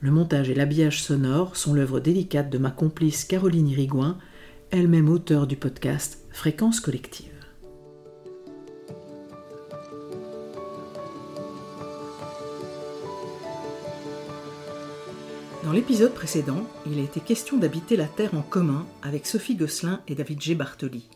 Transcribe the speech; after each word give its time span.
Le 0.00 0.10
montage 0.10 0.50
et 0.50 0.54
l'habillage 0.54 1.02
sonore 1.02 1.56
sont 1.56 1.72
l'œuvre 1.72 2.00
délicate 2.00 2.50
de 2.50 2.58
ma 2.58 2.70
complice 2.70 3.24
Caroline 3.24 3.68
Irigouin, 3.68 4.18
elle-même 4.70 5.08
auteure 5.08 5.46
du 5.46 5.56
podcast 5.56 6.26
Fréquence 6.30 6.80
collective. 6.80 7.32
Dans 15.64 15.72
l'épisode 15.72 16.12
précédent, 16.12 16.64
il 16.86 16.98
a 16.98 17.02
été 17.02 17.20
question 17.20 17.56
d'habiter 17.56 17.96
la 17.96 18.06
Terre 18.06 18.34
en 18.34 18.42
commun 18.42 18.86
avec 19.02 19.26
Sophie 19.26 19.56
Gosselin 19.56 20.02
et 20.06 20.14
David 20.14 20.40
G. 20.40 20.54
Bartoli. 20.54 21.08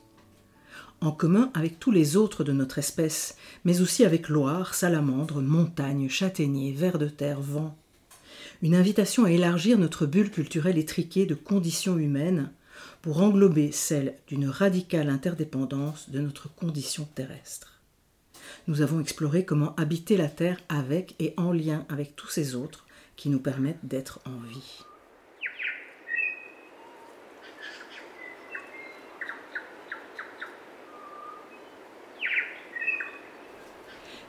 En 1.02 1.12
commun 1.12 1.50
avec 1.54 1.78
tous 1.78 1.90
les 1.90 2.16
autres 2.16 2.44
de 2.44 2.52
notre 2.52 2.78
espèce, 2.78 3.36
mais 3.64 3.82
aussi 3.82 4.04
avec 4.04 4.28
Loire, 4.28 4.74
salamandre, 4.74 5.42
montagne, 5.42 6.08
châtaignier, 6.08 6.72
vers 6.72 6.98
de 6.98 7.08
terre, 7.08 7.40
vent. 7.40 7.76
Une 8.62 8.74
invitation 8.74 9.24
à 9.24 9.30
élargir 9.30 9.78
notre 9.78 10.04
bulle 10.04 10.30
culturelle 10.30 10.76
étriquée 10.76 11.24
de 11.24 11.34
conditions 11.34 11.96
humaines 11.96 12.52
pour 13.00 13.22
englober 13.22 13.72
celle 13.72 14.16
d'une 14.28 14.48
radicale 14.48 15.08
interdépendance 15.08 16.10
de 16.10 16.20
notre 16.20 16.54
condition 16.54 17.08
terrestre. 17.14 17.80
Nous 18.68 18.82
avons 18.82 19.00
exploré 19.00 19.46
comment 19.46 19.74
habiter 19.76 20.18
la 20.18 20.28
Terre 20.28 20.58
avec 20.68 21.14
et 21.18 21.32
en 21.38 21.52
lien 21.52 21.86
avec 21.88 22.16
tous 22.16 22.28
ces 22.28 22.54
autres 22.54 22.86
qui 23.16 23.30
nous 23.30 23.40
permettent 23.40 23.84
d'être 23.84 24.20
en 24.26 24.38
vie. 24.46 24.84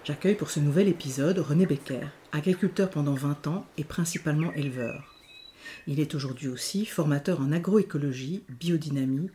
J'accueille 0.05 0.35
pour 0.35 0.49
ce 0.49 0.61
nouvel 0.61 0.87
épisode 0.87 1.37
René 1.37 1.65
Becker, 1.65 2.07
agriculteur 2.31 2.89
pendant 2.89 3.13
20 3.13 3.47
ans 3.47 3.65
et 3.77 3.83
principalement 3.83 4.53
éleveur. 4.53 5.15
Il 5.87 5.99
est 5.99 6.15
aujourd'hui 6.15 6.47
aussi 6.47 6.85
formateur 6.85 7.41
en 7.41 7.51
agroécologie, 7.51 8.43
biodynamie 8.49 9.29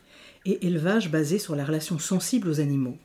et 0.45 0.67
élevage 0.67 1.11
basé 1.11 1.39
sur 1.39 1.57
la 1.57 1.65
relation 1.65 1.99
sensible 1.99 2.49
aux 2.49 2.61
animaux. 2.61 2.99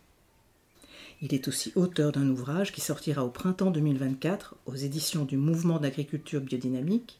Il 1.21 1.33
est 1.33 1.47
aussi 1.47 1.71
auteur 1.75 2.11
d'un 2.11 2.27
ouvrage 2.29 2.71
qui 2.71 2.81
sortira 2.81 3.23
au 3.23 3.29
printemps 3.29 3.71
2024 3.71 4.55
aux 4.65 4.75
éditions 4.75 5.25
du 5.25 5.37
Mouvement 5.37 5.79
d'agriculture 5.79 6.41
biodynamique 6.41 7.19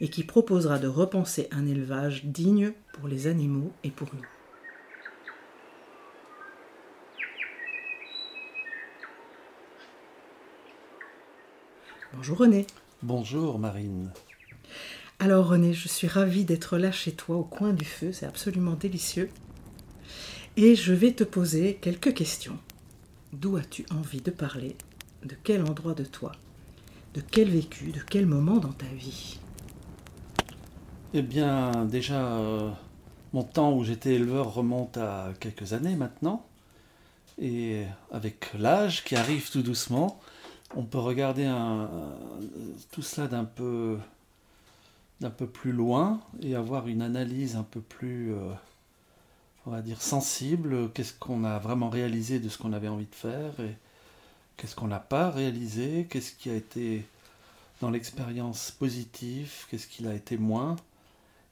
et 0.00 0.08
qui 0.08 0.22
proposera 0.22 0.78
de 0.78 0.88
repenser 0.88 1.48
un 1.50 1.66
élevage 1.66 2.24
digne 2.24 2.72
pour 2.92 3.08
les 3.08 3.26
animaux 3.26 3.72
et 3.84 3.90
pour 3.90 4.08
nous. 4.14 4.31
Bonjour 12.14 12.38
René. 12.38 12.66
Bonjour 13.02 13.58
Marine. 13.58 14.10
Alors 15.18 15.48
René, 15.48 15.72
je 15.72 15.88
suis 15.88 16.06
ravie 16.06 16.44
d'être 16.44 16.76
là 16.76 16.92
chez 16.92 17.12
toi 17.12 17.36
au 17.36 17.42
coin 17.42 17.72
du 17.72 17.86
feu, 17.86 18.12
c'est 18.12 18.26
absolument 18.26 18.74
délicieux. 18.74 19.30
Et 20.58 20.74
je 20.74 20.92
vais 20.92 21.12
te 21.12 21.24
poser 21.24 21.78
quelques 21.80 22.12
questions. 22.12 22.58
D'où 23.32 23.56
as-tu 23.56 23.86
envie 23.90 24.20
de 24.20 24.30
parler? 24.30 24.76
De 25.24 25.34
quel 25.42 25.62
endroit 25.62 25.94
de 25.94 26.04
toi? 26.04 26.32
De 27.14 27.22
quel 27.22 27.48
vécu? 27.48 27.92
De 27.92 28.00
quel 28.00 28.26
moment 28.26 28.58
dans 28.58 28.72
ta 28.72 28.86
vie? 28.86 29.38
Eh 31.14 31.22
bien, 31.22 31.86
déjà, 31.86 32.36
euh, 32.36 32.70
mon 33.32 33.42
temps 33.42 33.72
où 33.72 33.84
j'étais 33.84 34.14
éleveur 34.14 34.52
remonte 34.52 34.98
à 34.98 35.32
quelques 35.40 35.72
années 35.72 35.96
maintenant. 35.96 36.44
Et 37.40 37.84
avec 38.10 38.50
l'âge 38.58 39.02
qui 39.02 39.16
arrive 39.16 39.50
tout 39.50 39.62
doucement, 39.62 40.20
on 40.74 40.84
peut 40.84 40.98
regarder 40.98 41.50
tout 42.90 43.02
cela 43.02 43.28
d'un 43.28 43.44
peu, 43.44 43.98
d'un 45.20 45.30
peu 45.30 45.46
plus 45.46 45.72
loin 45.72 46.20
et 46.40 46.54
avoir 46.54 46.88
une 46.88 47.02
analyse 47.02 47.56
un 47.56 47.64
peu 47.64 47.80
plus... 47.80 48.34
Euh, 48.34 48.52
on 49.66 49.70
va 49.70 49.80
dire, 49.80 50.02
sensible, 50.02 50.90
qu'est-ce 50.92 51.12
qu'on 51.14 51.44
a 51.44 51.58
vraiment 51.58 51.88
réalisé 51.88 52.40
de 52.40 52.48
ce 52.48 52.58
qu'on 52.58 52.72
avait 52.72 52.88
envie 52.88 53.06
de 53.06 53.14
faire 53.14 53.60
et 53.60 53.76
qu'est-ce 54.56 54.74
qu'on 54.74 54.88
n'a 54.88 54.98
pas 54.98 55.30
réalisé, 55.30 56.06
qu'est-ce 56.10 56.32
qui 56.32 56.50
a 56.50 56.54
été 56.54 57.04
dans 57.80 57.90
l'expérience 57.90 58.72
positive, 58.72 59.52
qu'est-ce 59.70 59.86
qui 59.86 60.06
a 60.06 60.14
été 60.14 60.36
moins? 60.36 60.76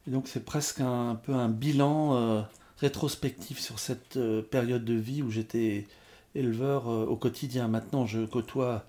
Et 0.07 0.11
donc 0.11 0.27
c'est 0.27 0.45
presque 0.45 0.81
un, 0.81 1.15
peu 1.15 1.35
un 1.35 1.49
bilan 1.49 2.17
euh, 2.17 2.43
rétrospectif 2.79 3.61
sur 3.61 3.79
cette 3.79 4.17
euh, 4.17 4.43
période 4.43 4.85
de 4.85 4.95
vie 4.95 5.23
où 5.23 5.31
j'étais 5.31 5.87
éleveur 6.35 6.87
au 6.87 7.17
quotidien. 7.17 7.69
Maintenant 7.69 8.07
je 8.07 8.25
côtoie 8.25 8.85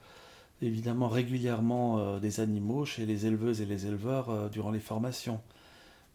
évidemment 0.62 1.10
régulièrement 1.10 2.20
des 2.20 2.40
animaux 2.40 2.86
chez 2.86 3.06
les 3.06 3.26
éleveuses 3.26 3.62
et 3.62 3.66
les 3.66 3.86
éleveurs 3.88 4.50
durant 4.50 4.72
les 4.72 4.80
formations. 4.80 5.42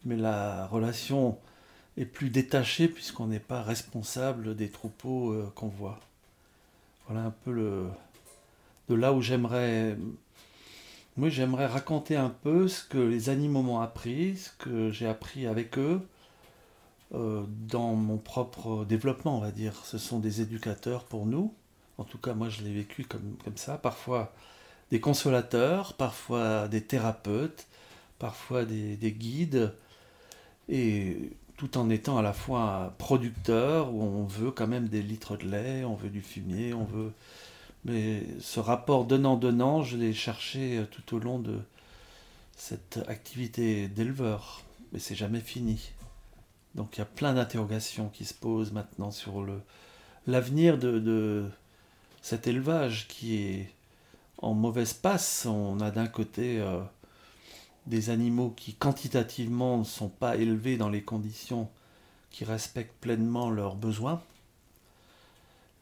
Mais 0.05 0.17
la 0.17 0.67
relation 0.67 1.39
est 1.97 2.05
plus 2.05 2.31
détaché 2.31 2.89
puisqu'on 2.89 3.27
n'est 3.27 3.41
pas 3.41 3.63
responsable 3.63 4.55
des 4.55 4.69
troupeaux 4.69 5.33
euh, 5.33 5.51
qu'on 5.55 5.69
voit. 5.69 6.01
Voilà 7.09 7.25
un 7.25 7.31
peu 7.31 7.53
le 7.53 7.87
de 8.89 8.95
là 8.95 9.13
où 9.13 9.21
j'aimerais 9.21 9.97
moi 11.17 11.29
j'aimerais 11.29 11.67
raconter 11.67 12.17
un 12.17 12.29
peu 12.29 12.69
ce 12.69 12.85
que 12.85 12.99
les 12.99 13.31
animaux 13.31 13.63
m'ont 13.63 13.81
appris, 13.81 14.37
ce 14.37 14.51
que 14.59 14.91
j'ai 14.91 15.07
appris 15.07 15.47
avec 15.47 15.79
eux 15.79 16.01
euh, 17.15 17.45
dans 17.69 17.95
mon 17.95 18.19
propre 18.19 18.85
développement, 18.85 19.39
on 19.39 19.41
va 19.41 19.53
dire. 19.53 19.75
Ce 19.85 19.99
sont 19.99 20.19
des 20.19 20.41
éducateurs 20.41 21.05
pour 21.05 21.27
nous. 21.27 21.55
En 21.99 22.05
tout 22.05 22.19
cas, 22.19 22.35
moi 22.35 22.49
je 22.49 22.63
l'ai 22.63 22.73
vécu 22.73 23.05
comme, 23.05 23.37
comme 23.45 23.57
ça. 23.57 23.79
Parfois 23.79 24.33
des 24.91 25.01
consolateurs, 25.01 25.95
parfois 25.95 26.69
des 26.69 26.83
thérapeutes, 26.83 27.67
parfois 28.19 28.65
des, 28.65 28.97
des 28.97 29.13
guides. 29.13 29.73
Et 30.69 31.31
tout 31.57 31.79
en 31.79 31.89
étant 31.91 32.19
à 32.19 32.23
la 32.23 32.33
fois 32.33 32.95
producteur, 32.99 33.93
où 33.93 34.03
on 34.03 34.25
veut 34.25 34.51
quand 34.51 34.67
même 34.67 34.89
des 34.89 35.03
litres 35.03 35.37
de 35.37 35.47
lait, 35.47 35.85
on 35.85 35.95
veut 35.95 36.11
du 36.11 36.23
fumier, 36.23 36.75
on 36.75 36.85
veut... 36.85 37.13
Mais 37.85 38.25
ce 38.41 38.59
rapport 38.59 39.05
donnant-donnant, 39.05 39.83
je 39.83 39.97
l'ai 39.97 40.13
cherché 40.13 40.85
tout 40.91 41.15
au 41.15 41.19
long 41.21 41.39
de 41.39 41.61
cette 42.57 42.99
activité 43.07 43.87
d'éleveur. 43.87 44.63
Mais 44.93 44.99
c'est 44.99 45.15
jamais 45.15 45.41
fini. 45.41 45.93
Donc 46.75 46.97
il 46.97 46.99
y 46.99 47.03
a 47.03 47.07
plein 47.07 47.33
d'interrogations 47.35 48.09
qui 48.09 48.25
se 48.25 48.35
posent 48.35 48.73
maintenant 48.73 49.11
sur 49.11 49.47
l'avenir 50.27 50.79
de, 50.79 51.49
cet 52.27 52.47
élevage 52.47 53.07
qui 53.09 53.37
est 53.37 53.71
en 54.39 54.55
mauvaise 54.55 54.93
passe. 54.93 55.47
On 55.47 55.81
a 55.81 55.91
d'un 55.91 56.09
côté... 56.09 56.61
Euh, 56.61 56.81
des 57.87 58.11
animaux 58.11 58.53
qui 58.57 58.75
quantitativement 58.75 59.79
ne 59.79 59.85
sont 59.85 60.09
pas 60.09 60.37
élevés 60.37 60.77
dans 60.77 60.89
les 60.89 61.03
conditions 61.03 61.69
qui 62.31 62.45
respectent 62.45 63.01
pleinement 63.01 63.51
leurs 63.51 63.77
besoins. 63.77 64.21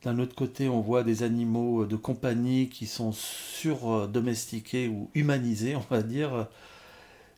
D'un 0.02 0.18
autre 0.18 0.34
côté, 0.34 0.68
on 0.68 0.80
voit 0.80 1.02
des 1.02 1.22
animaux 1.22 1.86
de 1.86 1.96
compagnie 1.96 2.68
qui 2.68 2.86
sont 2.86 3.12
sur-domestiqués 3.12 4.88
ou 4.88 5.10
humanisés, 5.14 5.76
on 5.90 5.94
va 5.94 6.02
dire. 6.02 6.48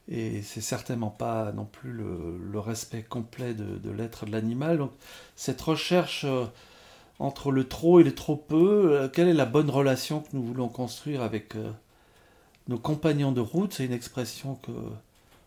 Et 0.09 0.43
c'est 0.43 0.61
certainement 0.61 1.11
pas 1.11 1.53
non 1.53 1.65
plus 1.65 1.93
le, 1.93 2.59
respect 2.59 3.03
complet 3.03 3.55
de, 3.55 3.91
l'être 3.91 4.27
de 4.27 4.33
l'animal. 4.33 4.79
Donc, 4.79 4.93
cette 5.37 5.61
recherche 5.61 6.25
euh, 6.25 6.47
entre 7.19 7.51
le 7.51 7.67
trop 7.69 8.01
et 8.01 8.05
le 8.05 8.15
trop 8.15 8.37
peu, 8.37 8.93
euh, 8.93 9.09
quelle 9.09 9.29
est 9.29 9.35
la 9.35 9.47
bonne 9.47 9.71
relation 9.71 10.21
que 10.21 10.29
nous 10.35 10.43
voulons 10.43 10.69
construire 10.69 11.23
avec 11.23 11.57
euh, 11.57 11.71
nos 12.69 12.79
compagnons 12.79 13.33
de 13.33 13.41
route? 13.41 13.75
C'est 13.75 13.87
une 13.87 13.93
expression 13.93 14.57
que 14.57 14.73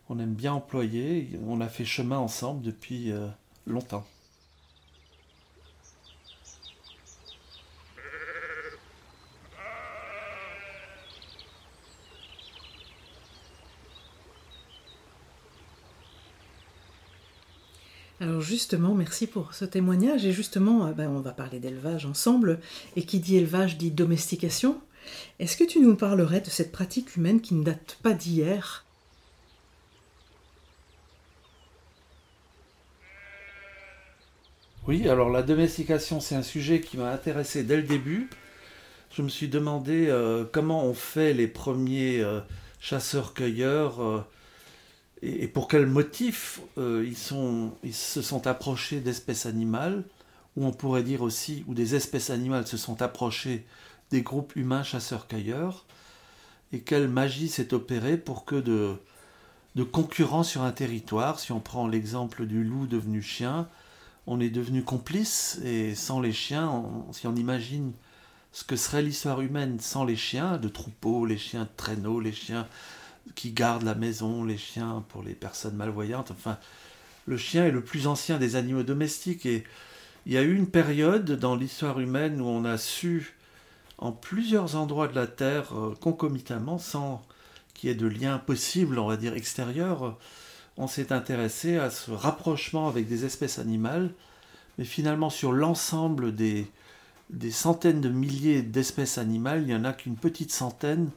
on 0.10 0.20
aime 0.20 0.34
bien 0.34 0.54
employer. 0.54 1.30
On 1.48 1.62
a 1.62 1.68
fait 1.68 1.86
chemin 1.86 2.18
ensemble 2.18 2.64
depuis 2.64 3.14
longtemps. 3.68 4.04
Justement, 18.40 18.94
merci 18.94 19.28
pour 19.28 19.54
ce 19.54 19.66
témoignage. 19.66 20.26
Et 20.26 20.32
justement, 20.32 20.88
euh, 20.88 20.92
ben, 20.92 21.10
on 21.10 21.20
va 21.20 21.32
parler 21.32 21.60
d'élevage 21.60 22.06
ensemble. 22.06 22.60
Et 22.96 23.04
qui 23.04 23.20
dit 23.20 23.38
élevage 23.38 23.78
dit 23.78 23.92
domestication. 23.92 24.80
Est-ce 25.40 25.58
que 25.58 25.64
tu 25.64 25.80
nous 25.80 25.96
parlerais 25.96 26.42
de 26.42 26.50
cette 26.50 26.72
pratique 26.72 27.16
humaine 27.16 27.42
qui 27.42 27.56
ne 27.56 27.64
date 27.64 27.98
pas 28.02 28.14
d'hier? 28.14 28.86
Oui, 34.88 35.08
alors 35.08 35.30
la 35.30 35.44
domestication, 35.44 36.20
c'est 36.20 36.36
un 36.36 36.44
sujet 36.44 36.82
qui 36.82 36.98
m'a 36.98 37.12
intéressé 37.12 37.64
dès 37.64 37.78
le 37.78 37.84
début. 37.84 38.30
Je 39.12 39.22
me 39.22 39.30
suis 39.30 39.48
demandé 39.48 40.08
euh, 40.08 40.46
comment 40.52 40.86
on 40.86 40.94
fait 40.94 41.34
les 41.34 41.48
premiers 41.48 42.22
euh, 42.22 42.40
chasseurs-cueilleurs 42.80 44.26
et, 45.22 45.48
pour 45.48 45.68
quel 45.68 45.86
motif 45.86 46.62
euh, 46.78 47.06
ils, 47.06 47.94
se 47.94 48.22
sont 48.22 48.48
approchés 48.48 49.00
d'espèces 49.00 49.46
animales, 49.46 50.04
ou 50.56 50.66
on 50.66 50.72
pourrait 50.72 51.04
dire 51.04 51.22
aussi, 51.22 51.64
où 51.68 51.74
des 51.74 51.96
espèces 51.96 52.30
animales 52.30 52.68
se 52.68 52.78
sont 52.78 53.02
approchées 53.02 53.66
des 54.12 54.22
groupes 54.22 54.56
humains 54.56 54.84
chasseurs-cueilleurs, 54.84 55.86
et 56.72 56.82
quelle 56.82 57.08
magie 57.08 57.50
s'est 57.50 57.74
opérée 57.74 58.18
pour 58.18 58.46
que 58.46 58.56
de, 58.56 58.98
concurrents 59.92 60.44
sur 60.44 60.62
un 60.62 60.72
territoire, 60.72 61.40
si 61.40 61.52
on 61.52 61.60
prend 61.60 61.88
l'exemple 61.88 62.46
du 62.46 62.64
loup 62.64 62.86
devenu 62.88 63.22
chien, 63.22 63.68
on 64.28 64.40
est 64.40 64.50
devenu 64.50 64.84
complice, 64.84 65.60
et 65.64 65.96
sans 65.96 66.20
les 66.20 66.34
chiens, 66.34 66.84
si 67.12 67.28
on 67.28 67.36
imagine 67.36 67.94
ce 68.52 68.64
que 68.64 68.76
serait 68.76 69.02
l'histoire 69.02 69.42
humaine 69.42 69.80
sans 69.80 70.06
les 70.06 70.16
chiens, 70.16 70.58
de 70.58 70.68
troupeaux, 70.68 71.26
les 71.26 71.38
chiens 71.38 71.64
de 71.64 71.70
traîneau, 71.78 72.20
les 72.20 72.32
chiens 72.32 72.68
qui 73.36 73.52
gardent 73.52 73.84
la 73.84 73.96
maison, 73.96 74.44
les 74.44 74.58
chiens 74.58 75.04
pour 75.10 75.24
les 75.24 75.34
personnes 75.34 75.76
malvoyantes. 75.76 76.32
Enfin, 76.32 76.58
le 77.28 77.38
chien 77.38 77.66
est 77.66 77.72
le 77.72 77.84
plus 77.84 78.08
ancien 78.08 78.38
des 78.38 78.56
animaux 78.56 78.84
domestiques 78.84 79.46
et 79.46 79.64
il 80.26 80.34
y 80.34 80.38
a 80.38 80.42
eu 80.42 80.56
une 80.56 80.68
période 80.68 81.32
dans 81.32 81.56
l'histoire 81.56 82.00
humaine 82.00 82.42
où 82.42 82.46
on 82.46 82.66
a 82.66 82.78
su, 82.78 83.36
en 83.98 84.12
plusieurs 84.12 84.76
endroits 84.76 85.08
de 85.08 85.16
la 85.16 85.28
Terre, 85.28 85.74
euh, 85.78 85.96
concomitamment, 86.00 86.78
sans 86.78 87.24
qu'il 87.74 87.90
y 87.90 87.92
ait 87.92 87.96
de 87.96 88.08
lien 88.08 88.38
possible, 88.38 89.00
on 89.00 89.08
va 89.08 89.18
dire 89.18 89.34
extérieur, 89.34 90.18
on 90.78 90.88
s'est 90.88 91.12
intéressé 91.12 91.78
à 91.78 91.90
ce 91.90 92.12
rapprochement 92.12 92.88
avec 92.88 93.08
des 93.08 93.26
espèces 93.26 93.60
animales, 93.60 94.12
mais 94.78 94.86
finalement 94.86 95.30
sur 95.30 95.52
l'ensemble 95.52 96.36
des, 96.36 96.68
des 97.30 97.52
centaines 97.52 98.02
de 98.02 98.10
milliers 98.10 98.62
d'espèces 98.62 99.18
animales, 99.18 99.62
il 99.62 99.68
n'y 99.68 99.76
en 99.76 99.86
a 99.86 99.94
qu'une 99.94 100.16
petite 100.16 100.52
centaine 100.52 101.10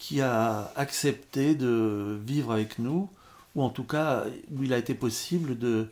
qui 0.00 0.22
a 0.22 0.72
accepté 0.76 1.54
de 1.54 2.18
vivre 2.26 2.50
avec 2.52 2.78
nous, 2.78 3.08
ou 3.54 3.62
en 3.62 3.68
tout 3.68 3.84
cas 3.84 4.24
où 4.50 4.64
il 4.64 4.72
a 4.72 4.78
été 4.78 4.94
possible 4.94 5.58
de, 5.58 5.88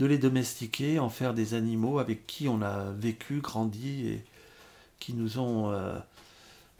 les 0.00 0.18
domestiquer, 0.18 0.98
en 0.98 1.10
faire 1.10 1.34
des 1.34 1.52
animaux 1.52 1.98
avec 1.98 2.26
qui 2.26 2.48
on 2.48 2.62
a 2.62 2.90
vécu, 2.92 3.40
grandi 3.40 4.08
et 4.08 4.24
qui 4.98 5.12
nous 5.12 5.38
ont 5.38 5.70
euh, 5.70 5.98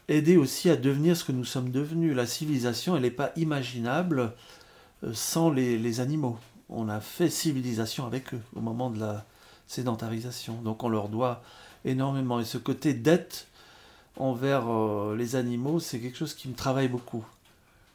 aidés 0.08 0.38
aussi 0.38 0.70
à 0.70 0.76
devenir 0.76 1.14
ce 1.17 1.25
que 1.25 1.32
nous 1.32 1.44
sommes 1.44 1.70
devenus. 1.70 2.17
La 2.17 2.26
civilisation, 2.26 2.97
elle 2.97 3.02
n'est 3.02 3.11
pas 3.11 3.32
imaginable 3.37 4.32
euh, 5.05 5.12
sans 5.12 5.50
les, 5.50 5.79
les, 5.79 6.00
animaux. 6.00 6.38
On 6.70 6.88
a 6.88 7.00
fait 7.00 7.29
civilisation 7.29 8.06
avec 8.06 8.32
eux 8.32 8.41
au 8.56 8.61
moment 8.61 8.88
de 8.88 8.99
la 8.99 9.26
sédentarisation. 9.67 10.55
Donc 10.62 10.85
on 10.85 10.88
leur 10.88 11.11
doit 11.11 11.43
énormément. 11.85 12.41
Et 12.41 12.47
ce 12.47 12.56
côté 12.56 12.94
dette 12.94 13.47
envers 14.17 14.69
euh, 14.69 15.17
les 15.17 15.37
animaux, 15.37 15.81
c'est 15.81 15.99
quelque 15.99 16.17
chose 16.17 16.35
qui 16.35 16.49
me 16.49 16.55
travaille 16.55 16.89
beaucoup. 16.89 17.25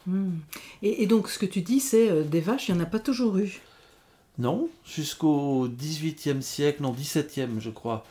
Hmm. 0.08 0.38
Et, 0.82 1.06
donc, 1.06 1.30
ce 1.30 1.38
que 1.38 1.46
tu 1.46 1.62
dis, 1.62 1.80
c'est 1.80 2.10
euh, 2.10 2.24
des 2.24 2.42
vaches, 2.42 2.70
il 2.70 2.76
n'y 2.76 2.82
en 2.82 2.84
a 2.84 2.88
pas 2.88 3.00
toujours 3.00 3.38
eu 3.38 3.62
Non, 4.40 4.70
jusqu'au 4.86 5.68
XVIIIe 5.68 6.42
siècle, 6.42 6.82
non, 6.82 6.92
XVIIe, 6.92 7.60
je 7.60 7.70
crois. 7.70 8.06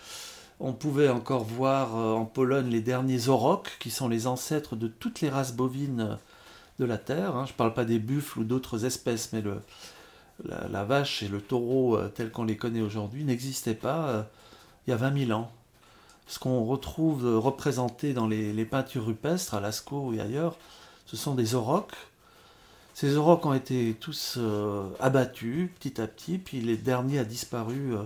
On 0.61 0.73
pouvait 0.73 1.09
encore 1.09 1.45
voir 1.45 1.97
euh, 1.97 2.13
en 2.13 2.25
Pologne 2.25 2.69
les 2.69 2.81
derniers 2.81 3.29
aurochs, 3.29 3.77
qui 3.81 3.91
sont 3.91 4.09
les 4.09 4.27
ancêtres 4.27 4.77
de 4.77 4.89
toutes 4.89 5.21
les 5.21 5.31
races 5.31 5.55
bovines 5.55 6.19
de 6.79 6.85
la 6.85 6.99
Terre. 6.99 7.37
Hein. 7.37 7.47
Je 7.47 7.53
ne 7.53 7.57
parle 7.57 7.75
pas 7.75 7.85
des 7.85 7.99
buffles 7.99 8.41
ou 8.41 8.45
d'autres 8.45 8.85
espèces, 8.85 9.33
mais 9.33 9.41
le, 9.41 9.61
la, 10.45 10.85
vache 10.85 11.23
et 11.23 11.29
le 11.29 11.41
taureau, 11.41 11.99
tels 12.15 12.31
qu'on 12.31 12.45
les 12.45 12.57
connaît 12.57 12.83
aujourd'hui, 12.83 13.25
n'existaient 13.25 13.75
pas 13.75 14.27
il 14.87 14.91
y 14.91 14.93
a 14.95 14.97
20 14.97 15.27
000 15.27 15.39
ans 15.39 15.51
ce 16.31 16.39
qu'on 16.39 16.65
retrouve 16.65 17.27
représenté 17.39 18.13
dans 18.13 18.29
les, 18.29 18.65
peintures 18.65 19.05
rupestres 19.05 19.55
à 19.55 19.61
Lascaux 19.61 20.13
et 20.13 20.21
ailleurs, 20.21 20.57
ce 21.07 21.17
sont 21.17 21.35
des 21.35 21.57
aurochs. 21.57 21.97
Ces 22.95 23.17
aurochs 23.17 23.45
ont 23.47 23.53
été 23.53 23.97
tous 23.99 24.37
euh, 24.39 24.89
abattus 25.01 25.71
petit 25.81 26.01
à 26.01 26.07
petit, 26.07 26.39
puis 26.39 26.61
les 26.61 26.77
derniers 26.77 27.19
a 27.19 27.25
disparu 27.25 27.97
euh, 27.97 28.03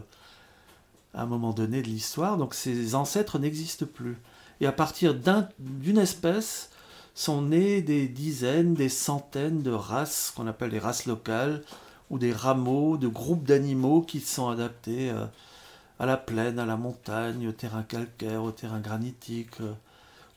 à 1.12 1.24
un 1.24 1.26
moment 1.26 1.52
donné 1.52 1.82
de 1.82 1.86
l'histoire, 1.86 2.38
donc 2.38 2.54
ces 2.54 2.94
ancêtres 2.94 3.38
n'existent 3.38 3.84
plus. 3.84 4.16
Et 4.62 4.66
à 4.66 4.72
partir 4.72 5.14
d'une 5.58 5.98
espèce 5.98 6.70
sont 7.14 7.42
nées 7.42 7.82
des 7.82 8.08
dizaines, 8.08 8.72
des 8.72 8.88
centaines 8.88 9.62
de 9.62 9.70
races 9.70 10.32
qu'on 10.34 10.46
appelle 10.46 10.70
les 10.70 10.78
races 10.78 11.04
locales, 11.04 11.62
ou 12.08 12.18
des 12.18 12.32
rameaux, 12.32 12.96
de 12.96 13.08
groupes 13.08 13.44
d'animaux 13.44 14.00
qui 14.00 14.20
sont 14.20 14.48
adaptés. 14.48 15.10
Euh, 15.10 15.26
à 15.98 16.06
la 16.06 16.16
plaine, 16.16 16.58
à 16.58 16.66
la 16.66 16.76
montagne, 16.76 17.48
au 17.48 17.52
terrain 17.52 17.82
calcaire, 17.82 18.42
au 18.42 18.50
terrain 18.50 18.80
granitique, 18.80 19.60
euh, 19.60 19.72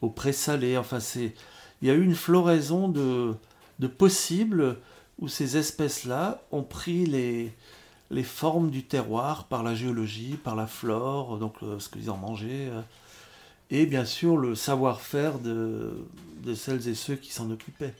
au 0.01 0.09
présalé. 0.09 0.77
Enfin, 0.77 0.99
il 1.15 1.87
y 1.87 1.91
a 1.91 1.93
eu 1.93 2.03
une 2.03 2.15
floraison 2.15 2.87
de, 2.89 3.35
possibles 3.97 4.77
où 5.19 5.27
ces 5.27 5.57
espèces-là 5.57 6.41
ont 6.51 6.63
pris 6.63 7.05
les, 7.05 8.23
formes 8.23 8.69
du 8.69 8.83
terroir 8.83 9.45
par 9.45 9.63
la 9.63 9.75
géologie, 9.75 10.37
par 10.43 10.55
la 10.55 10.67
flore, 10.67 11.37
donc 11.37 11.55
euh, 11.63 11.79
ce 11.79 11.89
qu'ils 11.89 12.09
en 12.11 12.17
mangeaient, 12.17 12.69
euh, 12.69 12.81
et 13.69 13.85
bien 13.85 14.05
sûr 14.05 14.37
le 14.37 14.55
savoir-faire 14.55 15.39
de 15.39 16.05
celles 16.55 16.87
et 16.87 16.95
ceux 16.95 17.15
qui 17.15 17.31
s'en 17.33 17.49
occupaient. 17.51 17.93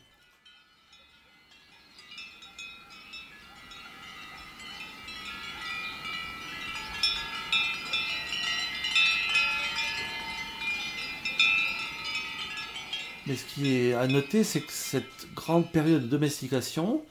Mais 13.28 13.36
ce 13.36 13.44
qui 13.44 13.76
est 13.76 13.94
à 13.94 14.08
noter, 14.08 14.46
c'est 14.46 14.62
que 14.62 14.72
cette 14.72 15.04
grande 15.36 15.70
période 15.70 16.04
de 16.04 16.08
domestication, 16.08 17.02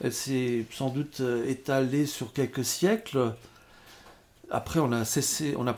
elle 0.00 0.12
s'est 0.12 0.64
sans 0.70 0.90
doute 0.90 1.20
euh, 1.20 1.48
étalée 1.48 2.06
sur 2.06 2.32
quelques 2.32 2.64
siècles. 2.64 3.34
Après, 4.50 4.78
on 4.78 4.88
n'a 4.88 5.04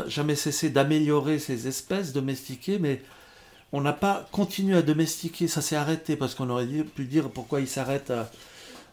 jamais 0.09 0.35
cessé 0.35 0.69
d'améliorer 0.69 1.39
ces 1.39 1.67
espèces 1.67 2.13
domestiquées, 2.13 2.79
mais 2.79 3.01
on 3.73 3.81
n'a 3.81 3.93
pas 3.93 4.29
continué 4.33 4.77
à 4.77 4.83
domestiquer. 4.83 5.49
Ça 5.49 5.63
s'est 5.63 5.77
arrêté 5.77 6.17
parce 6.17 6.35
qu'on 6.35 6.51
aurait 6.51 6.67
pu 6.67 7.05
dire 7.05 7.31
pourquoi 7.31 7.61
il 7.61 7.69
s'arrête 7.69 8.11
à, 8.11 8.31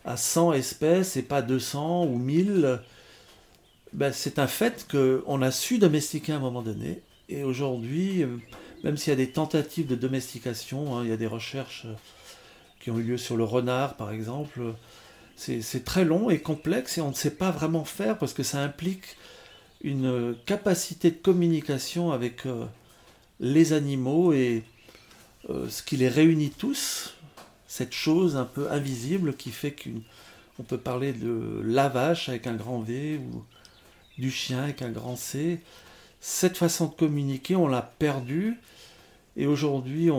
à 0.05 0.15
100 0.15 0.53
espèces 0.53 1.17
et 1.17 1.23
pas 1.23 1.41
200 1.41 2.05
ou 2.05 2.17
1000. 2.17 2.79
Ben, 3.93 4.13
c'est 4.13 4.39
un 4.39 4.47
fait 4.47 4.87
qu'on 4.89 5.41
a 5.41 5.51
su 5.51 5.79
domestiquer 5.79 6.31
à 6.31 6.37
un 6.37 6.39
moment 6.39 6.61
donné. 6.61 7.01
Et 7.27 7.43
aujourd'hui, 7.43 8.23
euh, 8.23 8.37
même 8.83 8.97
s'il 8.97 9.11
y 9.11 9.13
a 9.13 9.17
des 9.17 9.31
tentatives 9.31 9.87
de 9.87 9.95
domestication, 9.95 10.97
hein, 10.97 11.03
il 11.03 11.09
y 11.09 11.13
a 11.13 11.17
des 11.17 11.27
recherches 11.27 11.83
euh, 11.85 11.93
qui 12.79 12.91
ont 12.91 12.97
eu 12.97 13.03
lieu 13.03 13.17
sur 13.17 13.37
le 13.37 13.43
renard 13.43 13.95
par 13.95 14.11
exemple, 14.11 14.61
c'est 15.35 15.83
très 15.83 16.05
long 16.05 16.29
et 16.29 16.39
complexe 16.39 16.97
et 16.97 17.01
on 17.01 17.09
ne 17.09 17.15
sait 17.15 17.31
pas 17.31 17.49
vraiment 17.49 17.83
faire 17.83 18.17
parce 18.19 18.33
que 18.33 18.43
ça 18.43 18.61
implique 18.61 19.17
une 19.83 20.35
capacité 20.45 21.09
de 21.09 21.15
communication 21.15 22.11
avec 22.11 22.45
euh, 22.45 22.65
les 23.39 23.73
animaux 23.73 24.33
et 24.33 24.63
euh, 25.49 25.67
ce 25.69 25.81
qui 25.81 25.97
les 25.97 26.09
réunit 26.09 26.51
tous, 26.51 27.15
cette 27.67 27.93
chose 27.93 28.35
un 28.35 28.45
peu 28.45 28.71
invisible 28.71 29.35
qui 29.35 29.49
fait 29.49 29.75
qu'on 29.75 30.63
peut 30.63 30.77
parler 30.77 31.13
de 31.13 31.61
la 31.65 31.89
vache 31.89 32.29
avec 32.29 32.45
un 32.45 32.53
grand 32.53 32.81
V 32.81 33.17
ou 33.17 33.43
du 34.19 34.29
chien 34.29 34.63
avec 34.63 34.83
un 34.83 34.91
grand 34.91 35.15
C 35.15 35.59
cette 36.21 36.55
façon 36.55 36.85
de 36.85 36.93
communiquer, 36.93 37.55
on 37.55 37.67
l'a 37.67 37.81
perdue. 37.81 38.57
Et 39.35 39.47
aujourd'hui, 39.47 40.09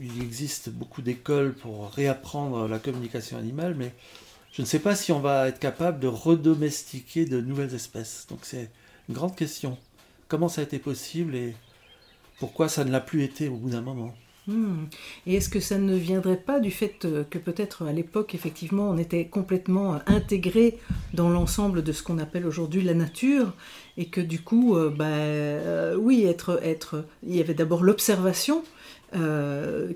il 0.00 0.22
existe 0.22 0.70
beaucoup 0.70 1.02
d'écoles 1.02 1.54
pour 1.54 1.90
réapprendre 1.90 2.66
la 2.66 2.78
communication 2.78 3.38
animale, 3.38 3.74
mais 3.76 3.94
je 4.52 4.62
ne 4.62 4.66
sais 4.66 4.80
pas 4.80 4.96
si 4.96 5.12
on 5.12 5.20
va 5.20 5.48
être 5.48 5.60
capable 5.60 6.00
de 6.00 6.08
redomestiquer 6.08 7.24
de 7.26 7.40
nouvelles 7.40 7.74
espèces. 7.74 8.26
Donc 8.28 8.40
c'est 8.42 8.70
une 9.08 9.14
grande 9.14 9.36
question. 9.36 9.78
Comment 10.26 10.48
ça 10.48 10.62
a 10.62 10.64
été 10.64 10.78
possible 10.78 11.34
et 11.36 11.54
pourquoi 12.38 12.68
ça 12.68 12.84
ne 12.84 12.90
l'a 12.90 13.00
plus 13.00 13.22
été 13.22 13.48
au 13.48 13.56
bout 13.56 13.70
d'un 13.70 13.82
moment? 13.82 14.14
Hmm. 14.46 14.86
Et 15.26 15.34
est-ce 15.34 15.48
que 15.50 15.60
ça 15.60 15.78
ne 15.78 15.94
viendrait 15.94 16.38
pas 16.38 16.60
du 16.60 16.70
fait 16.70 17.04
euh, 17.04 17.24
que 17.28 17.38
peut-être 17.38 17.86
à 17.86 17.92
l'époque, 17.92 18.34
effectivement, 18.34 18.88
on 18.88 18.96
était 18.96 19.26
complètement 19.26 19.94
euh, 19.94 19.98
intégré 20.06 20.78
dans 21.12 21.28
l'ensemble 21.28 21.82
de 21.82 21.92
ce 21.92 22.02
qu'on 22.02 22.18
appelle 22.18 22.46
aujourd'hui 22.46 22.82
la 22.82 22.94
nature 22.94 23.52
et 23.98 24.06
que 24.06 24.20
du 24.20 24.40
coup, 24.40 24.76
euh, 24.76 24.88
bah, 24.90 25.98
oui, 25.98 26.24
être, 26.24 26.58
être, 26.62 27.04
il 27.22 27.36
y 27.36 27.40
avait 27.40 27.54
d'abord 27.54 27.82
l'observation 27.82 28.62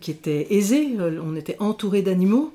qui 0.00 0.10
était 0.10 0.48
aisée, 0.50 0.96
on 0.98 1.36
était 1.36 1.54
entouré 1.60 2.02
d'animaux, 2.02 2.52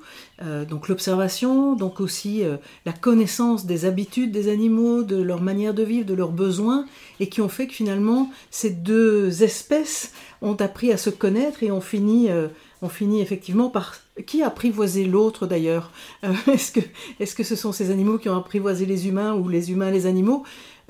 donc 0.67 0.89
l'observation, 0.89 1.73
donc 1.73 2.01
aussi 2.01 2.43
la 2.85 2.91
connaissance 2.91 3.65
des 3.65 3.85
habitudes 3.85 4.33
des 4.33 4.51
animaux, 4.51 5.03
de 5.03 5.21
leur 5.21 5.41
manière 5.41 5.73
de 5.73 5.83
vivre, 5.83 6.05
de 6.05 6.13
leurs 6.13 6.33
besoins, 6.33 6.85
et 7.21 7.29
qui 7.29 7.39
ont 7.39 7.47
fait 7.47 7.67
que 7.67 7.73
finalement 7.73 8.29
ces 8.51 8.71
deux 8.71 9.41
espèces 9.41 10.11
ont 10.41 10.55
appris 10.55 10.91
à 10.91 10.97
se 10.97 11.09
connaître 11.09 11.63
et 11.63 11.71
ont 11.71 11.81
fini, 11.81 12.29
euh, 12.29 12.47
fini 12.89 13.21
effectivement 13.21 13.69
par... 13.69 13.95
Qui 14.25 14.41
a 14.41 14.47
apprivoisé 14.47 15.05
l'autre 15.05 15.47
d'ailleurs 15.47 15.91
euh, 16.23 16.33
Est-ce 16.51 16.71
que, 16.71 16.79
est 17.19 17.35
que 17.35 17.43
ce 17.43 17.55
sont 17.55 17.71
ces 17.71 17.91
animaux 17.91 18.17
qui 18.17 18.29
ont 18.29 18.37
apprivoisé 18.37 18.85
les 18.85 19.07
humains 19.07 19.33
ou 19.33 19.47
les 19.47 19.71
humains 19.71 19.91
les 19.91 20.05
animaux? 20.05 20.43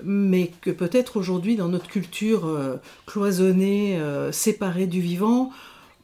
Mais 0.03 0.51
que 0.62 0.72
peut-être 0.72 1.18
aujourd'hui 1.18 1.56
dans 1.56 1.68
notre 1.68 1.88
culture 1.88 2.46
euh, 2.46 2.77
cloisonnée, 3.06 4.00
séparée 4.32 4.88
du 4.88 5.01
vivant, 5.01 5.51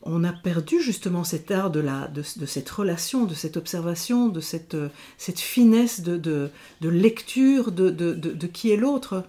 on 0.04 0.24
a 0.24 0.34
perdu 0.34 0.82
justement 0.82 1.24
cet 1.24 1.50
art 1.50 1.72
de, 1.72 1.80
la, 1.80 2.08
de, 2.08 2.22
cette 2.22 2.70
relation, 2.70 3.26
de 3.26 3.34
cette 3.34 3.58
observation, 3.58 4.28
de 4.28 4.40
cette, 4.40 4.78
cette 5.18 5.40
finesse 5.40 6.02
de, 6.02 6.18
de, 6.18 6.50
de 6.82 6.90
lecture 6.90 7.72
de, 7.72 7.90
de, 7.90 8.48
qui 8.48 8.72
est 8.72 8.78
l'autre? 8.78 9.24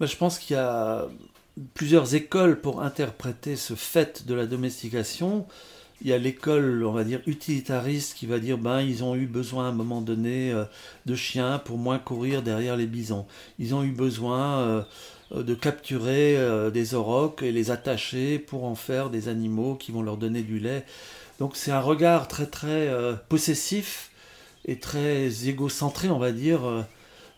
Je 0.00 0.16
pense 0.16 0.38
qu'il 0.38 0.56
y 0.56 0.58
a 0.58 1.08
plusieurs 1.74 2.14
écoles 2.14 2.60
pour 2.60 2.82
interpréter 2.82 3.56
ce 3.56 3.74
fait 3.74 4.26
de 4.26 4.34
la 4.34 4.46
domestication. 4.46 5.46
Il 6.02 6.08
y 6.08 6.12
a 6.12 6.18
l'école, 6.18 6.84
on 6.84 6.92
va 6.92 7.04
dire, 7.04 7.20
utilitariste 7.26 8.16
qui 8.16 8.26
va 8.26 8.38
dire 8.38 8.56
ben 8.56 8.80
ils 8.80 9.04
ont 9.04 9.14
eu 9.14 9.26
besoin 9.26 9.66
à 9.66 9.68
un 9.68 9.72
moment 9.72 10.00
donné 10.00 10.50
euh, 10.50 10.64
de 11.04 11.14
chiens 11.14 11.58
pour 11.58 11.76
moins 11.76 11.98
courir 11.98 12.42
derrière 12.42 12.76
les 12.76 12.86
bisons. 12.86 13.26
Ils 13.58 13.74
ont 13.74 13.82
eu 13.82 13.92
besoin 13.92 14.60
euh, 14.60 14.82
de 15.42 15.54
capturer 15.54 16.36
euh, 16.38 16.70
des 16.70 16.94
aurochs 16.94 17.42
et 17.42 17.52
les 17.52 17.70
attacher 17.70 18.38
pour 18.38 18.64
en 18.64 18.74
faire 18.74 19.10
des 19.10 19.28
animaux 19.28 19.74
qui 19.74 19.92
vont 19.92 20.02
leur 20.02 20.16
donner 20.16 20.42
du 20.42 20.58
lait. 20.58 20.86
Donc 21.38 21.56
c'est 21.56 21.70
un 21.72 21.80
regard 21.80 22.28
très 22.28 22.46
très 22.46 22.90
possessif 23.30 24.10
et 24.66 24.78
très 24.78 25.48
égocentré, 25.48 26.10
on 26.10 26.18
va 26.18 26.32
dire, 26.32 26.60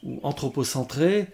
ou 0.02 0.19
anthropocentré 0.25 1.29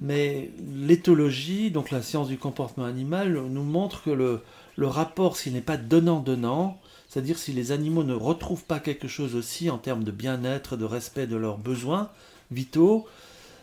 mais 0.00 0.50
l'éthologie, 0.76 1.70
donc 1.70 1.90
la 1.90 2.02
science 2.02 2.28
du 2.28 2.38
comportement 2.38 2.86
animal, 2.86 3.32
nous 3.32 3.62
montre 3.62 4.02
que 4.02 4.10
le, 4.10 4.40
rapport, 4.86 5.36
s'il 5.36 5.52
n'est 5.52 5.60
pas 5.60 5.76
donnant-donnant, 5.76 6.80
c'est-à-dire 7.08 7.38
si 7.38 7.52
les 7.52 7.70
animaux 7.70 8.02
ne 8.02 8.14
retrouvent 8.14 8.64
pas 8.64 8.80
quelque 8.80 9.06
chose 9.06 9.36
aussi 9.36 9.70
en 9.70 9.78
termes 9.78 10.02
de 10.02 10.10
bien-être, 10.10 10.76
de 10.76 10.84
respect 10.84 11.26
de 11.26 11.36
leurs 11.36 11.58
besoins 11.58 12.10
vitaux, 12.50 13.06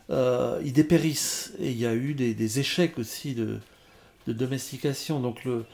euh, 0.10 0.62
ils 0.64 0.74
dépérissent. 0.74 1.54
Et 1.60 1.72
il 1.72 1.78
y 1.78 1.86
a 1.86 1.94
eu 1.94 2.14
des, 2.14 2.60
échecs 2.60 2.98
aussi 2.98 3.36
de, 3.36 3.60
domestication. 4.28 5.20
Donc 5.20 5.44
le, 5.44 5.66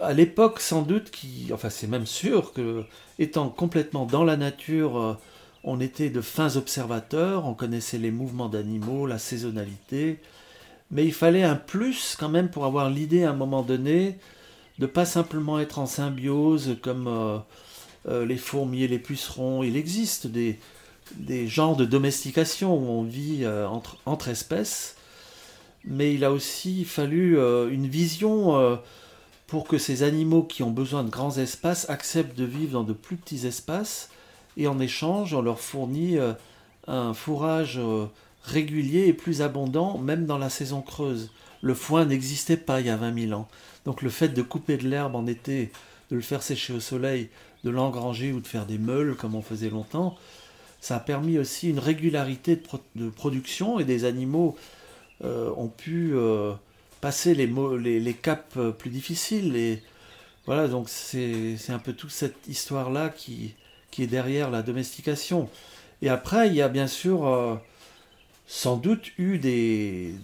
à 0.00 0.12
l'époque, 0.12 0.60
sans 0.60 0.82
doute, 0.82 1.10
qui, 1.10 1.50
enfin 1.52 1.70
c'est 1.70 1.88
même 1.88 2.06
sûr 2.06 2.52
que, 2.52 2.84
étant 3.18 3.48
complètement 3.48 4.06
dans 4.06 4.22
la 4.22 4.36
nature, 4.36 4.98
euh, 4.98 5.14
on 5.68 5.80
était 5.80 6.08
de 6.08 6.22
fins 6.22 6.56
observateurs, 6.56 7.44
on 7.44 7.52
connaissait 7.52 7.98
les 7.98 8.10
mouvements 8.10 8.48
d'animaux, 8.48 9.06
la 9.06 9.18
saisonnalité, 9.18 10.18
mais 10.90 11.04
il 11.04 11.12
fallait 11.12 11.42
un 11.42 11.56
plus 11.56 12.16
quand 12.18 12.30
même 12.30 12.48
pour 12.48 12.64
avoir 12.64 12.88
l'idée 12.88 13.24
à 13.24 13.30
un 13.30 13.36
moment 13.36 13.62
donné 13.62 14.16
de 14.78 14.86
pas 14.86 15.04
simplement 15.04 15.60
être 15.60 15.78
en 15.78 15.84
symbiose 15.84 16.78
comme 16.80 17.06
euh, 17.06 17.38
euh, 18.08 18.24
les 18.24 18.38
fourmis 18.38 18.84
et 18.84 18.88
les 18.88 18.98
pucerons. 18.98 19.62
Il 19.62 19.76
existe 19.76 20.26
des, 20.26 20.58
genres 21.46 21.76
de 21.76 21.84
domestication 21.84 22.74
où 22.74 22.88
on 22.88 23.02
vit 23.02 23.40
euh, 23.42 23.68
entre, 23.68 24.28
espèces, 24.28 24.96
mais 25.84 26.14
il 26.14 26.24
a 26.24 26.32
aussi 26.32 26.86
fallu 26.86 27.38
une 27.70 27.86
vision 27.86 28.78
pour 29.46 29.68
que 29.68 29.76
ces 29.76 30.02
animaux 30.02 30.44
qui 30.44 30.62
ont 30.62 30.70
besoin 30.70 31.04
de 31.04 31.10
grands 31.10 31.36
espaces 31.36 31.88
acceptent 31.90 32.38
de 32.38 32.44
vivre 32.44 32.72
dans 32.72 32.84
de 32.84 32.94
plus 32.94 33.16
petits 33.16 33.46
espaces 33.46 34.08
et 34.58 34.66
en 34.66 34.80
échange, 34.80 35.32
on 35.32 35.40
leur 35.40 35.60
fournit 35.60 36.18
euh, 36.18 36.32
un 36.88 37.14
fourrage 37.14 37.78
euh, 37.78 38.06
régulier 38.42 39.06
et 39.06 39.12
plus 39.12 39.40
abondant, 39.40 39.98
même 39.98 40.26
dans 40.26 40.36
la 40.36 40.50
saison 40.50 40.82
creuse. 40.82 41.30
Le 41.62 41.74
foin 41.74 42.04
n'existait 42.04 42.56
pas 42.56 42.80
il 42.80 42.88
y 42.88 42.90
a 42.90 42.96
20 42.96 43.28
000 43.28 43.40
ans. 43.40 43.48
Donc 43.84 44.02
le 44.02 44.10
fait 44.10 44.28
de 44.28 44.42
couper 44.42 44.76
de 44.76 44.88
l'herbe 44.88 45.14
en 45.14 45.26
été, 45.28 45.70
de 46.10 46.16
le 46.16 46.22
faire 46.22 46.42
sécher 46.42 46.72
au 46.72 46.80
soleil, 46.80 47.30
de 47.62 47.70
l'engranger 47.70 48.32
ou 48.32 48.40
de 48.40 48.46
faire 48.46 48.66
des 48.66 48.78
meules 48.78 49.14
comme 49.14 49.36
on 49.36 49.42
faisait 49.42 49.70
longtemps, 49.70 50.16
ça 50.80 50.96
a 50.96 51.00
permis 51.00 51.38
aussi 51.38 51.70
une 51.70 51.78
régularité 51.78 52.60
de, 52.96 53.10
production 53.10 53.78
et 53.78 53.84
des 53.84 54.04
animaux 54.04 54.56
euh, 55.24 55.52
ont 55.56 55.68
pu 55.68 56.14
passer 57.00 57.34
les, 57.34 57.48
les, 57.80 58.00
les, 58.00 58.14
caps 58.14 58.58
plus 58.78 58.90
difficiles. 58.90 59.56
Et 59.56 59.82
voilà, 60.46 60.66
donc 60.66 60.88
c'est 60.88 61.56
un 61.68 61.78
peu 61.78 61.92
toute 61.92 62.10
cette 62.10 62.46
histoire-là 62.48 63.08
qui, 63.08 63.54
derrière 64.06 64.50
la 64.50 64.62
domestication. 64.62 65.48
Et 66.02 66.08
après, 66.08 66.48
il 66.48 66.54
y 66.54 66.62
a 66.62 66.68
bien 66.68 66.86
sûr 66.86 67.26
euh, 67.26 67.56
sans 68.46 68.76
doute 68.76 69.12
eu 69.18 69.38
des, 69.38 70.14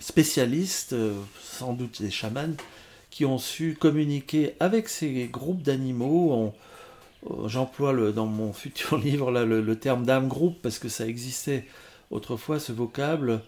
spécialistes, 0.00 0.92
euh, 0.92 1.14
sans 1.40 1.72
doute 1.72 2.02
des 2.02 2.10
chamans, 2.10 2.56
qui 3.10 3.24
ont 3.24 3.38
su 3.38 3.76
communiquer 3.78 4.54
avec 4.60 4.88
ces 4.88 5.28
groupes 5.32 5.62
d'animaux. 5.62 6.52
Euh, 7.30 7.48
j'emploie 7.48 8.12
dans 8.12 8.26
mon 8.26 8.52
futur 8.54 8.98
livre 8.98 9.30
le, 9.30 9.78
terme 9.78 10.04
d'âme 10.04 10.28
groupe 10.28 10.60
parce 10.62 10.78
que 10.78 10.88
ça 10.88 11.06
existait 11.06 11.64
autrefois 12.10 12.60
ce 12.60 12.72
vocable, 12.72 13.40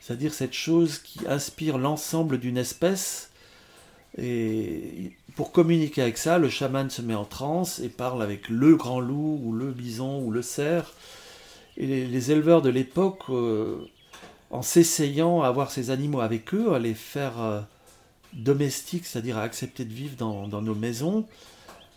c'est-à-dire 0.00 0.32
cette 0.32 0.52
chose 0.52 0.98
qui 0.98 1.20
inspire 1.26 1.78
l'ensemble 1.78 2.38
d'une 2.38 2.58
espèce 2.58 3.30
et 4.18 5.12
pour 5.34 5.52
communiquer 5.52 6.02
avec 6.02 6.16
ça, 6.16 6.38
le 6.38 6.48
chaman 6.48 6.88
se 6.88 7.02
met 7.02 7.14
en 7.14 7.26
transe 7.26 7.80
et 7.80 7.88
parle 7.88 8.22
avec 8.22 8.48
le 8.48 8.74
grand 8.76 9.00
loup 9.00 9.40
ou 9.44 9.52
le 9.52 9.70
bison 9.70 10.22
ou 10.22 10.30
le 10.30 10.42
cerf. 10.42 10.94
Et 11.76 12.06
les, 12.06 12.30
éleveurs 12.30 12.62
de 12.62 12.70
l'époque, 12.70 13.24
euh, 13.28 13.76
en 14.50 14.62
s'essayant 14.62 15.42
à 15.42 15.48
avoir 15.48 15.70
ces 15.70 15.90
animaux 15.90 16.20
avec 16.20 16.54
eux, 16.54 16.72
à 16.72 16.78
les 16.78 16.94
faire 16.94 17.38
euh, 17.42 17.60
domestiques, 18.32 19.04
c'est-à-dire 19.04 19.36
à 19.36 19.42
accepter 19.42 19.84
de 19.84 19.92
vivre 19.92 20.16
dans, 20.16 20.62
nos 20.62 20.74
maisons, 20.74 21.26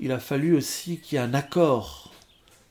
il 0.02 0.12
a 0.12 0.20
fallu 0.20 0.58
aussi 0.58 1.00
qu'il 1.00 1.18
y 1.18 1.22
ait 1.22 1.24
un 1.24 1.34
accord, 1.34 2.12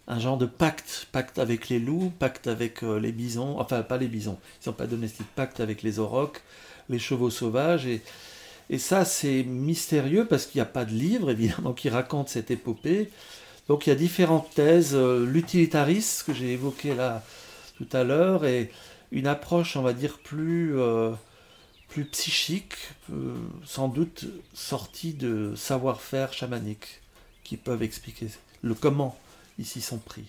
un 0.06 0.18
genre 0.18 0.36
de 0.36 0.44
pacte, 0.44 1.08
pacte 1.12 1.38
avec 1.38 1.70
les 1.70 1.78
loups, 1.78 2.12
pacte 2.18 2.46
avec 2.46 2.82
euh, 2.82 3.00
les 3.00 3.12
bisons, 3.12 3.58
enfin 3.58 3.82
pas 3.82 3.96
les 3.96 4.08
bisons, 4.08 4.38
ils 4.56 4.60
ne 4.60 4.64
sont 4.64 4.72
pas 4.74 4.86
domestiques, 4.86 5.26
pacte 5.34 5.60
avec 5.60 5.82
les 5.82 5.98
aurochs, 5.98 6.42
les 6.90 6.98
chevaux 6.98 7.30
sauvages, 7.30 7.86
et 8.70 8.78
ça, 8.78 9.04
c'est 9.04 9.42
mystérieux 9.44 10.26
parce 10.26 10.46
qu'il 10.46 10.58
n'y 10.58 10.62
a 10.62 10.66
pas 10.70 10.84
de 10.84 10.92
livre, 10.92 11.30
évidemment, 11.30 11.72
qui 11.72 11.88
raconte 11.88 12.28
cette 12.28 12.50
épopée. 12.50 13.10
Donc 13.68 13.86
il 13.86 13.90
y 13.90 13.92
a 13.92 13.96
différentes 13.96 14.50
thèses. 14.54 14.94
Euh, 14.94 15.24
l'utilitarisme, 15.26 16.26
que 16.26 16.34
j'ai 16.34 16.52
évoqué 16.52 16.94
là 16.94 17.22
tout 17.76 17.88
à 17.92 18.04
l'heure, 18.04 18.44
et 18.44 18.70
une 19.12 19.26
approche, 19.26 19.76
on 19.76 19.82
va 19.82 19.92
dire, 19.92 20.18
plus, 20.18 20.78
euh, 20.78 21.12
psychique, 22.12 22.74
euh, 23.12 23.34
sans 23.64 23.88
doute 23.88 24.26
sortie 24.54 25.14
de 25.14 25.54
savoir-faire 25.56 26.32
chamanique, 26.32 27.00
qui 27.42 27.56
peuvent 27.56 27.82
expliquer 27.82 28.28
le 28.62 28.74
comment 28.74 29.18
ici 29.58 29.80
sont 29.80 29.98
pris. 29.98 30.24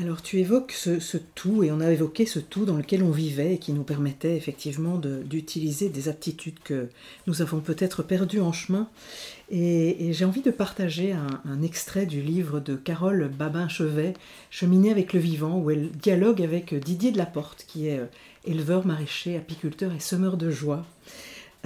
Alors 0.00 0.22
tu 0.22 0.38
évoques 0.38 0.70
ce, 0.70 1.16
tout, 1.34 1.64
et 1.64 1.72
on 1.72 1.80
a 1.80 1.90
évoqué 1.90 2.24
ce 2.24 2.38
tout 2.38 2.64
dans 2.64 2.76
lequel 2.76 3.02
on 3.02 3.10
vivait 3.10 3.54
et 3.54 3.58
qui 3.58 3.72
nous 3.72 3.82
permettait 3.82 4.36
effectivement 4.36 4.96
d'utiliser 4.96 5.88
des 5.88 6.08
aptitudes 6.08 6.60
que 6.62 6.88
nous 7.26 7.42
avons 7.42 7.58
peut-être 7.58 8.04
perdues 8.04 8.40
en 8.40 8.52
chemin. 8.52 8.88
Et, 9.50 10.12
j'ai 10.12 10.24
envie 10.24 10.42
de 10.42 10.52
partager 10.52 11.12
un, 11.12 11.62
extrait 11.62 12.06
du 12.06 12.22
livre 12.22 12.60
de 12.60 12.76
Carole 12.76 13.28
Babin-Chevet, 13.28 14.14
Cheminer 14.50 14.92
avec 14.92 15.12
le 15.14 15.18
vivant, 15.18 15.58
où 15.58 15.68
elle 15.72 15.90
dialogue 15.90 16.42
avec 16.42 16.74
Didier 16.74 17.10
de 17.10 17.18
Laporte, 17.18 17.64
qui 17.66 17.88
est 17.88 17.98
euh, 17.98 18.06
éleveur, 18.44 18.86
maraîcher, 18.86 19.36
apiculteur 19.36 19.92
et 19.92 20.00
semeur 20.00 20.36
de 20.36 20.48
joie. 20.48 20.86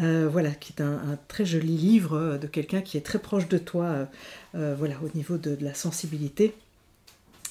Euh, 0.00 0.26
voilà, 0.32 0.52
qui 0.52 0.72
est 0.72 0.80
un, 0.80 1.18
très 1.28 1.44
joli 1.44 1.76
livre 1.76 2.38
de 2.40 2.46
quelqu'un 2.46 2.80
qui 2.80 2.96
est 2.96 3.02
très 3.02 3.18
proche 3.18 3.48
de 3.48 3.58
toi, 3.58 4.08
voilà, 4.54 4.94
au 5.04 5.14
niveau 5.14 5.36
de, 5.36 5.58
la 5.60 5.74
sensibilité. 5.74 6.54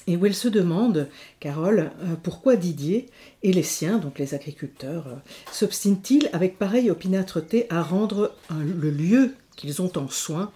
Et 0.06 0.16
où 0.16 0.26
elle 0.26 0.34
se 0.34 0.48
demande, 0.48 1.08
Carole, 1.38 1.92
pourquoi 2.24 2.56
Didier 2.56 3.06
et 3.42 3.52
les 3.52 3.62
siens, 3.62 3.98
donc 3.98 4.18
les 4.18 4.34
agriculteurs, 4.34 5.06
s'obstinent-ils 5.52 6.28
avec 6.32 6.58
pareille 6.58 6.90
opiniâtreté 6.90 7.66
à 7.70 7.82
rendre 7.82 8.34
le 8.50 8.90
lieu 8.90 9.34
qu'ils 9.54 9.80
ont 9.80 9.96
en 9.96 10.08
soin 10.08 10.50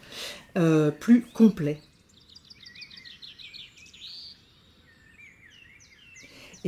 plus 0.99 1.27
complet? 1.33 1.81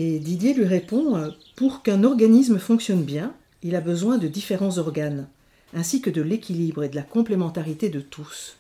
Et 0.01 0.21
Didier 0.21 0.55
lui 0.55 0.65
répond 0.65 1.17
euh, 1.17 1.31
Pour 1.57 1.83
qu'un 1.83 2.05
organisme 2.05 2.61
fonctionne 2.61 3.03
bien, 3.03 3.35
il 3.65 3.75
a 3.75 3.81
besoin 3.81 4.17
de 4.17 4.29
différents 4.29 4.79
organes, 4.79 5.27
ainsi 5.75 6.01
que 6.01 6.09
de 6.09 6.23
l'équilibre 6.23 6.85
et 6.85 6.89
de 6.89 6.95
la 6.95 7.03
complémentarité 7.03 7.89
de 7.89 7.99
tous. 7.99 8.58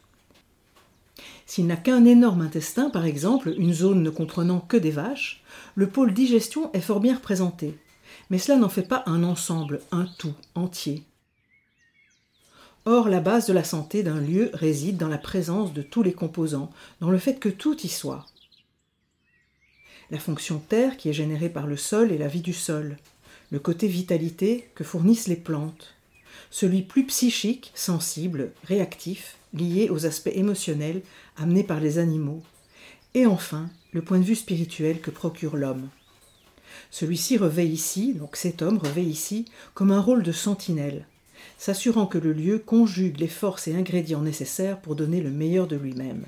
S'il 1.48 1.66
n'a 1.66 1.76
qu'un 1.76 2.04
énorme 2.04 2.42
intestin, 2.42 2.90
par 2.90 3.04
exemple, 3.04 3.52
une 3.58 3.74
zone 3.74 4.04
ne 4.04 4.10
comprenant 4.10 4.60
que 4.60 4.76
des 4.76 4.92
vaches, 4.92 5.42
le 5.74 5.88
pôle 5.88 6.14
digestion 6.14 6.70
est 6.72 6.80
fort 6.80 7.00
bien 7.00 7.16
représenté. 7.16 7.76
Mais 8.30 8.38
cela 8.38 8.58
n'en 8.58 8.68
fait 8.68 8.86
pas 8.86 9.02
un 9.06 9.24
ensemble, 9.24 9.80
un 9.90 10.06
tout, 10.18 10.34
entier. 10.54 11.02
Or, 12.84 13.08
la 13.08 13.18
base 13.18 13.46
de 13.46 13.52
la 13.52 13.64
santé 13.64 14.04
d'un 14.04 14.20
lieu 14.20 14.50
réside 14.52 14.98
dans 14.98 15.08
la 15.08 15.18
présence 15.18 15.72
de 15.72 15.82
tous 15.82 16.04
les 16.04 16.12
composants, 16.12 16.70
dans 17.00 17.10
le 17.10 17.18
fait 17.18 17.40
que 17.40 17.48
tout 17.48 17.76
y 17.80 17.88
soit 17.88 18.24
la 20.10 20.18
fonction 20.18 20.58
terre 20.58 20.96
qui 20.96 21.08
est 21.08 21.14
générée 21.14 21.50
par 21.50 21.66
le 21.66 21.76
sol 21.76 22.12
et 22.12 22.18
la 22.18 22.28
vie 22.28 22.40
du 22.40 22.52
sol, 22.52 22.96
le 23.50 23.58
côté 23.58 23.88
vitalité 23.88 24.70
que 24.74 24.84
fournissent 24.84 25.28
les 25.28 25.36
plantes, 25.36 25.94
celui 26.50 26.82
plus 26.82 27.06
psychique, 27.06 27.72
sensible, 27.74 28.52
réactif, 28.64 29.37
lié 29.54 29.88
aux 29.90 30.06
aspects 30.06 30.30
émotionnels 30.32 31.02
amenés 31.36 31.64
par 31.64 31.80
les 31.80 31.98
animaux, 31.98 32.42
et 33.14 33.26
enfin 33.26 33.68
le 33.92 34.02
point 34.02 34.18
de 34.18 34.24
vue 34.24 34.36
spirituel 34.36 35.00
que 35.00 35.10
procure 35.10 35.56
l'homme. 35.56 35.88
Celui-ci 36.90 37.36
revêt 37.36 37.66
ici, 37.66 38.14
donc 38.14 38.36
cet 38.36 38.62
homme 38.62 38.78
revêt 38.78 39.04
ici, 39.04 39.46
comme 39.74 39.92
un 39.92 40.00
rôle 40.00 40.22
de 40.22 40.32
sentinelle, 40.32 41.06
s'assurant 41.58 42.06
que 42.06 42.18
le 42.18 42.32
lieu 42.32 42.58
conjugue 42.58 43.18
les 43.18 43.28
forces 43.28 43.68
et 43.68 43.74
ingrédients 43.74 44.22
nécessaires 44.22 44.80
pour 44.80 44.96
donner 44.96 45.20
le 45.20 45.30
meilleur 45.30 45.66
de 45.66 45.76
lui-même. 45.76 46.24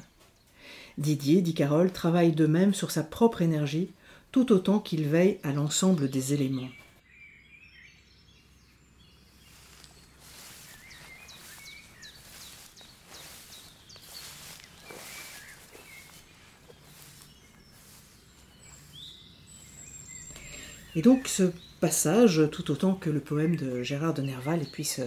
Didier, 0.99 1.41
dit 1.41 1.55
Carole, 1.55 1.93
travaille 1.93 2.33
de 2.33 2.47
même 2.47 2.75
sur 2.75 2.91
sa 2.91 3.03
propre 3.03 3.43
énergie, 3.43 3.91
tout 4.33 4.53
autant 4.53 4.79
qu'il 4.79 5.09
veille 5.09 5.39
à 5.43 5.53
l'ensemble 5.53 6.11
des 6.11 6.35
éléments. 6.35 6.69
Et 20.97 21.03
donc 21.03 21.29
ce 21.29 21.53
passage, 21.81 22.43
tout 22.53 22.71
autant 22.71 22.95
que 22.95 23.11
le 23.11 23.21
poème 23.21 23.57
de 23.57 23.83
Gérard 23.83 24.15
de 24.15 24.23
Nerval, 24.23 24.63
et 24.63 24.67
puis 24.71 24.85
ce, 24.85 25.03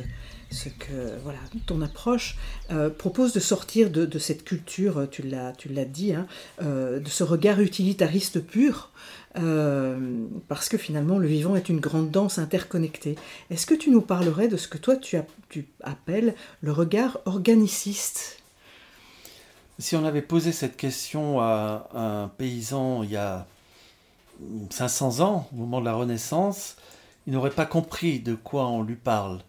que 0.80 1.18
voilà, 1.24 1.40
ton 1.66 1.82
approche 1.82 2.36
euh, 2.72 2.90
propose 2.90 3.34
de 3.34 3.40
sortir 3.40 3.92
de, 3.92 4.20
cette 4.20 4.44
culture, 4.44 5.08
tu 5.10 5.22
l'as, 5.22 5.54
tu 5.54 5.70
l'as 5.70 5.86
dit, 5.86 6.14
hein, 6.14 6.26
euh, 6.62 7.00
de 7.00 7.10
ce 7.10 7.24
regard 7.24 7.60
utilitariste 7.62 8.40
pur, 8.40 8.92
euh, 9.38 9.98
parce 10.48 10.70
que 10.70 10.78
finalement 10.78 11.20
le 11.20 11.28
vivant 11.28 11.56
est 11.56 11.70
une 11.70 11.80
grande 11.80 12.12
danse 12.12 12.40
interconnectée. 12.40 13.16
Est-ce 13.50 13.66
que 13.66 13.76
tu 13.76 13.92
nous 13.92 14.02
parlerais 14.02 14.48
de 14.48 14.58
ce 14.58 14.68
que 14.68 14.78
toi 14.78 14.96
tu, 14.96 15.18
tu 15.50 15.68
appelles 15.82 16.34
le 16.62 16.72
regard 16.72 17.20
organiciste? 17.26 18.40
Si 19.80 19.96
on 19.96 20.06
avait 20.06 20.22
posé 20.22 20.52
cette 20.52 20.78
question 20.78 21.40
à 21.40 21.90
un 21.94 22.28
paysan 22.28 23.04
il 23.04 23.12
y 23.12 23.18
a 23.18 23.48
500 24.70 25.20
ans, 25.20 25.48
au 25.54 25.56
moment 25.56 25.80
de 25.80 25.86
la 25.86 25.94
Renaissance, 25.94 26.76
il 27.28 27.34
n'aurait 27.34 27.50
pas 27.50 27.66
compris 27.66 28.20
de 28.20 28.36
quoi 28.36 28.68
on 28.68 28.84
lui 28.84 28.96
parle. 28.96 29.40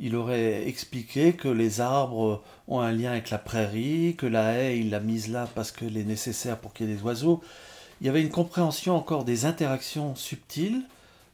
Il 0.00 0.16
aurait 0.16 0.66
expliqué 0.66 1.34
que 1.34 1.48
les 1.48 1.80
arbres 1.80 2.42
ont 2.66 2.80
un 2.80 2.92
lien 2.92 3.12
avec 3.12 3.30
la 3.30 3.38
prairie, 3.38 4.16
que 4.16 4.26
la 4.26 4.54
haie, 4.54 4.78
il 4.78 4.90
l'a 4.90 5.00
mise 5.00 5.28
là 5.28 5.48
parce 5.54 5.70
qu'elle 5.70 5.96
est 5.96 6.04
nécessaire 6.04 6.58
pour 6.58 6.72
qu'il 6.72 6.88
y 6.88 6.92
ait 6.92 6.96
des 6.96 7.02
oiseaux. 7.02 7.40
Il 8.00 8.06
y 8.06 8.10
avait 8.10 8.22
une 8.22 8.30
compréhension 8.30 8.96
encore 8.96 9.24
des 9.24 9.44
interactions 9.44 10.16
subtiles 10.16 10.82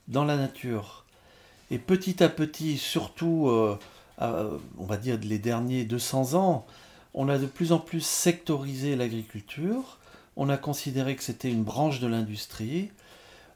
dans 0.09 0.25
la 0.25 0.37
nature. 0.37 1.05
Et 1.71 1.79
petit 1.79 2.23
à 2.23 2.29
petit, 2.29 2.77
surtout, 2.77 3.49
euh, 3.49 3.79
on 4.79 4.85
va 4.85 4.97
dire 4.97 5.19
les 5.23 5.39
derniers 5.39 5.85
200 5.85 6.35
ans, 6.35 6.67
on 7.15 7.29
a 7.29 7.39
de 7.39 7.47
plus 7.47 7.73
en 7.73 7.79
plus 7.79 8.05
sectorisé 8.05 8.97
l'agriculture 8.97 9.99
on 10.39 10.49
a 10.49 10.57
considéré 10.57 11.17
que 11.17 11.25
c'était 11.25 11.51
une 11.51 11.65
branche 11.65 11.99
de 11.99 12.07
l'industrie. 12.07 12.91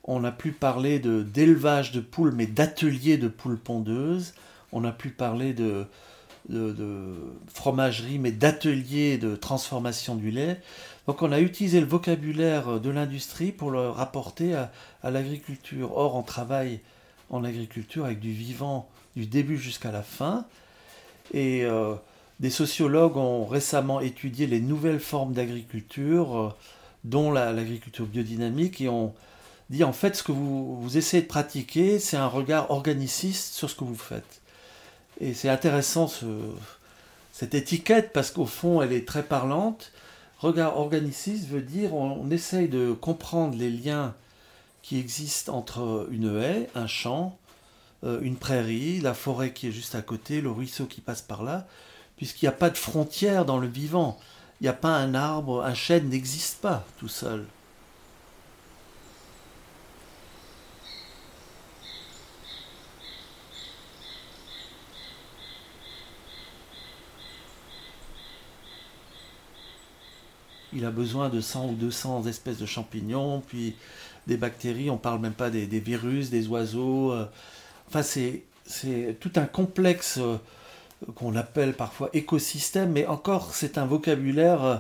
On 0.02 0.18
n'a 0.18 0.32
plus 0.32 0.50
parlé 0.50 0.98
d'élevage 0.98 1.92
de 1.92 2.00
poules, 2.00 2.32
mais 2.32 2.46
d'ateliers 2.46 3.16
de 3.18 3.28
poules 3.28 3.58
pondeuses. 3.58 4.34
On 4.72 4.80
n'a 4.80 4.90
plus 4.90 5.10
parlé 5.10 5.54
de, 5.54 5.86
fromagerie, 7.54 8.18
mais 8.18 8.32
d'ateliers 8.32 9.16
de 9.16 9.36
transformation 9.36 10.16
du 10.16 10.32
lait. 10.32 10.60
Donc 11.06 11.22
on 11.22 11.30
a 11.30 11.38
utilisé 11.38 11.78
le 11.78 11.86
vocabulaire 11.86 12.80
de 12.80 12.90
l'industrie 12.90 13.52
pour 13.52 13.70
le 13.70 13.88
rapporter 13.88 14.56
à, 14.56 14.72
l'agriculture. 15.04 15.96
Or, 15.96 16.16
on 16.16 16.22
travaille 16.22 16.80
en 17.30 17.44
agriculture 17.44 18.06
avec 18.06 18.18
du 18.18 18.32
vivant 18.32 18.88
du 19.14 19.26
début 19.26 19.56
jusqu'à 19.56 19.92
la 19.92 20.02
fin. 20.02 20.46
Et 21.32 21.64
euh, 21.64 21.94
des 22.42 22.50
sociologues 22.50 23.16
ont 23.16 23.46
récemment 23.46 24.00
étudié 24.00 24.46
les 24.46 24.60
nouvelles 24.60 25.00
formes 25.00 25.32
d'agriculture, 25.32 26.36
euh, 26.36 26.48
dont 27.04 27.30
l'agriculture 27.30 28.06
biodynamique, 28.06 28.80
et 28.80 28.88
ont 28.88 29.14
dit 29.70 29.84
en 29.84 29.92
fait 29.92 30.14
ce 30.16 30.22
que 30.22 30.32
vous, 30.32 30.96
essayez 30.96 31.22
de 31.22 31.28
pratiquer, 31.28 31.98
c'est 31.98 32.18
un 32.18 32.26
regard 32.26 32.70
organiciste 32.70 33.54
sur 33.54 33.70
ce 33.70 33.76
que 33.76 33.84
vous 33.84 33.96
faites. 33.96 34.42
Et 35.20 35.34
c'est 35.34 35.48
intéressant 35.48 36.10
cette 37.32 37.54
étiquette 37.54 38.12
parce 38.12 38.30
qu'au 38.30 38.46
fond 38.46 38.82
elle 38.82 38.92
est 38.92 39.06
très 39.06 39.22
parlante. 39.22 39.92
Regard 40.38 40.78
organiciste 40.78 41.48
veut 41.48 41.62
dire 41.62 41.94
on, 41.94 42.20
on 42.20 42.30
essaye 42.30 42.68
de 42.68 42.92
comprendre 42.92 43.56
les 43.56 43.70
liens 43.70 44.14
qui 44.82 44.98
existent 44.98 45.56
entre 45.56 46.08
une 46.10 46.40
haie, 46.40 46.68
un 46.74 46.88
champ, 46.88 47.38
euh, 48.04 48.20
une 48.20 48.36
prairie, 48.36 49.00
la 49.00 49.14
forêt 49.14 49.52
qui 49.52 49.68
est 49.68 49.72
juste 49.72 49.94
à 49.94 50.02
côté, 50.02 50.40
le 50.40 50.50
ruisseau 50.50 50.86
qui 50.86 51.00
passe 51.00 51.22
par 51.22 51.44
là, 51.44 51.66
puisqu'il 52.22 52.44
n'y 52.44 52.50
a 52.50 52.52
pas 52.52 52.70
de 52.70 52.78
frontière 52.78 53.44
dans 53.44 53.58
le 53.58 53.66
vivant. 53.66 54.16
Il 54.60 54.62
n'y 54.62 54.68
a 54.68 54.72
pas 54.72 54.96
un 54.96 55.12
arbre, 55.12 55.64
un 55.64 55.74
chêne 55.74 56.08
n'existe 56.08 56.60
pas 56.60 56.86
tout 56.96 57.08
seul. 57.08 57.46
Il 70.72 70.84
a 70.84 70.92
besoin 70.92 71.28
de 71.28 71.40
100 71.40 71.70
ou 71.70 71.74
200 71.74 72.28
espèces 72.28 72.58
de 72.58 72.66
champignons, 72.66 73.42
puis 73.48 73.74
des 74.28 74.36
bactéries, 74.36 74.90
on 74.90 74.94
ne 74.94 74.98
parle 74.98 75.20
même 75.20 75.32
pas 75.32 75.50
des, 75.50 75.66
virus, 75.80 76.30
des 76.30 76.46
oiseaux. 76.46 77.10
Euh. 77.10 77.26
Enfin, 77.88 78.02
c'est 78.02 78.44
tout 79.18 79.32
un 79.34 79.46
complexe 79.46 80.18
euh, 80.18 80.38
qu'on 81.14 81.36
appelle 81.36 81.74
parfois 81.74 82.10
écosystème, 82.12 82.92
mais 82.92 83.06
encore 83.06 83.54
c'est 83.54 83.78
un 83.78 83.86
vocabulaire 83.86 84.64
euh, 84.64 84.76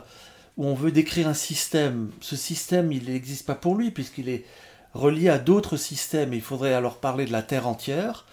où 0.56 0.66
on 0.66 0.74
veut 0.74 0.92
décrire 0.92 1.28
un 1.28 1.34
système. 1.34 2.10
Ce 2.20 2.36
système, 2.36 2.92
il 2.92 3.10
n'existe 3.10 3.46
pas 3.46 3.54
pour 3.54 3.74
lui, 3.74 3.90
puisqu'il 3.90 4.28
est 4.28 4.44
relié 4.94 5.28
à 5.28 5.38
d'autres 5.38 5.76
systèmes. 5.76 6.34
Il 6.34 6.42
faudrait 6.42 6.74
alors 6.74 6.96
parler 6.96 7.24
de 7.24 7.32
la 7.32 7.42
Terre 7.42 7.66
entière. 7.66 8.26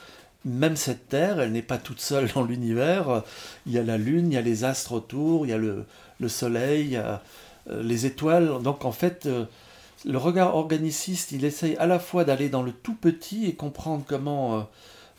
Même 0.45 0.75
cette 0.75 1.09
Terre, 1.09 1.39
elle 1.39 1.51
n'est 1.51 1.61
pas 1.61 1.77
toute 1.77 2.01
seule 2.01 2.29
dans 2.33 2.43
l'univers. 2.43 3.23
Il 3.65 3.73
y 3.73 3.77
a 3.77 3.83
la 3.83 3.97
Lune, 3.97 4.31
il 4.31 4.35
y 4.35 4.37
a 4.37 4.41
les 4.41 4.63
astres 4.63 4.93
autour, 4.93 5.45
il 5.45 5.49
y 5.49 5.53
a 5.53 5.57
le, 5.57 5.85
Soleil, 6.27 6.85
il 6.85 6.91
y 6.91 6.97
a 6.97 7.21
euh, 7.69 7.81
les 7.83 8.05
étoiles. 8.05 8.61
Donc 8.61 8.85
en 8.85 8.91
fait, 8.91 9.25
euh, 9.25 9.45
le 10.05 10.17
regard 10.17 10.55
organiciste, 10.55 11.31
il 11.31 11.45
essaye 11.45 11.75
à 11.77 11.87
la 11.87 11.99
fois 11.99 12.25
d'aller 12.25 12.49
dans 12.49 12.63
le 12.63 12.71
tout 12.71 12.95
petit 12.95 13.47
et 13.47 13.55
comprendre 13.55 14.03
comment 14.07 14.67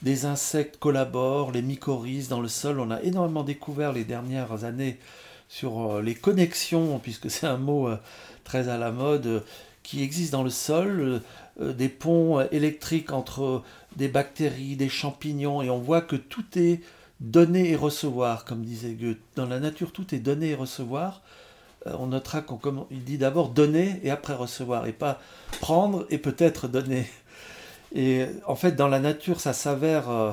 des 0.02 0.24
insectes 0.24 0.78
collaborent, 0.78 1.52
les 1.52 1.62
mycorhizes 1.62 2.28
dans 2.28 2.40
le 2.40 2.48
sol. 2.48 2.80
On 2.80 2.90
a 2.90 3.02
énormément 3.02 3.42
découvert 3.42 3.92
les 3.92 4.04
dernières 4.04 4.64
années 4.64 4.98
sur 5.48 5.96
euh, 5.96 6.02
les 6.02 6.14
connexions, 6.14 6.98
puisque 7.02 7.30
c'est 7.30 7.46
un 7.46 7.58
mot 7.58 7.88
euh, 7.88 7.98
très 8.44 8.68
à 8.68 8.78
la 8.78 8.90
mode, 8.90 9.26
euh, 9.26 9.40
qui 9.82 10.02
existent 10.02 10.38
dans 10.38 10.44
le 10.44 10.50
sol, 10.50 11.22
des 11.58 11.88
ponts 11.88 12.40
électriques 12.52 13.12
entre 13.12 13.62
des 13.96 14.08
bactéries, 14.08 14.76
des 14.76 14.90
champignons, 14.90 15.62
et 15.62 15.70
on 15.70 15.78
voit 15.78 16.02
que 16.02 16.16
tout 16.16 16.44
est 16.54 16.80
donner 17.18 17.70
et 17.70 17.76
recevoir, 17.76 18.44
comme 18.44 18.62
disait 18.62 18.92
Goethe. 18.92 19.18
Dans 19.36 19.46
la 19.46 19.58
nature, 19.58 19.90
tout 19.90 20.14
est 20.14 20.18
donner 20.18 20.50
et 20.50 20.54
recevoir. 20.54 21.22
On 21.86 22.08
notera 22.08 22.42
qu'il 22.42 23.04
dit 23.04 23.18
d'abord 23.18 23.48
donner 23.48 24.00
et 24.04 24.10
après 24.10 24.34
recevoir, 24.34 24.86
et 24.86 24.92
pas 24.92 25.18
prendre 25.60 26.06
et 26.10 26.18
peut-être 26.18 26.68
donner. 26.68 27.06
Et 27.94 28.26
en 28.46 28.56
fait, 28.56 28.72
dans 28.72 28.88
la 28.88 29.00
nature, 29.00 29.40
ça 29.40 29.52
s'avère 29.52 30.10
euh, 30.10 30.32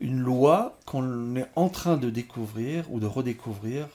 une 0.00 0.20
loi 0.20 0.78
qu'on 0.84 1.36
est 1.36 1.48
en 1.56 1.68
train 1.68 1.96
de 1.96 2.10
découvrir 2.10 2.84
ou 2.90 3.00
de 3.00 3.06
redécouvrir. 3.06 3.88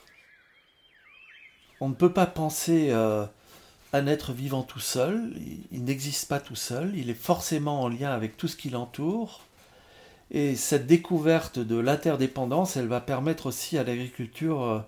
On 1.80 1.88
ne 1.88 1.94
peut 1.94 2.12
pas 2.12 2.26
penser 2.26 2.88
euh, 2.90 3.24
un 3.92 4.06
être 4.06 4.32
vivant 4.32 4.62
tout 4.62 4.80
seul, 4.80 5.32
il 5.70 5.84
n'existe 5.84 6.28
pas 6.28 6.40
tout 6.40 6.56
seul, 6.56 6.92
il 6.96 7.08
est 7.08 7.14
forcément 7.14 7.82
en 7.82 7.88
lien 7.88 8.10
avec 8.10 8.36
tout 8.36 8.48
ce 8.48 8.56
qui 8.56 8.70
l'entoure. 8.70 9.44
Et 10.30 10.56
cette 10.56 10.86
découverte 10.86 11.58
de 11.58 11.76
l'interdépendance, 11.76 12.76
elle 12.76 12.88
va 12.88 13.00
permettre 13.00 13.46
aussi 13.46 13.78
à 13.78 13.84
l'agriculture 13.84 14.62
euh, 14.62 14.80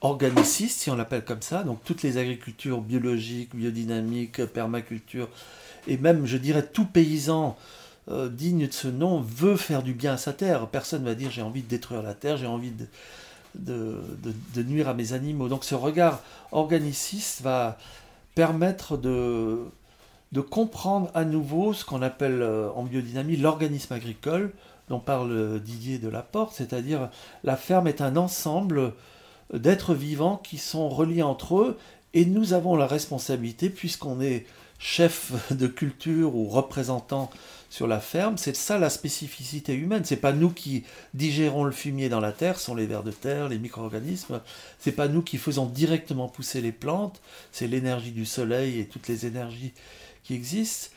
organiciste, 0.00 0.80
si 0.80 0.90
on 0.90 0.96
l'appelle 0.96 1.24
comme 1.24 1.42
ça, 1.42 1.64
donc 1.64 1.82
toutes 1.84 2.02
les 2.02 2.18
agricultures 2.18 2.80
biologiques, 2.80 3.54
biodynamiques, 3.54 4.44
permaculture, 4.46 5.28
et 5.86 5.96
même, 5.96 6.26
je 6.26 6.36
dirais, 6.36 6.66
tout 6.66 6.84
paysan 6.84 7.56
euh, 8.10 8.28
digne 8.28 8.66
de 8.66 8.72
ce 8.72 8.88
nom 8.88 9.20
veut 9.20 9.56
faire 9.56 9.82
du 9.82 9.92
bien 9.92 10.14
à 10.14 10.16
sa 10.16 10.32
terre. 10.32 10.66
Personne 10.68 11.02
ne 11.02 11.08
va 11.08 11.14
dire 11.14 11.30
j'ai 11.30 11.42
envie 11.42 11.62
de 11.62 11.68
détruire 11.68 12.02
la 12.02 12.14
terre, 12.14 12.36
j'ai 12.36 12.46
envie 12.46 12.70
de, 12.70 12.86
de, 13.54 14.62
nuire 14.62 14.88
à 14.88 14.94
mes 14.94 15.12
animaux. 15.12 15.48
Donc 15.48 15.64
ce 15.64 15.74
regard 15.74 16.22
organiciste 16.52 17.42
va 17.42 17.76
permettre 18.34 18.96
de, 18.96 19.58
de 20.32 20.40
comprendre 20.40 21.10
à 21.14 21.24
nouveau 21.24 21.72
ce 21.72 21.84
qu'on 21.84 22.02
appelle 22.02 22.40
euh, 22.40 22.70
en 22.74 22.84
biodynamie 22.84 23.36
l'organisme 23.36 23.92
agricole 23.92 24.52
dont 24.88 25.00
parle 25.00 25.60
Didier 25.60 25.98
de 25.98 26.08
la 26.08 26.22
Porte, 26.22 26.54
c'est-à-dire 26.54 27.10
la 27.44 27.56
ferme 27.56 27.88
est 27.88 28.00
un 28.00 28.16
ensemble 28.16 28.94
d'êtres 29.52 29.94
vivants 29.94 30.36
qui 30.36 30.58
sont 30.58 30.88
reliés 30.88 31.22
entre 31.22 31.56
eux 31.58 31.78
et 32.14 32.24
nous 32.24 32.52
avons 32.52 32.76
la 32.76 32.86
responsabilité, 32.86 33.70
puisqu'on 33.70 34.20
est 34.20 34.46
chef 34.78 35.32
de 35.54 35.66
culture 35.66 36.34
ou 36.34 36.48
représentant 36.48 37.30
sur 37.70 37.86
la 37.86 38.00
ferme, 38.00 38.38
c'est 38.38 38.56
ça 38.56 38.78
la 38.78 38.88
spécificité 38.88 39.74
humaine. 39.74 40.04
C'est 40.04 40.16
pas 40.16 40.32
nous 40.32 40.50
qui 40.50 40.84
digérons 41.12 41.64
le 41.64 41.72
fumier 41.72 42.08
dans 42.08 42.20
la 42.20 42.32
terre, 42.32 42.58
ce 42.58 42.66
sont 42.66 42.74
les 42.74 42.86
vers 42.86 43.02
de 43.02 43.10
terre, 43.10 43.48
les 43.48 43.58
micro-organismes. 43.58 44.40
C'est 44.78 44.92
pas 44.92 45.08
nous 45.08 45.20
qui 45.20 45.36
faisons 45.36 45.66
directement 45.66 46.28
pousser 46.28 46.62
les 46.62 46.72
plantes, 46.72 47.20
c'est 47.52 47.66
l'énergie 47.66 48.12
du 48.12 48.24
soleil 48.24 48.78
et 48.80 48.86
toutes 48.86 49.08
les 49.08 49.26
énergies 49.26 49.74
qui 50.24 50.34
existent. 50.34 50.88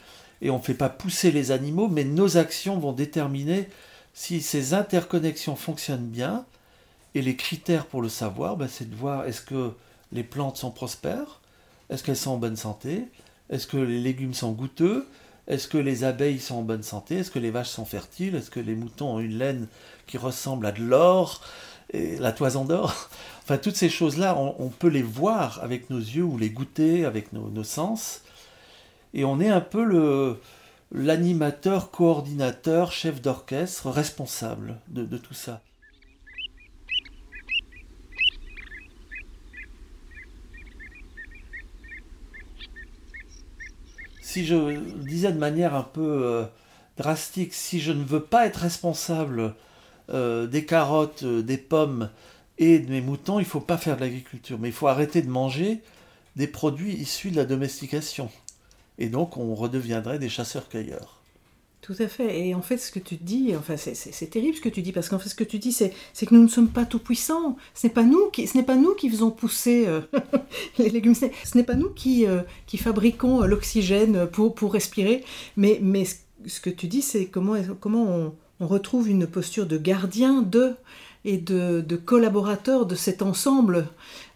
Et 0.42 0.50
on 0.50 0.58
ne 0.58 0.64
fait 0.64 0.74
pas 0.74 0.90
pousser 0.90 1.32
les 1.32 1.52
animaux, 1.52 1.88
mais 1.90 2.06
nos 2.06 2.38
actions 2.38 2.80
vont 2.80 2.94
déterminer 2.94 3.68
si 4.14 4.42
ces 4.42 4.74
interconnexions 4.74 5.56
fonctionnent 5.56 6.08
bien. 6.08 6.46
Et 7.14 7.22
les 7.22 7.36
critères 7.36 7.86
pour 7.86 8.02
le 8.02 8.10
savoir, 8.10 8.58
ben, 8.58 8.68
c'est 8.68 8.90
de 8.90 8.96
voir 8.96 9.26
est-ce 9.26 9.42
que 9.42 9.72
les 10.12 10.24
plantes 10.24 10.58
sont 10.58 10.72
prospères, 10.72 11.42
est-ce 11.90 12.04
qu'elles 12.04 12.18
sont 12.18 12.32
en 12.32 12.38
bonne 12.38 12.56
santé, 12.56 13.08
est-ce 13.50 13.68
que 13.68 13.78
les 13.78 14.00
légumes 14.00 14.34
sont 14.34 14.54
goûteux? 14.54 15.08
Est-ce 15.48 15.68
que 15.68 15.78
les 15.78 16.04
abeilles 16.06 16.40
sont 16.40 16.56
en 16.56 16.62
bonne 16.62 16.84
santé? 16.84 17.18
Est-ce 17.18 17.32
que 17.32 17.40
les 17.40 17.52
vaches 17.52 17.70
sont 17.70 17.84
fertiles? 17.84 18.36
Est-ce 18.36 18.50
que 18.50 18.60
les 18.60 18.76
moutons 18.76 19.16
ont 19.16 19.20
une 19.20 19.38
laine 19.38 19.68
qui 20.08 20.18
ressemble 20.18 20.66
à 20.66 20.72
de 20.72 20.82
l'or 20.82 21.42
et 21.92 22.18
la 22.18 22.32
toison 22.32 22.66
d'or? 22.66 23.10
Enfin, 23.44 23.58
toutes 23.58 23.76
ces 23.76 23.90
choses-là, 23.90 24.38
on, 24.38 24.70
peut 24.70 24.88
les 24.88 25.02
voir 25.02 25.62
avec 25.64 25.90
nos 25.90 25.98
yeux 25.98 26.24
ou 26.24 26.38
les 26.38 26.52
goûter 26.52 27.06
avec 27.06 27.34
nos, 27.34 27.64
sens. 27.64 28.22
Et 29.14 29.26
on 29.26 29.42
est 29.42 29.50
un 29.50 29.60
peu 29.60 29.84
le, 29.84 30.40
l'animateur, 30.94 31.90
coordinateur, 31.92 32.94
chef 32.94 33.20
d'orchestre, 33.20 33.90
responsable 33.90 34.78
de 34.88 35.18
tout 35.18 35.34
ça. 35.34 35.62
Si 44.32 44.46
je 44.46 44.80
disais 45.04 45.34
de 45.34 45.38
manière 45.38 45.76
un 45.76 45.84
peu 45.84 46.24
euh, 46.24 46.46
drastique, 46.98 47.54
si 47.54 47.82
je 47.82 47.92
ne 47.92 48.04
veux 48.04 48.22
pas 48.22 48.46
être 48.46 48.58
responsable 48.58 49.56
euh, 50.10 50.48
des 50.48 50.66
carottes, 50.66 51.24
euh, 51.24 51.42
des 51.42 51.58
pommes 51.58 52.10
et 52.58 52.80
de 52.80 52.90
mes 52.90 53.02
moutons, 53.02 53.40
il 53.40 53.44
ne 53.44 53.48
faut 53.48 53.60
pas 53.60 53.78
faire 53.78 53.98
de 53.98 54.02
l'agriculture. 54.02 54.58
Mais 54.58 54.70
il 54.70 54.74
faut 54.74 54.88
arrêter 54.88 55.22
de 55.22 55.30
manger 55.30 55.82
des 56.38 56.48
produits 56.48 56.94
issus 56.94 57.32
de 57.32 57.36
la 57.36 57.44
domestication. 57.44 58.30
Et 59.00 59.10
donc 59.10 59.36
on 59.36 59.54
redeviendrait 59.54 60.18
des 60.20 60.30
chasseurs-cueilleurs. 60.30 61.21
Tout 61.82 61.96
à 61.98 62.08
fait. 62.08 62.40
Et 62.40 62.54
en 62.54 62.62
fait, 62.62 62.78
ce 62.78 62.92
que 62.92 63.00
tu 63.00 63.16
dis, 63.16 63.56
enfin, 63.58 63.76
c'est 63.76 64.30
terrible 64.30 64.56
ce 64.56 64.62
que 64.62 64.70
tu 64.70 64.84
dis, 64.84 64.92
parce 64.92 65.10
qu'en 65.10 65.18
fait, 65.18 65.30
ce 65.30 65.36
que 65.36 65.44
tu 65.44 65.58
dis, 65.58 65.72
c'est 65.72 65.92
que 66.26 66.34
nous 66.36 66.44
ne 66.44 66.48
sommes 66.48 66.70
pas 66.70 66.86
tout 66.86 67.00
puissants. 67.00 67.58
Ce 67.74 67.88
n'est 67.88 67.94
pas 67.94 68.04
nous 68.04 68.30
qui, 68.30 68.46
ce 68.46 68.56
n'est 68.56 68.64
pas 68.64 68.76
nous 68.76 68.94
qui 68.94 69.10
faisons 69.10 69.32
pousser 69.32 69.88
euh, 69.88 70.02
les 70.78 70.90
légumes. 70.90 71.16
Ce 71.16 71.58
n'est 71.58 71.64
pas 71.64 71.74
nous 71.74 71.90
qui, 71.90 72.28
euh, 72.28 72.42
fabriquons 72.78 73.42
euh, 73.42 73.48
l'oxygène 73.48 74.28
pour, 74.28 74.72
respirer. 74.72 75.24
Mais, 75.58 75.82
ce 76.46 76.60
que 76.60 76.70
tu 76.70 76.88
dis, 76.88 77.02
c'est 77.02 77.26
comment, 77.26 77.56
on, 77.84 78.34
retrouve 78.60 79.10
une 79.10 79.26
posture 79.26 79.66
de 79.66 79.78
gardien 79.78 80.44
de 80.44 80.76
et 81.26 81.38
de 81.40 81.96
collaborateur 81.96 82.86
de 82.86 82.94
cet 82.94 83.24
ensemble. 83.24 83.88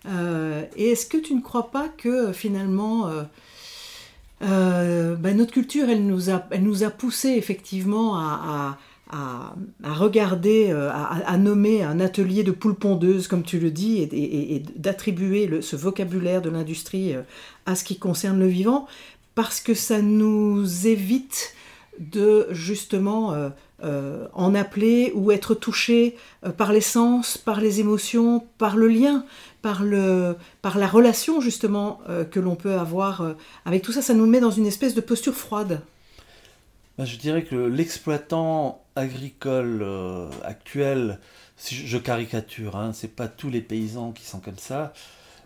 et 0.08 0.91
est-ce 0.91 1.05
que 1.05 1.17
tu 1.17 1.36
ne 1.36 1.41
crois 1.41 1.69
pas 1.69 1.89
que 1.89 2.34
finalement 2.34 3.12
euh, 4.41 5.15
ben, 5.15 5.38
notre 5.38 5.54
culture, 5.54 5.89
elle 5.89 6.06
nous 6.06 6.30
a, 6.30 6.45
elle 6.52 6.63
nous 6.63 6.84
a 6.84 6.89
poussé 6.89 7.30
effectivement 7.30 8.17
à, 8.17 8.78
regarder, 9.84 10.71
euh, 10.71 10.89
à, 10.91 11.38
nommer 11.38 11.84
un 11.84 12.00
atelier 12.00 12.43
de 12.43 12.52
poules 12.52 12.76
pondeuses, 12.76 13.28
comme 13.28 13.43
tu 13.43 13.60
le 13.60 13.71
dis, 13.71 14.00
et, 14.00 14.56
et, 14.56 14.63
d'attribuer 14.76 15.62
ce 15.62 15.76
vocabulaire 15.76 16.41
de 16.41 16.50
l'industrie 16.50 17.13
euh, 17.13 17.21
à 17.65 17.76
ce 17.76 17.84
qui 17.84 17.98
concerne 17.98 18.39
le 18.39 18.48
vivant, 18.48 18.88
parce 19.36 19.62
que 19.62 19.74
ça 19.74 20.02
nous 20.02 20.88
évite 20.88 21.54
de 22.00 22.48
justement 22.52 23.34
en 23.81 24.55
appeler 24.55 25.11
ou 25.15 25.31
être 25.31 25.53
touché 25.53 26.17
par 26.57 26.71
les 26.71 26.81
sens, 26.81 27.38
par 27.38 27.59
les 27.59 27.81
émotions, 27.81 28.45
par 28.57 28.77
le 28.77 28.88
lien, 28.88 29.25
par, 29.65 29.83
le, 29.83 30.38
par 30.61 30.77
la 30.77 30.85
relation 30.85 31.41
justement 31.41 31.99
euh, 32.07 32.23
que 32.23 32.39
l'on 32.39 32.55
peut 32.55 32.75
avoir 32.75 33.21
euh, 33.21 33.33
avec 33.65 33.81
tout 33.81 33.91
ça, 33.91 34.03
ça 34.03 34.13
nous 34.13 34.27
met 34.27 34.39
dans 34.39 34.51
une 34.51 34.67
espèce 34.67 34.93
de 34.93 35.01
posture 35.01 35.33
froide. 35.33 35.81
Ben, 36.99 37.05
je 37.05 37.17
dirais 37.17 37.43
que 37.43 37.55
l'exploitant 37.55 38.83
agricole 38.95 39.79
euh, 39.81 40.29
actuel, 40.43 41.19
si 41.57 41.73
je, 41.73 41.97
caricature, 41.97 42.75
hein, 42.75 42.91
c'est 42.93 43.15
pas 43.15 43.27
tous 43.27 43.49
les 43.49 43.61
paysans 43.61 44.11
qui 44.11 44.23
sont 44.23 44.39
comme 44.39 44.59
ça, 44.59 44.93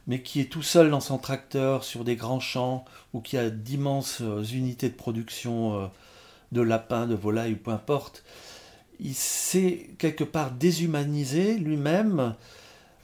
mais 0.06 0.22
qui 0.22 0.42
est 0.42 0.52
tout 0.52 0.64
seul 0.64 0.90
dans 0.90 1.00
son 1.00 1.18
tracteur 1.18 1.86
sur 1.86 2.04
des 2.04 2.18
grands 2.18 2.42
champs 2.42 2.84
ou 3.14 3.22
qui 3.22 3.38
a 3.38 3.50
d'immenses 3.50 4.22
unités 4.52 4.90
de 4.90 4.96
production 4.96 5.90
de 6.52 6.62
lapins, 6.62 7.08
de 7.08 7.16
volailles 7.16 7.54
ou 7.54 7.58
peu 7.58 7.72
importe, 7.72 8.24
il 9.00 9.16
s'est 9.16 9.90
quelque 9.98 10.24
part 10.24 10.52
déshumanisé 10.52 11.56
lui-même 11.58 12.36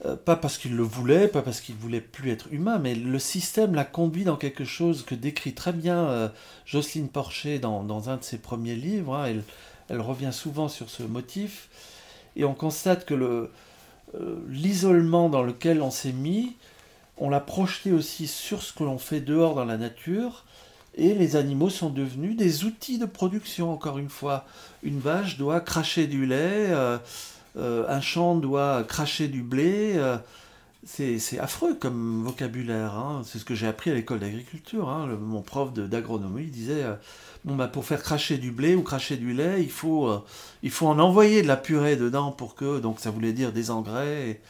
euh, 0.04 0.14
pas 0.14 0.36
parce 0.36 0.58
qu'il 0.58 0.76
le 0.76 0.82
voulait, 0.82 1.26
pas 1.26 1.40
parce 1.40 1.62
qu'il 1.62 1.74
voulait 1.74 2.02
plus 2.02 2.30
être 2.30 2.52
humain, 2.52 2.78
mais 2.78 2.94
le 2.94 3.18
système 3.18 3.74
l'a 3.74 3.84
conduit 3.84 4.24
dans 4.24 4.36
quelque 4.36 4.64
chose 4.64 5.02
que 5.04 5.14
décrit 5.14 5.54
très 5.54 5.72
bien 5.72 5.96
euh, 6.08 6.28
Jocelyne 6.66 7.08
Porcher 7.08 7.58
dans, 7.58 8.10
un 8.10 8.16
de 8.18 8.22
ses 8.22 8.36
premiers 8.36 8.74
livres. 8.74 9.14
Hein. 9.14 9.42
elle, 9.88 10.00
revient 10.00 10.32
souvent 10.32 10.68
sur 10.68 10.90
ce 10.90 11.02
motif. 11.02 11.68
Et 12.36 12.44
on 12.44 12.52
constate 12.52 13.06
que 13.06 13.14
le, 13.14 13.50
euh, 14.14 14.36
l'isolement 14.50 15.30
dans 15.30 15.42
lequel 15.42 15.80
on 15.80 15.90
s'est 15.90 16.12
mis, 16.12 16.56
on 17.16 17.30
l'a 17.30 17.40
projeté 17.40 17.92
aussi 17.92 18.26
sur 18.26 18.62
ce 18.62 18.74
que 18.74 18.84
l'on 18.84 18.98
fait 18.98 19.22
dehors 19.22 19.54
dans 19.54 19.64
la 19.64 19.78
nature. 19.78 20.44
Et 20.96 21.14
les 21.14 21.36
animaux 21.36 21.68
sont 21.68 21.90
devenus 21.90 22.36
des 22.36 22.64
outils 22.64 22.98
de 22.98 23.04
production, 23.04 23.70
encore 23.70 23.98
une 23.98 24.08
fois. 24.08 24.46
Une 24.82 24.98
vache 24.98 25.36
doit 25.36 25.60
cracher 25.60 26.06
du 26.06 26.24
lait. 26.24 26.72
Euh, 27.58 27.84
un 27.88 28.00
champ 28.00 28.34
doit 28.34 28.82
cracher 28.84 29.28
du 29.28 29.42
blé. 29.42 29.94
Euh, 29.96 30.16
c'est 30.84 31.38
affreux 31.38 31.74
comme 31.74 32.22
vocabulaire. 32.24 32.94
Hein. 32.94 33.22
C'est 33.24 33.38
ce 33.38 33.44
que 33.44 33.54
j'ai 33.54 33.66
appris 33.66 33.90
à 33.90 33.94
l'école 33.94 34.20
d'agriculture. 34.20 34.88
Hein. 34.88 35.08
Mon 35.20 35.42
prof 35.42 35.72
d'agronomie 35.74 36.46
disait 36.46 36.84
euh, 36.84 36.94
bon, 37.44 37.56
bah, 37.56 37.68
pour 37.68 37.84
faire 37.84 38.02
cracher 38.02 38.38
du 38.38 38.50
blé 38.50 38.74
ou 38.74 38.82
cracher 38.82 39.16
du 39.16 39.34
lait, 39.34 39.62
il 39.62 39.70
faut, 39.70 40.10
il 40.62 40.70
faut 40.70 40.86
en 40.86 40.98
envoyer 40.98 41.42
de 41.42 41.48
la 41.48 41.56
purée 41.56 41.96
dedans 41.96 42.30
pour 42.30 42.54
que. 42.54 42.78
Donc 42.80 43.00
ça 43.00 43.10
voulait 43.10 43.32
dire 43.32 43.52
des 43.52 43.70
engrais. 43.70 44.40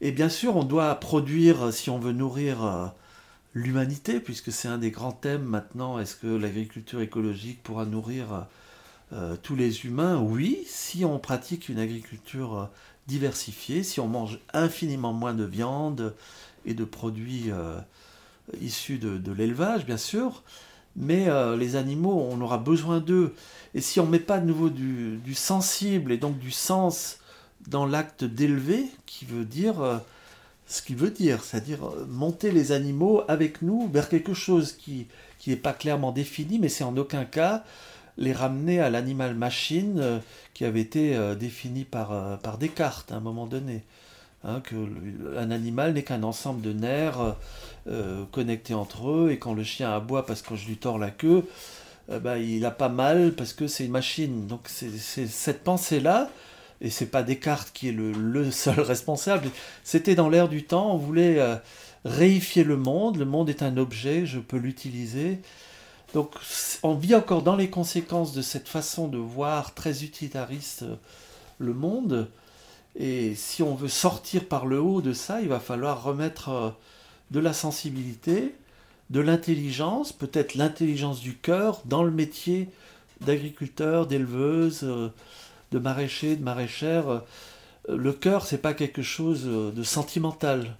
Et, 0.00 0.12
bien 0.12 0.28
sûr, 0.28 0.56
on 0.56 0.64
doit 0.64 0.94
produire, 0.96 1.72
si 1.72 1.90
on 1.90 1.98
veut 1.98 2.12
nourrir 2.12 2.92
l'humanité, 3.54 4.20
puisque 4.20 4.52
c'est 4.52 4.68
un 4.68 4.78
des 4.78 4.90
grands 4.90 5.12
thèmes 5.12 5.44
maintenant 5.44 5.98
est-ce 5.98 6.16
que 6.16 6.26
l'agriculture 6.26 7.00
écologique 7.00 7.62
pourra 7.62 7.86
nourrir 7.86 8.46
euh, 9.12 9.36
tous 9.40 9.54
les 9.54 9.84
humains, 9.84 10.18
oui, 10.18 10.64
si 10.66 11.04
on 11.04 11.18
pratique 11.18 11.68
une 11.68 11.78
agriculture 11.78 12.58
euh, 12.58 12.64
diversifiée, 13.06 13.84
si 13.84 14.00
on 14.00 14.08
mange 14.08 14.40
infiniment 14.52 15.12
moins 15.12 15.34
de 15.34 15.44
viande 15.44 16.14
et 16.66 16.74
de 16.74 16.84
produits 16.84 17.50
euh, 17.50 17.78
issus 18.60 18.98
de, 18.98 19.32
l'élevage, 19.32 19.86
bien 19.86 19.98
sûr, 19.98 20.42
mais 20.96 21.28
les 21.56 21.74
animaux, 21.74 22.28
on 22.30 22.40
aura 22.40 22.58
besoin 22.58 23.00
d'eux. 23.00 23.34
Et 23.74 23.80
si 23.80 23.98
on 23.98 24.06
ne 24.06 24.12
met 24.12 24.20
pas 24.20 24.38
de 24.38 24.46
nouveau 24.46 24.70
du, 24.70 25.34
sensible 25.34 26.12
et 26.12 26.18
donc 26.18 26.38
du 26.38 26.52
sens 26.52 27.18
dans 27.66 27.84
l'acte 27.84 28.22
d'élever, 28.22 28.86
qui 29.04 29.24
veut 29.24 29.44
dire 29.44 30.00
ce 30.74 30.82
qu'il 30.82 30.96
veut 30.96 31.10
dire, 31.10 31.42
c'est-à-dire 31.44 31.80
monter 32.08 32.50
les 32.50 32.72
animaux 32.72 33.22
avec 33.28 33.62
nous 33.62 33.88
vers 33.88 34.08
quelque 34.08 34.34
chose 34.34 34.72
qui 34.72 35.06
n'est 35.46 35.56
pas 35.56 35.72
clairement 35.72 36.12
défini, 36.12 36.58
mais 36.58 36.68
c'est 36.68 36.84
en 36.84 36.96
aucun 36.96 37.24
cas 37.24 37.64
les 38.16 38.32
ramener 38.32 38.80
à 38.80 38.90
l'animal 38.90 39.34
machine 39.34 39.98
euh, 39.98 40.18
qui 40.52 40.64
avait 40.64 40.80
été 40.80 41.16
euh, 41.16 41.34
défini 41.34 41.84
par, 41.84 42.12
euh, 42.12 42.36
par 42.36 42.58
Descartes 42.58 43.12
à 43.12 43.16
un 43.16 43.20
moment 43.20 43.46
donné. 43.46 43.82
Hein, 44.46 44.60
que 44.60 44.76
un 45.38 45.50
animal 45.50 45.94
n'est 45.94 46.02
qu'un 46.02 46.22
ensemble 46.22 46.60
de 46.60 46.74
nerfs 46.74 47.34
connectés 48.30 48.74
entre 48.74 49.08
eux, 49.08 49.30
et 49.30 49.38
quand 49.38 49.54
le 49.54 49.62
chien 49.64 49.90
aboie 49.90 50.26
parce 50.26 50.42
que 50.42 50.54
je 50.54 50.66
lui 50.66 50.76
tords 50.76 50.98
la 50.98 51.10
queue, 51.10 51.48
bah, 52.10 52.36
il 52.36 52.62
a 52.66 52.70
pas 52.70 52.90
mal 52.90 53.32
parce 53.32 53.54
que 53.54 53.66
c'est 53.66 53.86
une 53.86 53.92
machine. 53.92 54.46
Donc 54.46 54.60
c'est 54.66 54.98
cette 54.98 55.64
pensée-là, 55.64 56.28
et 56.84 56.90
c'est 56.90 57.06
pas 57.06 57.24
Descartes 57.24 57.70
qui 57.74 57.88
est 57.88 57.92
le, 57.92 58.50
seul 58.52 58.78
responsable, 58.92 59.50
c'était 59.82 60.14
dans 60.14 60.28
l'air 60.28 60.48
du 60.48 60.64
temps, 60.64 60.94
on 60.94 60.98
voulait 60.98 61.40
réifier 62.04 62.62
le 62.62 62.76
monde, 62.76 63.16
le 63.16 63.24
monde 63.24 63.48
est 63.48 63.62
un 63.62 63.76
objet, 63.76 64.26
je 64.26 64.38
peux 64.38 64.58
l'utiliser, 64.58 65.40
donc 66.14 66.32
on 66.84 66.94
vit 66.94 67.16
encore 67.16 67.42
dans 67.42 67.56
les 67.56 67.68
conséquences 67.68 68.32
de 68.32 68.40
cette 68.40 68.68
façon 68.68 69.08
de 69.08 69.18
voir 69.18 69.74
très 69.74 70.04
utilitariste 70.04 70.84
euh, 70.84 70.94
le 71.58 71.74
monde. 71.74 72.30
Et 72.96 73.34
si 73.34 73.64
on 73.64 73.74
veut 73.74 73.88
sortir 73.88 74.46
par 74.46 74.64
le 74.64 74.80
haut 74.80 75.02
de 75.02 75.12
ça, 75.12 75.40
il 75.40 75.48
va 75.48 75.58
falloir 75.58 76.04
remettre 76.04 76.48
euh, 76.50 76.70
de 77.32 77.40
la 77.40 77.52
sensibilité, 77.52 78.54
de 79.10 79.18
l'intelligence, 79.18 80.12
peut-être 80.12 80.54
l'intelligence 80.54 81.20
du 81.20 81.34
cœur 81.34 81.82
dans 81.84 82.04
le 82.04 82.12
métier 82.12 82.68
d'agriculteur, 83.20 84.06
d'éleveuse, 84.06 84.84
euh, 84.84 85.08
de 85.74 85.78
maraîcher, 85.78 86.36
de 86.36 86.42
maraîchère. 86.42 87.22
Le 87.88 88.12
cœur, 88.14 88.46
c'est 88.46 88.62
pas 88.62 88.72
quelque 88.72 89.02
chose 89.02 89.44
de 89.44 89.82
sentimental 89.82 90.74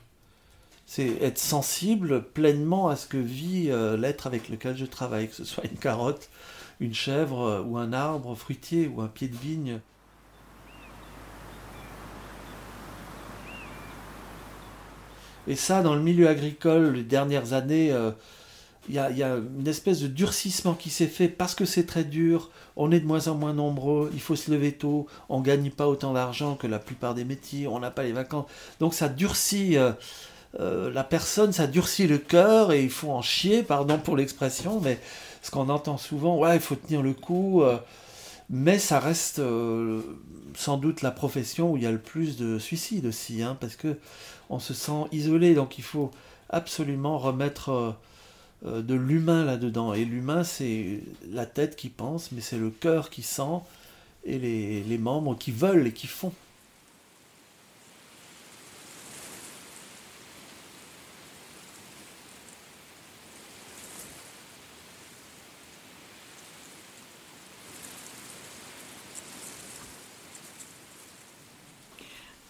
c'est 0.87 1.23
être 1.23 1.39
sensible 1.39 2.23
pleinement 2.23 2.89
à 2.89 2.97
ce 2.97 3.07
que 3.07 3.17
vit 3.17 3.71
euh, 3.71 3.97
l'être 3.97 4.27
avec 4.27 4.49
lequel 4.49 4.77
je 4.77 4.85
travaille, 4.85 5.29
que 5.29 5.35
ce 5.35 5.45
soit 5.45 5.65
une 5.65 5.79
carotte, 5.79 6.29
une 6.81 6.95
chèvre 6.95 7.41
euh, 7.41 7.63
ou 7.63 7.79
un 7.79 7.93
arbre 7.93 8.35
fruitier 8.35 8.89
ou 8.89 9.01
un 9.01 9.09
pied 9.09 9.29
de 9.29 9.37
vigne. 9.37 9.81
Et 15.47 15.57
ça, 15.57 15.83
dans 15.83 15.95
le 15.95 16.01
milieu 16.01 16.29
agricole, 16.29 16.93
les 16.95 17.03
dernières 17.03 17.53
années, 17.53 17.95
euh, 18.91 19.09
il 19.11 19.17
y, 19.17 19.23
a 19.23 19.37
une 19.37 19.69
espèce 19.69 20.01
de 20.01 20.07
durcissement 20.07 20.75
qui 20.75 20.91
s'est 20.91 21.07
fait 21.07 21.29
parce 21.29 21.55
que 21.55 21.65
c'est 21.65 21.87
très 21.87 22.05
dur, 22.05 22.51
on 22.77 22.91
est 22.93 23.01
de 23.01 23.07
moins 23.07 23.29
en 23.29 23.35
moins 23.35 23.53
nombreux, 23.53 24.11
il 24.15 24.21
faut 24.21 24.37
se 24.37 24.51
lever 24.51 24.73
tôt, 24.73 25.07
on 25.29 25.41
ne 25.41 25.45
gagne 25.45 25.71
pas 25.71 25.89
autant 25.89 26.13
d'argent 26.13 26.55
que 26.55 26.67
la 26.67 26.79
plupart 26.79 27.15
des 27.15 27.25
métiers, 27.25 27.67
on 27.67 27.81
n'a 27.81 27.91
pas 27.91 28.03
les 28.03 28.13
vacances. 28.13 28.47
Donc 28.81 28.95
ça 28.95 29.09
durcit 29.09 29.77
euh, 30.61 30.91
la 30.93 31.03
personne, 31.03 31.53
ça 31.53 31.67
durcit 31.67 32.07
le 32.07 32.19
cœur 32.19 32.73
et 32.73 32.83
il 32.83 32.91
faut 32.91 33.11
en 33.11 33.23
chier, 33.23 33.63
pardon 33.63 33.99
pour 33.99 34.17
l'expression, 34.17 34.81
mais 34.81 35.01
ce 35.43 35.51
qu'on 35.51 35.69
entend 35.69 35.99
souvent, 35.99 36.39
ouais, 36.39 36.57
il 36.57 36.61
faut 36.61 36.77
tenir 36.77 37.03
le 37.03 37.13
coup, 37.13 37.63
euh, 37.63 37.77
mais 38.51 38.79
ça 38.79 39.01
reste 39.01 39.41
euh, 39.41 40.01
sans 40.55 40.77
doute 40.77 41.03
la 41.03 41.11
profession 41.11 41.73
où 41.73 41.77
il 41.77 41.83
y 41.83 41.87
a 41.87 41.93
le 41.93 41.99
plus 41.99 42.37
de 42.37 42.59
suicides 42.59 43.07
aussi, 43.07 43.43
hein, 43.43 43.57
parce 43.61 43.75
que 43.75 43.99
on 44.49 44.61
se 44.61 44.75
sent 44.75 45.07
isolé, 45.11 45.55
donc 45.55 45.79
il 45.79 45.85
faut 45.85 46.13
absolument 46.51 47.19
remettre 47.19 47.97
de 48.65 48.95
l'humain 48.95 49.45
là-dedans. 49.45 49.95
Et 49.95 50.05
l'humain, 50.05 50.45
c'est 50.45 51.01
la 51.31 51.47
tête 51.47 51.77
qui 51.77 51.89
pense, 51.91 52.33
mais 52.33 52.41
c'est 52.41 52.59
le 52.59 52.71
cœur 52.71 53.11
qui 53.11 53.23
sent 53.23 53.61
et 54.25 54.39
les 54.39 54.99
membres 54.99 55.37
qui 55.37 55.53
veulent 55.53 55.87
et 55.87 55.93
qui 55.93 56.07
font. 56.07 56.33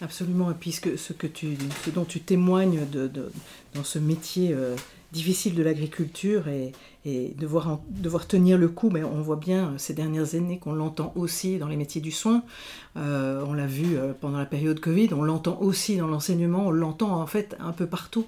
Absolument. 0.05 0.51
Et 0.51 0.53
puis 0.53 0.71
ce, 0.71 1.13
que 1.13 1.25
tu, 1.25 1.57
dont 1.93 2.05
tu 2.05 2.19
témoignes 2.19 2.81
dans 3.73 3.83
ce 3.83 3.97
métier 3.97 4.53
euh, 4.53 4.75
difficile 5.15 5.55
de 5.55 5.63
l'agriculture 5.63 6.47
et, 6.47 6.71
devoir, 7.37 7.79
tenir 8.27 8.57
le 8.57 8.67
coup, 8.67 8.89
mais 8.89 9.03
on 9.03 9.21
voit 9.21 9.35
bien 9.35 9.69
euh, 9.69 9.77
ces 9.77 9.93
dernières 9.93 10.33
années 10.35 10.57
qu'on 10.57 10.73
l'entend 10.73 11.13
aussi 11.15 11.57
dans 11.57 11.67
les 11.67 11.75
métiers 11.75 12.01
du 12.01 12.11
soin. 12.11 12.43
Euh, 12.97 13.43
on 13.47 13.53
l'a 13.53 13.67
vu 13.67 13.97
pendant 14.21 14.39
la 14.39 14.45
période 14.45 14.79
Covid, 14.79 15.09
on 15.13 15.23
l'entend 15.23 15.59
aussi 15.61 15.97
dans 15.97 16.07
l'enseignement, 16.07 16.67
on 16.67 16.71
l'entend 16.71 17.21
en 17.21 17.27
fait 17.27 17.55
un 17.59 17.71
peu 17.71 17.85
partout. 17.85 18.25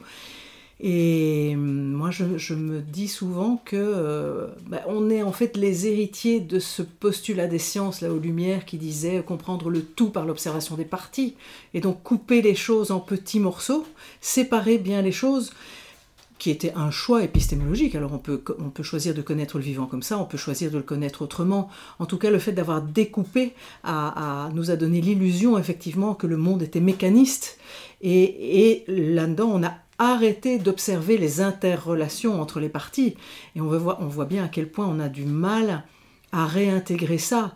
Et 0.79 1.55
moi, 1.55 2.11
je, 2.11 2.53
me 2.53 2.81
dis 2.81 3.07
souvent 3.07 3.59
que 3.65 3.75
euh, 3.75 4.47
bah, 4.67 4.81
on 4.85 5.09
est 5.09 5.23
en 5.23 5.31
fait 5.31 5.57
les 5.57 5.87
héritiers 5.87 6.39
de 6.39 6.59
ce 6.59 6.83
postulat 6.83 7.47
des 7.47 7.57
sciences, 7.57 8.01
là 8.01 8.11
aux 8.11 8.19
Lumières, 8.19 8.65
qui 8.65 8.77
disait 8.77 9.23
comprendre 9.23 9.71
le 9.71 9.81
tout 9.81 10.11
par 10.11 10.25
l'observation 10.25 10.75
des 10.75 10.85
parties, 10.85 11.35
et 11.73 11.81
donc 11.81 12.03
couper 12.03 12.43
les 12.43 12.53
choses 12.53 12.91
en 12.91 12.99
petits 12.99 13.39
morceaux, 13.39 13.87
séparer 14.21 14.77
bien 14.77 15.01
les 15.01 15.11
choses, 15.11 15.51
qui 16.39 16.51
était 16.51 16.73
un 16.75 16.91
choix 16.91 17.23
épistémologique. 17.23 17.95
Alors 17.95 18.13
on 18.13 18.17
peut, 18.17 18.43
on 18.59 18.69
peut 18.69 18.83
choisir 18.83 19.13
de 19.13 19.21
connaître 19.21 19.57
le 19.57 19.63
vivant 19.63 19.85
comme 19.85 20.03
ça, 20.03 20.17
on 20.17 20.25
peut 20.25 20.37
choisir 20.37 20.71
de 20.71 20.77
le 20.77 20.83
connaître 20.83 21.21
autrement. 21.21 21.69
En 21.99 22.05
tout 22.05 22.17
cas, 22.17 22.29
le 22.29 22.39
fait 22.39 22.51
d'avoir 22.51 22.81
découpé 22.81 23.53
nous 23.85 24.71
a 24.71 24.75
donné 24.75 25.01
l'illusion 25.01 25.57
effectivement 25.57 26.13
que 26.13 26.27
le 26.27 26.37
monde 26.37 26.61
était 26.61 26.79
mécaniste. 26.79 27.57
Et, 28.01 28.83
là-dedans, 28.87 29.49
on 29.53 29.63
a 29.63 29.73
arrêter 29.99 30.59
d'observer 30.59 31.17
les 31.17 31.41
interrelations 31.41 32.39
entre 32.39 32.59
les 32.59 32.69
parties. 32.69 33.15
Et 33.55 33.61
on 33.61 33.67
voit 33.69 34.25
bien 34.25 34.45
à 34.45 34.47
quel 34.47 34.69
point 34.69 34.87
on 34.87 34.99
a 34.99 35.09
du 35.09 35.25
mal 35.25 35.83
à 36.31 36.45
réintégrer 36.45 37.17
ça 37.17 37.53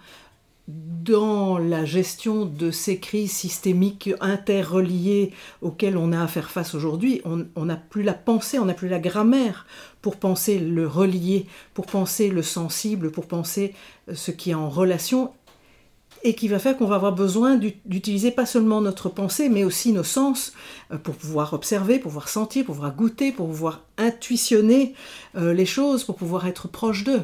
dans 0.67 1.57
la 1.57 1.85
gestion 1.85 2.45
de 2.45 2.71
ces 2.71 2.99
crises 2.99 3.31
systémiques 3.31 4.11
interreliées 4.21 5.31
auxquelles 5.61 5.97
on 5.97 6.11
a 6.11 6.21
à 6.21 6.27
faire 6.27 6.51
face 6.51 6.75
aujourd'hui. 6.75 7.21
On 7.25 7.65
n'a 7.65 7.75
plus 7.75 8.03
la 8.03 8.13
pensée, 8.13 8.59
on 8.59 8.65
n'a 8.65 8.73
plus 8.73 8.87
la 8.87 8.99
grammaire 8.99 9.65
pour 10.01 10.17
penser 10.17 10.59
le 10.59 10.87
relié, 10.87 11.47
pour 11.73 11.87
penser 11.87 12.29
le 12.29 12.43
sensible, 12.43 13.11
pour 13.11 13.27
penser 13.27 13.73
ce 14.13 14.31
qui 14.31 14.51
est 14.51 14.55
en 14.55 14.69
relation 14.69 15.31
et 16.23 16.35
qui 16.35 16.47
va 16.47 16.59
faire 16.59 16.77
qu'on 16.77 16.85
va 16.85 16.95
avoir 16.95 17.13
besoin 17.13 17.55
d'utiliser 17.85 18.31
pas 18.31 18.45
seulement 18.45 18.81
notre 18.81 19.09
pensée, 19.09 19.49
mais 19.49 19.63
aussi 19.63 19.91
nos 19.91 20.03
sens 20.03 20.53
euh, 20.91 20.97
pour 20.97 21.15
pouvoir 21.15 21.53
observer, 21.53 21.99
pouvoir 21.99 22.29
sentir, 22.29 22.65
pouvoir 22.65 22.95
goûter, 22.95 23.31
pour 23.31 23.47
pouvoir 23.47 23.81
intuitionner 23.97 24.93
euh, 25.35 25.53
les 25.53 25.65
choses, 25.65 26.03
pour 26.03 26.15
pouvoir 26.15 26.47
être 26.47 26.67
proche 26.67 27.03
d'eux. 27.03 27.23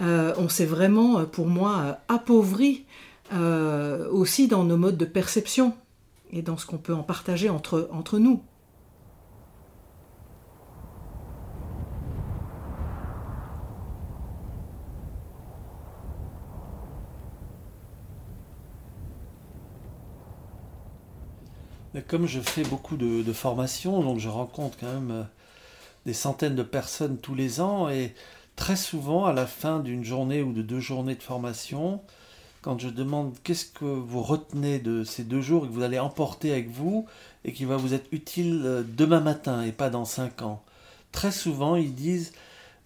Euh, 0.00 0.34
on 0.36 0.48
s'est 0.48 0.66
vraiment, 0.66 1.24
pour 1.24 1.46
moi, 1.46 1.98
appauvri 2.08 2.84
aussi 4.12 4.46
dans 4.46 4.62
nos 4.62 4.76
modes 4.76 4.96
de 4.96 5.04
perception 5.04 5.74
et 6.30 6.42
dans 6.42 6.56
ce 6.56 6.66
qu'on 6.66 6.78
peut 6.78 6.94
en 6.94 7.02
partager 7.02 7.48
entre, 7.48 8.18
nous. 8.18 8.42
comme 22.08 22.26
je 22.26 22.40
fais 22.40 22.62
beaucoup 22.62 22.98
de, 22.98 23.32
formations, 23.32 24.02
donc 24.02 24.18
je 24.18 24.28
rencontre 24.28 24.76
quand 24.78 24.92
même 24.92 25.10
euh, 25.10 25.22
des 26.04 26.12
centaines 26.12 26.54
de 26.54 26.62
personnes 26.62 27.16
tous 27.16 27.34
les 27.34 27.60
ans 27.60 27.88
et 27.88 28.14
très 28.56 28.76
souvent 28.76 29.26
à 29.26 29.32
la 29.32 29.46
fin 29.46 29.78
d'une 29.80 30.04
journée 30.04 30.42
ou 30.42 30.52
de 30.52 30.62
deux 30.62 30.80
journées 30.80 31.14
de 31.14 31.22
formation, 31.22 32.00
quand 32.62 32.78
je 32.80 32.88
demande 32.88 33.34
qu'est-ce 33.44 33.66
que 33.66 33.84
vous 33.84 34.22
retenez 34.22 34.78
de 34.78 35.04
ces 35.04 35.22
deux 35.22 35.40
jours 35.40 35.64
et 35.64 35.68
que 35.68 35.72
vous 35.72 35.82
allez 35.82 35.98
emporter 35.98 36.50
avec 36.50 36.70
vous 36.70 37.06
et 37.44 37.52
qui 37.52 37.64
va 37.64 37.76
vous 37.76 37.94
être 37.94 38.08
utile 38.12 38.62
euh, 38.64 38.82
demain 38.84 39.20
matin 39.20 39.62
et 39.62 39.72
pas 39.72 39.90
dans 39.90 40.04
cinq 40.04 40.42
ans, 40.42 40.64
très 41.12 41.30
souvent 41.30 41.76
ils 41.76 41.94
disent 41.94 42.32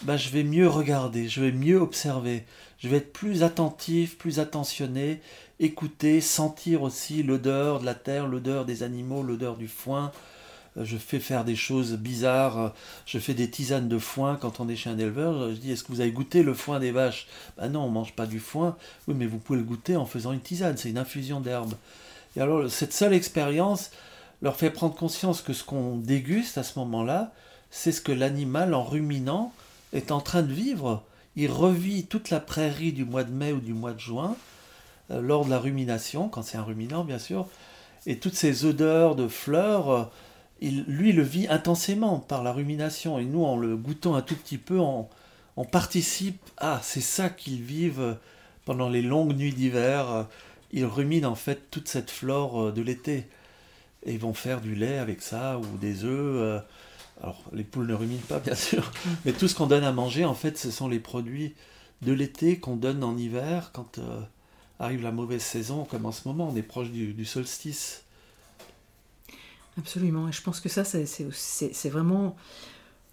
bah, 0.04 0.16
je 0.16 0.30
vais 0.30 0.44
mieux 0.44 0.68
regarder, 0.68 1.28
je 1.28 1.40
vais 1.40 1.52
mieux 1.52 1.78
observer, 1.78 2.44
je 2.78 2.88
vais 2.88 2.98
être 2.98 3.12
plus 3.12 3.42
attentif, 3.42 4.18
plus 4.18 4.38
attentionné 4.38 5.20
écouter, 5.60 6.22
sentir 6.22 6.82
aussi 6.82 7.22
l'odeur 7.22 7.80
de 7.80 7.84
la 7.84 7.94
terre, 7.94 8.26
l'odeur 8.26 8.64
des 8.64 8.82
animaux, 8.82 9.22
l'odeur 9.22 9.56
du 9.56 9.68
foin. 9.68 10.10
Euh, 10.76 10.84
je 10.84 10.96
fais 10.96 11.20
faire 11.20 11.44
des 11.44 11.56
choses 11.56 11.94
bizarres. 11.94 12.74
Je 13.06 13.18
fais 13.18 13.34
des 13.34 13.50
tisanes 13.50 13.88
de 13.88 13.98
foin 13.98 14.36
quand 14.36 14.60
on 14.60 14.68
est 14.68 14.76
chez 14.76 14.90
un 14.90 14.98
éleveur. 14.98 15.50
Je 15.50 15.56
dis 15.56 15.72
Est-ce 15.72 15.84
que 15.84 15.92
vous 15.92 16.00
avez 16.00 16.12
goûté 16.12 16.42
le 16.42 16.54
foin 16.54 16.80
des 16.80 16.90
vaches? 16.90 17.26
Ben 17.56 17.68
non, 17.68 17.84
on 17.84 17.90
mange 17.90 18.12
pas 18.12 18.26
du 18.26 18.40
foin. 18.40 18.76
Oui, 19.08 19.14
mais 19.16 19.26
vous 19.26 19.38
pouvez 19.38 19.58
le 19.58 19.64
goûter 19.64 19.96
en 19.96 20.06
faisant 20.06 20.32
une 20.32 20.40
tisane. 20.40 20.76
C'est 20.76 20.90
une 20.90 20.98
infusion 20.98 21.40
d'herbe. 21.40 21.74
Et 22.36 22.40
alors, 22.40 22.70
cette 22.70 22.92
seule 22.92 23.12
expérience 23.12 23.90
leur 24.42 24.56
fait 24.56 24.70
prendre 24.70 24.94
conscience 24.94 25.42
que 25.42 25.52
ce 25.52 25.64
qu'on 25.64 25.96
déguste 25.96 26.58
à 26.58 26.62
ce 26.62 26.78
moment-là, 26.78 27.32
c'est 27.70 27.92
ce 27.92 28.00
que 28.00 28.12
l'animal, 28.12 28.74
en 28.74 28.84
ruminant, 28.84 29.52
est 29.92 30.10
en 30.12 30.20
train 30.20 30.42
de 30.42 30.52
vivre. 30.52 31.02
Il 31.36 31.50
revit 31.50 32.06
toute 32.06 32.30
la 32.30 32.40
prairie 32.40 32.92
du 32.92 33.04
mois 33.04 33.24
de 33.24 33.32
mai 33.32 33.52
ou 33.52 33.60
du 33.60 33.74
mois 33.74 33.92
de 33.92 34.00
juin 34.00 34.36
euh, 35.10 35.20
lors 35.20 35.44
de 35.44 35.50
la 35.50 35.58
rumination, 35.58 36.28
quand 36.28 36.42
c'est 36.42 36.58
un 36.58 36.62
ruminant 36.62 37.04
bien 37.04 37.18
sûr, 37.18 37.46
et 38.06 38.18
toutes 38.18 38.34
ces 38.34 38.64
odeurs 38.64 39.14
de 39.14 39.28
fleurs, 39.28 39.90
euh, 39.90 40.04
il, 40.60 40.84
lui 40.84 41.12
le 41.12 41.22
vit 41.22 41.48
intensément 41.48 42.18
par 42.18 42.42
la 42.42 42.52
rumination, 42.52 43.18
et 43.18 43.24
nous 43.24 43.44
en 43.44 43.56
le 43.56 43.76
goûtant 43.76 44.14
un 44.14 44.22
tout 44.22 44.36
petit 44.36 44.58
peu, 44.58 44.78
on, 44.78 45.08
on 45.56 45.64
participe 45.64 46.40
à, 46.56 46.80
c'est 46.82 47.00
ça 47.00 47.30
qu'ils 47.30 47.62
vivent 47.62 48.16
pendant 48.64 48.88
les 48.88 49.02
longues 49.02 49.36
nuits 49.36 49.54
d'hiver. 49.54 50.26
Ils 50.72 50.84
ruminent 50.84 51.30
en 51.30 51.34
fait 51.34 51.70
toute 51.70 51.88
cette 51.88 52.10
flore 52.10 52.72
de 52.72 52.82
l'été. 52.82 53.26
Et 54.06 54.14
ils 54.14 54.20
vont 54.20 54.32
faire 54.32 54.60
du 54.60 54.74
lait 54.74 54.98
avec 54.98 55.20
ça 55.20 55.58
ou 55.58 55.76
des 55.78 56.04
œufs. 56.04 56.62
Alors, 57.22 57.42
les 57.52 57.64
poules 57.64 57.86
ne 57.86 57.94
ruminent 57.94 58.26
pas, 58.28 58.38
bien 58.38 58.54
sûr, 58.54 58.92
mais 59.24 59.32
tout 59.32 59.48
ce 59.48 59.54
qu'on 59.54 59.66
donne 59.66 59.84
à 59.84 59.92
manger, 59.92 60.24
en 60.24 60.34
fait, 60.34 60.56
ce 60.56 60.70
sont 60.70 60.88
les 60.88 61.00
produits 61.00 61.54
de 62.02 62.12
l'été 62.12 62.58
qu'on 62.58 62.76
donne 62.76 63.04
en 63.04 63.16
hiver 63.16 63.70
quand 63.74 63.98
euh, 63.98 64.20
arrive 64.78 65.02
la 65.02 65.12
mauvaise 65.12 65.42
saison, 65.42 65.84
comme 65.84 66.06
en 66.06 66.12
ce 66.12 66.26
moment, 66.26 66.48
on 66.50 66.56
est 66.56 66.62
proche 66.62 66.90
du, 66.90 67.24
solstice. 67.24 68.04
Absolument, 69.80 70.28
et 70.28 70.32
je 70.32 70.42
pense 70.42 70.60
que 70.60 70.68
ça, 70.68 70.84
c'est 70.84 71.88
vraiment 71.88 72.36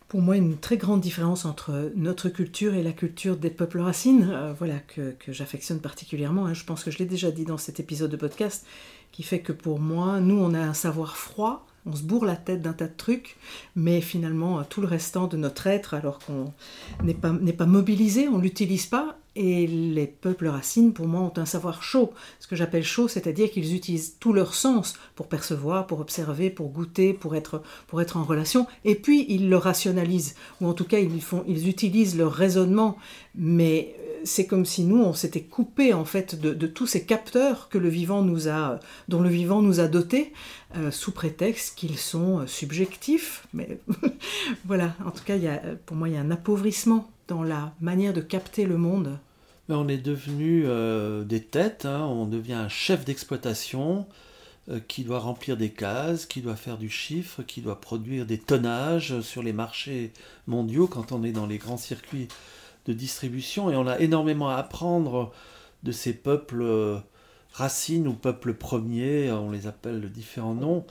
pour 0.08 0.22
moi 0.22 0.38
une 0.38 0.58
très 0.58 0.78
grande 0.78 1.02
différence 1.02 1.46
entre 1.46 1.92
notre 1.96 2.30
culture 2.30 2.74
et 2.74 2.84
la 2.84 2.94
culture 2.94 3.36
des 3.36 3.50
peuples 3.50 3.80
racines, 3.80 4.30
euh, 4.32 4.54
voilà, 4.58 4.80
que, 4.80 5.16
j'affectionne 5.28 5.80
particulièrement. 5.80 6.46
Hein. 6.46 6.54
Je 6.54 6.64
pense 6.64 6.84
que 6.84 6.92
je 6.92 6.98
l'ai 7.00 7.06
déjà 7.06 7.32
dit 7.32 7.46
dans 7.46 7.58
cet 7.58 7.80
épisode 7.80 8.12
de 8.12 8.16
podcast, 8.16 8.66
qui 9.12 9.24
fait 9.24 9.40
que 9.40 9.52
pour 9.52 9.80
moi, 9.80 10.20
nous, 10.20 10.38
on 10.38 10.54
a 10.54 10.60
un 10.60 10.74
savoir 10.74 11.18
froid, 11.18 11.66
on 11.86 11.96
se 11.96 12.04
bourre 12.04 12.26
la 12.26 12.36
tête 12.36 12.62
d'un 12.62 12.74
tas 12.74 12.88
de 12.88 12.96
trucs, 12.96 13.38
mais 13.76 14.02
finalement, 14.02 14.64
tout 14.64 14.82
le 14.82 14.88
restant 14.88 15.28
de 15.28 15.38
notre 15.38 15.68
être, 15.68 15.94
alors 15.94 16.20
qu'on 16.20 16.54
n'est 17.04 17.14
pas, 17.14 17.34
pas 17.58 17.66
mobilisé, 17.66 18.28
on 18.28 18.38
l'utilise 18.38 18.86
pas, 18.86 19.18
et 19.38 19.68
les 19.68 20.08
peuples 20.08 20.48
racines, 20.48 20.94
pour 20.94 21.08
moi, 21.08 21.22
ont 21.22 21.34
un 21.38 21.46
savoir 21.46 21.84
chaud. 21.84 22.12
Ce 22.40 22.48
que 22.48 22.56
j'appelle 22.56 22.84
chaud, 22.84 23.08
c'est-à-dire 23.08 23.52
qu'ils 23.52 23.76
utilisent 23.76 24.16
tout 24.20 24.34
leur 24.34 24.56
sens 24.56 24.96
pour 25.16 25.28
percevoir, 25.28 25.86
pour 25.86 26.00
observer, 26.00 26.50
pour 26.50 26.70
goûter, 26.70 27.14
pour 27.14 27.36
être, 27.36 27.62
pour 27.86 28.02
être 28.02 28.18
en 28.18 28.24
relation. 28.24 28.66
Et 28.84 28.96
puis, 28.96 29.28
ils 29.30 29.48
le 29.48 29.58
rationalisent. 29.58 30.34
Ou 30.60 30.68
en 30.68 30.74
tout 30.74 30.86
cas, 30.86 30.98
ils, 30.98 31.22
font, 31.22 31.44
ils 31.48 31.70
utilisent 31.70 32.18
leur 32.18 32.34
raisonnement. 32.34 32.98
Mais 33.36 33.96
c'est 34.24 34.48
comme 34.48 34.66
si 34.66 34.84
nous, 34.84 35.04
on 35.04 35.14
s'était 35.14 35.44
coupé, 35.44 35.94
en 35.94 36.06
fait, 36.06 36.40
de, 36.40 36.68
tous 36.68 36.88
ces 36.88 37.06
capteurs 37.06 37.70
que 37.70 37.78
le 37.78 37.90
vivant 37.90 38.24
nous 38.24 38.50
a, 38.50 38.80
dont 39.08 39.22
le 39.22 39.30
vivant 39.30 39.62
nous 39.62 39.80
a 39.80 39.88
dotés, 39.88 40.34
euh, 40.76 40.90
sous 40.90 41.12
prétexte 41.12 41.78
qu'ils 41.78 42.00
sont 42.00 42.40
euh, 42.40 42.48
subjectifs. 42.48 43.48
Mais 43.54 43.80
voilà, 44.66 44.96
en 45.06 45.12
tout 45.12 45.24
cas, 45.24 45.36
y 45.36 45.48
a, 45.48 45.62
pour 45.86 45.96
moi, 45.96 46.10
il 46.10 46.16
y 46.16 46.18
a 46.18 46.22
un 46.22 46.32
appauvrissement 46.32 47.08
dans 47.28 47.44
la 47.44 47.74
manière 47.82 48.14
de 48.14 48.22
capter 48.22 48.66
le 48.66 48.78
monde 48.78 49.20
on 49.76 49.88
est 49.88 49.98
devenu 49.98 50.64
euh, 50.66 51.24
des 51.24 51.44
têtes, 51.44 51.86
hein. 51.86 52.06
on 52.06 52.26
devient 52.26 52.54
un 52.54 52.70
chef 52.70 53.04
d'exploitation 53.04 54.08
euh, 54.70 54.80
qui 54.88 55.04
doit 55.04 55.20
remplir 55.20 55.58
des 55.58 55.72
cases, 55.72 56.26
qui 56.26 56.42
doit 56.42 56.56
faire 56.56 56.78
du 56.78 56.90
chiffre, 56.90 57.44
qui 57.44 57.62
doit 57.62 57.82
produire 57.82 58.26
des 58.26 58.38
tonnages 58.38 59.20
sur 59.22 59.44
les 59.44 59.54
marchés 59.54 60.14
mondiaux 60.48 60.88
quand 60.88 61.12
on 61.12 61.24
est 61.24 61.34
dans 61.34 61.48
les 61.48 61.58
grands 61.58 61.78
circuits 61.78 62.30
de 62.86 62.94
distribution. 62.94 63.70
Et 63.70 63.76
on 63.76 63.88
a 63.88 64.00
énormément 64.00 64.50
à 64.50 64.56
apprendre 64.56 65.34
de 65.84 65.92
ces 65.92 66.14
peuples 66.14 66.62
euh, 66.62 66.98
racines 67.52 68.08
ou 68.08 68.14
peuples 68.14 68.54
premiers, 68.54 69.32
on 69.32 69.52
les 69.52 69.68
appelle 69.68 70.00
de 70.00 70.08
différents 70.08 70.56
noms. 70.56 70.86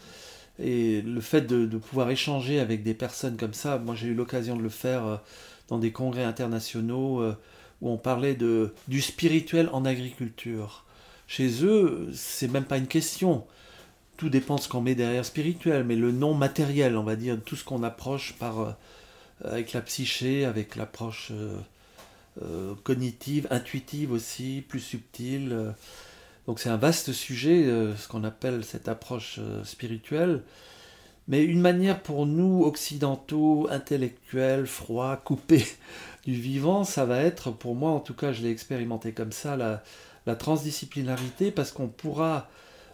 Et 0.58 1.00
le 1.02 1.20
fait 1.20 1.42
de, 1.42 1.64
de 1.64 1.78
pouvoir 1.78 2.10
échanger 2.10 2.60
avec 2.60 2.82
des 2.82 2.94
personnes 2.94 3.36
comme 3.36 3.54
ça, 3.54 3.78
moi 3.78 3.94
j'ai 3.94 4.08
eu 4.08 4.14
l'occasion 4.14 4.56
de 4.56 4.62
le 4.62 4.70
faire 4.70 5.20
dans 5.68 5.78
des 5.78 5.92
congrès 5.92 6.24
internationaux 6.24 7.22
où 7.80 7.90
on 7.90 7.96
parlait 7.96 8.34
de, 8.34 8.74
du 8.88 9.00
spirituel 9.00 9.68
en 9.72 9.84
agriculture. 9.84 10.84
Chez 11.26 11.64
eux, 11.64 12.08
c'est 12.14 12.48
même 12.48 12.64
pas 12.64 12.78
une 12.78 12.86
question. 12.86 13.46
Tout 14.16 14.28
dépend 14.28 14.56
de 14.56 14.60
ce 14.60 14.68
qu'on 14.68 14.80
met 14.80 14.94
derrière 14.94 15.24
spirituel, 15.24 15.84
mais 15.84 15.96
le 15.96 16.12
non 16.12 16.34
matériel, 16.34 16.96
on 16.96 17.02
va 17.02 17.16
dire, 17.16 17.38
tout 17.44 17.56
ce 17.56 17.64
qu'on 17.64 17.82
approche 17.82 18.34
par, 18.34 18.60
euh, 18.60 18.72
avec 19.44 19.72
la 19.72 19.82
psyché, 19.82 20.44
avec 20.44 20.76
l'approche 20.76 21.28
euh, 21.32 21.58
euh, 22.42 22.74
cognitive, 22.82 23.46
intuitive 23.50 24.12
aussi, 24.12 24.64
plus 24.66 24.80
subtile. 24.80 25.74
Donc 26.46 26.60
c'est 26.60 26.70
un 26.70 26.76
vaste 26.76 27.12
sujet, 27.12 27.64
ce 27.96 28.06
qu'on 28.06 28.22
appelle 28.22 28.64
cette 28.64 28.86
approche 28.86 29.40
spirituelle. 29.64 30.44
Mais 31.26 31.42
une 31.42 31.60
manière 31.60 32.00
pour 32.00 32.24
nous, 32.24 32.62
occidentaux, 32.62 33.66
intellectuels, 33.68 34.66
froids, 34.66 35.16
coupés 35.16 35.66
du 36.26 36.32
vivant, 36.32 36.82
ça 36.82 37.04
va 37.04 37.20
être, 37.20 37.52
pour 37.52 37.76
moi 37.76 37.92
en 37.92 38.00
tout 38.00 38.12
cas, 38.12 38.32
je 38.32 38.42
l'ai 38.42 38.50
expérimenté 38.50 39.12
comme 39.12 39.30
ça, 39.30 39.56
la, 39.56 40.34
transdisciplinarité, 40.34 41.52
parce 41.52 41.70
qu'on 41.70 41.86
pourra 41.86 42.48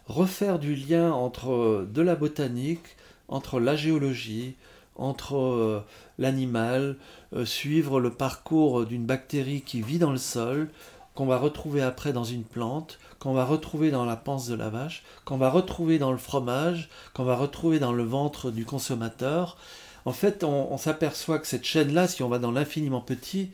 refaire 0.06 0.58
du 0.58 0.74
lien 0.74 1.12
entre 1.12 1.86
de 1.90 2.02
la 2.02 2.14
botanique, 2.14 2.96
entre 3.28 3.58
la 3.58 3.74
géologie, 3.74 4.54
entre 4.96 5.36
euh, 5.36 5.82
l'animal, 6.18 6.96
euh, 7.32 7.46
suivre 7.46 8.00
le 8.00 8.10
parcours 8.10 8.84
d'une 8.84 9.06
bactérie 9.06 9.62
qui 9.62 9.80
vit 9.80 9.98
dans 9.98 10.12
le 10.12 10.18
sol, 10.18 10.68
qu'on 11.14 11.24
va 11.24 11.38
retrouver 11.38 11.80
après 11.80 12.12
dans 12.12 12.24
une 12.24 12.44
plante, 12.44 12.98
qu'on 13.18 13.32
va 13.32 13.46
retrouver 13.46 13.90
dans 13.90 14.04
la 14.04 14.16
panse 14.16 14.46
de 14.46 14.54
la 14.54 14.68
vache, 14.68 15.04
qu'on 15.24 15.38
va 15.38 15.48
retrouver 15.48 15.98
dans 15.98 16.12
le 16.12 16.18
fromage, 16.18 16.90
qu'on 17.14 17.24
va 17.24 17.36
retrouver 17.36 17.78
dans 17.78 17.92
le 17.92 18.04
ventre 18.04 18.50
du 18.50 18.66
consommateur, 18.66 19.56
en 20.04 20.12
fait, 20.12 20.44
on, 20.44 20.76
s'aperçoit 20.78 21.38
que 21.38 21.46
cette 21.46 21.64
chaîne-là, 21.64 22.08
si 22.08 22.22
on 22.22 22.28
va 22.28 22.38
dans 22.38 22.50
l'infiniment 22.50 23.00
petit 23.00 23.50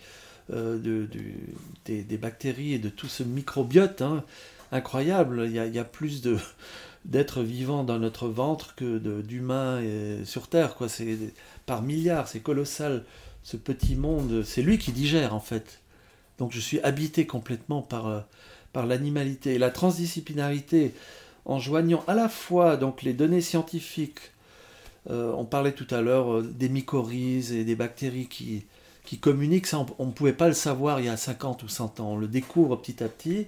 euh, 0.53 1.07
des, 1.85 2.17
bactéries 2.17 2.75
et 2.75 2.79
de 2.79 2.89
tout 2.89 3.09
ce 3.09 3.23
microbiote, 3.23 4.03
hein, 4.03 4.25
incroyable, 4.73 5.45
il 5.47 5.53
y, 5.53 5.79
a, 5.79 5.85
plus 5.85 6.23
d'êtres 7.05 7.43
vivants 7.43 7.85
dans 7.85 7.99
notre 7.99 8.29
ventre 8.29 8.75
que 8.75 8.99
d'humains 9.21 9.83
sur 10.25 10.49
Terre. 10.49 10.75
Quoi. 10.75 10.89
C'est 10.89 11.19
par 11.67 11.83
milliards, 11.83 12.29
c'est 12.29 12.41
colossal. 12.41 13.05
Ce 13.43 13.57
petit 13.57 13.95
monde, 13.95 14.43
c'est 14.45 14.63
lui 14.63 14.79
qui 14.79 14.93
digère 14.93 15.35
en 15.35 15.41
fait. 15.41 15.81
Donc 16.39 16.53
je 16.53 16.61
suis 16.61 16.81
habité 16.81 17.27
complètement 17.27 17.83
par, 17.83 18.07
euh, 18.07 18.21
par 18.73 18.87
l'animalité. 18.87 19.55
Et 19.55 19.59
la 19.59 19.71
transdisciplinarité, 19.71 20.95
en 21.45 21.59
joignant 21.59 22.05
à 22.07 22.15
la 22.15 22.29
fois 22.29 22.77
donc 22.77 23.03
les 23.03 23.13
données 23.13 23.41
scientifiques 23.41 24.33
euh, 25.11 25.33
on 25.33 25.45
parlait 25.45 25.73
tout 25.73 25.87
à 25.91 26.01
l'heure 26.01 26.35
euh, 26.35 26.43
des 26.43 26.69
mycorhizes 26.69 27.53
et 27.53 27.65
des 27.65 27.77
bactéries 27.77 28.29
qui, 28.29 28.67
communiquent. 29.21 29.67
Ça, 29.67 29.85
on 29.99 30.07
ne 30.07 30.13
pouvait 30.13 30.35
pas 30.35 30.49
le 30.49 30.55
savoir 30.55 31.01
il 31.01 31.07
y 31.07 31.09
a 31.09 31.17
50 31.17 31.63
ou 31.63 31.69
100 31.69 32.01
ans. 32.01 32.13
On 32.13 32.17
le 32.17 32.29
découvre 32.29 32.77
petit 32.77 33.03
à 33.03 33.09
petit. 33.09 33.47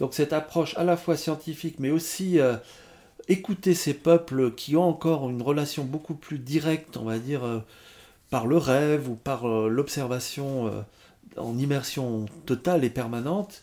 Donc 0.00 0.14
cette 0.14 0.32
approche 0.32 0.76
à 0.76 0.84
la 0.84 0.96
fois 0.96 1.16
scientifique, 1.16 1.76
mais 1.78 1.90
aussi 1.90 2.40
euh, 2.40 2.56
écouter 3.28 3.74
ces 3.74 3.94
peuples 3.94 4.54
qui 4.54 4.76
ont 4.76 4.88
encore 4.88 5.28
une 5.30 5.42
relation 5.42 5.84
beaucoup 5.84 6.14
plus 6.14 6.38
directe, 6.38 6.96
on 6.96 7.04
va 7.04 7.18
dire, 7.18 7.42
par 8.30 8.46
le 8.46 8.56
rêve 8.56 9.08
ou 9.08 9.14
par 9.14 9.46
l'observation 9.46 10.84
en 11.36 11.58
immersion 11.58 12.26
totale 12.46 12.84
et 12.84 12.90
permanente. 12.90 13.62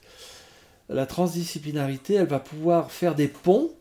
La 0.90 1.06
transdisciplinarité, 1.06 2.16
elle 2.16 2.28
va 2.28 2.40
pouvoir 2.40 2.92
faire 2.92 3.16
des 3.16 3.28
ponts 3.28 3.72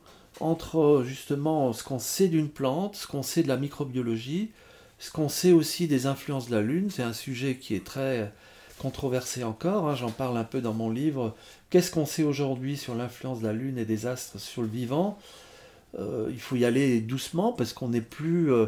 entre 0.40 1.04
justement 1.06 1.72
ce 1.72 1.84
qu'on 1.84 1.98
sait 1.98 2.28
d'une 2.28 2.48
plante, 2.48 2.96
ce 2.96 3.06
qu'on 3.06 3.22
sait 3.22 3.42
de 3.42 3.48
la 3.48 3.56
microbiologie, 3.56 4.50
ce 4.98 5.10
qu'on 5.10 5.28
sait 5.28 5.52
aussi 5.52 5.86
des 5.86 6.06
influences 6.06 6.48
de 6.48 6.56
la 6.56 6.62
Lune. 6.62 6.90
C'est 6.90 7.02
un 7.02 7.12
sujet 7.12 7.56
qui 7.56 7.74
est 7.74 7.84
très 7.84 8.32
controversé 8.78 9.44
encore, 9.44 9.88
hein, 9.88 9.94
j'en 9.94 10.10
parle 10.10 10.36
un 10.36 10.44
peu 10.44 10.60
dans 10.60 10.74
mon 10.74 10.90
livre. 10.90 11.34
Qu'est-ce 11.70 11.90
qu'on 11.90 12.06
sait 12.06 12.22
aujourd'hui 12.22 12.76
sur 12.76 12.94
l'influence 12.94 13.40
de 13.40 13.46
la 13.46 13.52
Lune 13.52 13.78
et 13.78 13.84
des 13.84 14.06
astres 14.06 14.38
sur 14.38 14.62
le 14.62 14.68
vivant? 14.68 15.18
Euh, 15.98 16.28
Il 16.30 16.40
faut 16.40 16.56
y 16.56 16.64
aller 16.64 17.00
doucement 17.00 17.52
parce 17.52 17.72
qu'on 17.72 17.88
n'est 17.88 18.00
plus 18.00 18.52
euh, 18.52 18.66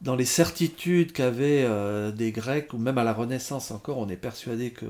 dans 0.00 0.16
les 0.16 0.24
certitudes 0.24 1.12
qu'avaient 1.12 1.64
euh, 1.64 2.12
des 2.12 2.32
Grecs 2.32 2.72
ou 2.72 2.78
même 2.78 2.98
à 2.98 3.04
la 3.04 3.12
Renaissance 3.12 3.70
encore. 3.70 3.98
On 3.98 4.08
est 4.08 4.16
persuadé 4.16 4.70
que 4.70 4.86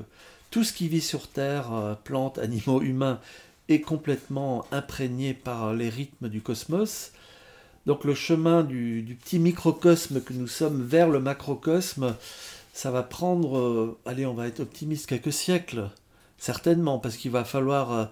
tout 0.51 0.63
ce 0.63 0.73
qui 0.73 0.87
vit 0.87 1.01
sur 1.01 1.27
Terre, 1.27 1.97
plantes, 2.03 2.37
animaux, 2.39 2.81
humains, 2.81 3.19
est 3.69 3.81
complètement 3.81 4.65
imprégné 4.71 5.33
par 5.33 5.73
les 5.73 5.89
rythmes 5.89 6.29
du 6.29 6.41
cosmos. 6.41 7.11
Donc 7.85 8.03
le 8.03 8.15
chemin 8.15 8.63
du, 8.63 9.17
petit 9.23 9.39
microcosme 9.39 10.21
que 10.21 10.33
nous 10.33 10.47
sommes 10.47 10.83
vers 10.83 11.09
le 11.09 11.19
macrocosme, 11.19 12.15
ça 12.73 12.91
va 12.91 13.03
prendre, 13.03 13.57
euh, 13.57 13.97
allez, 14.05 14.25
on 14.25 14.33
va 14.33 14.47
être 14.47 14.59
optimiste, 14.59 15.07
quelques 15.07 15.33
siècles, 15.33 15.89
certainement, 16.37 16.99
parce 16.99 17.15
qu'il 17.17 17.31
va 17.31 17.45
falloir 17.45 17.91
euh, 17.93 18.05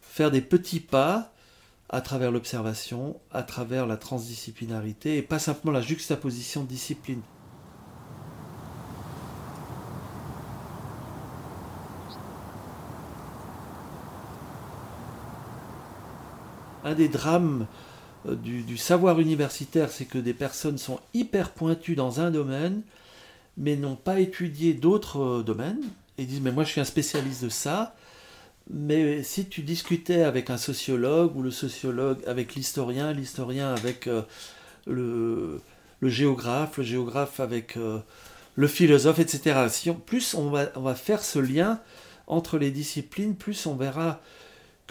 faire 0.00 0.30
des 0.30 0.40
petits 0.40 0.80
pas 0.80 1.32
à 1.88 2.00
travers 2.00 2.30
l'observation, 2.30 3.20
à 3.32 3.42
travers 3.42 3.86
la 3.86 3.96
transdisciplinarité, 3.96 5.16
et 5.16 5.22
pas 5.22 5.40
simplement 5.40 5.72
la 5.72 5.82
juxtaposition 5.82 6.62
de 6.62 6.68
disciplines. 6.68 7.22
Un 16.84 16.94
des 16.94 17.08
drames 17.08 17.66
euh, 18.28 18.34
du, 18.34 18.76
savoir 18.76 19.20
universitaire, 19.20 19.90
c'est 19.90 20.04
que 20.04 20.18
des 20.18 20.34
personnes 20.34 20.78
sont 20.78 21.00
hyper 21.14 21.50
pointues 21.50 21.94
dans 21.94 22.20
un 22.20 22.30
domaine, 22.30 22.82
mais 23.56 23.76
n'ont 23.76 23.96
pas 23.96 24.20
étudié 24.20 24.74
d'autres 24.74 25.20
euh, 25.20 25.42
domaines, 25.42 25.82
et 26.18 26.24
disent 26.24 26.40
mais 26.40 26.52
moi 26.52 26.64
je 26.64 26.70
suis 26.70 26.80
un 26.80 26.84
spécialiste 26.84 27.44
de 27.44 27.48
ça, 27.48 27.94
mais 28.72 29.22
si 29.22 29.46
tu 29.46 29.62
discutais 29.62 30.22
avec 30.22 30.50
un 30.50 30.58
sociologue, 30.58 31.36
ou 31.36 31.42
le 31.42 31.50
sociologue 31.50 32.18
avec 32.26 32.54
l'historien, 32.54 33.12
l'historien 33.12 33.74
avec 33.74 34.06
euh, 34.06 34.22
le, 34.86 35.60
géographe, 36.02 36.76
le 36.76 36.84
géographe 36.84 37.40
avec 37.40 37.76
le 38.54 38.66
philosophe, 38.68 39.18
etc. 39.18 39.66
Plus 40.06 40.34
on 40.34 40.50
va 40.50 40.94
faire 40.94 41.22
ce 41.22 41.38
lien 41.38 41.80
entre 42.26 42.58
les 42.58 42.70
disciplines, 42.70 43.34
plus 43.34 43.66
on 43.66 43.74
verra 43.74 44.20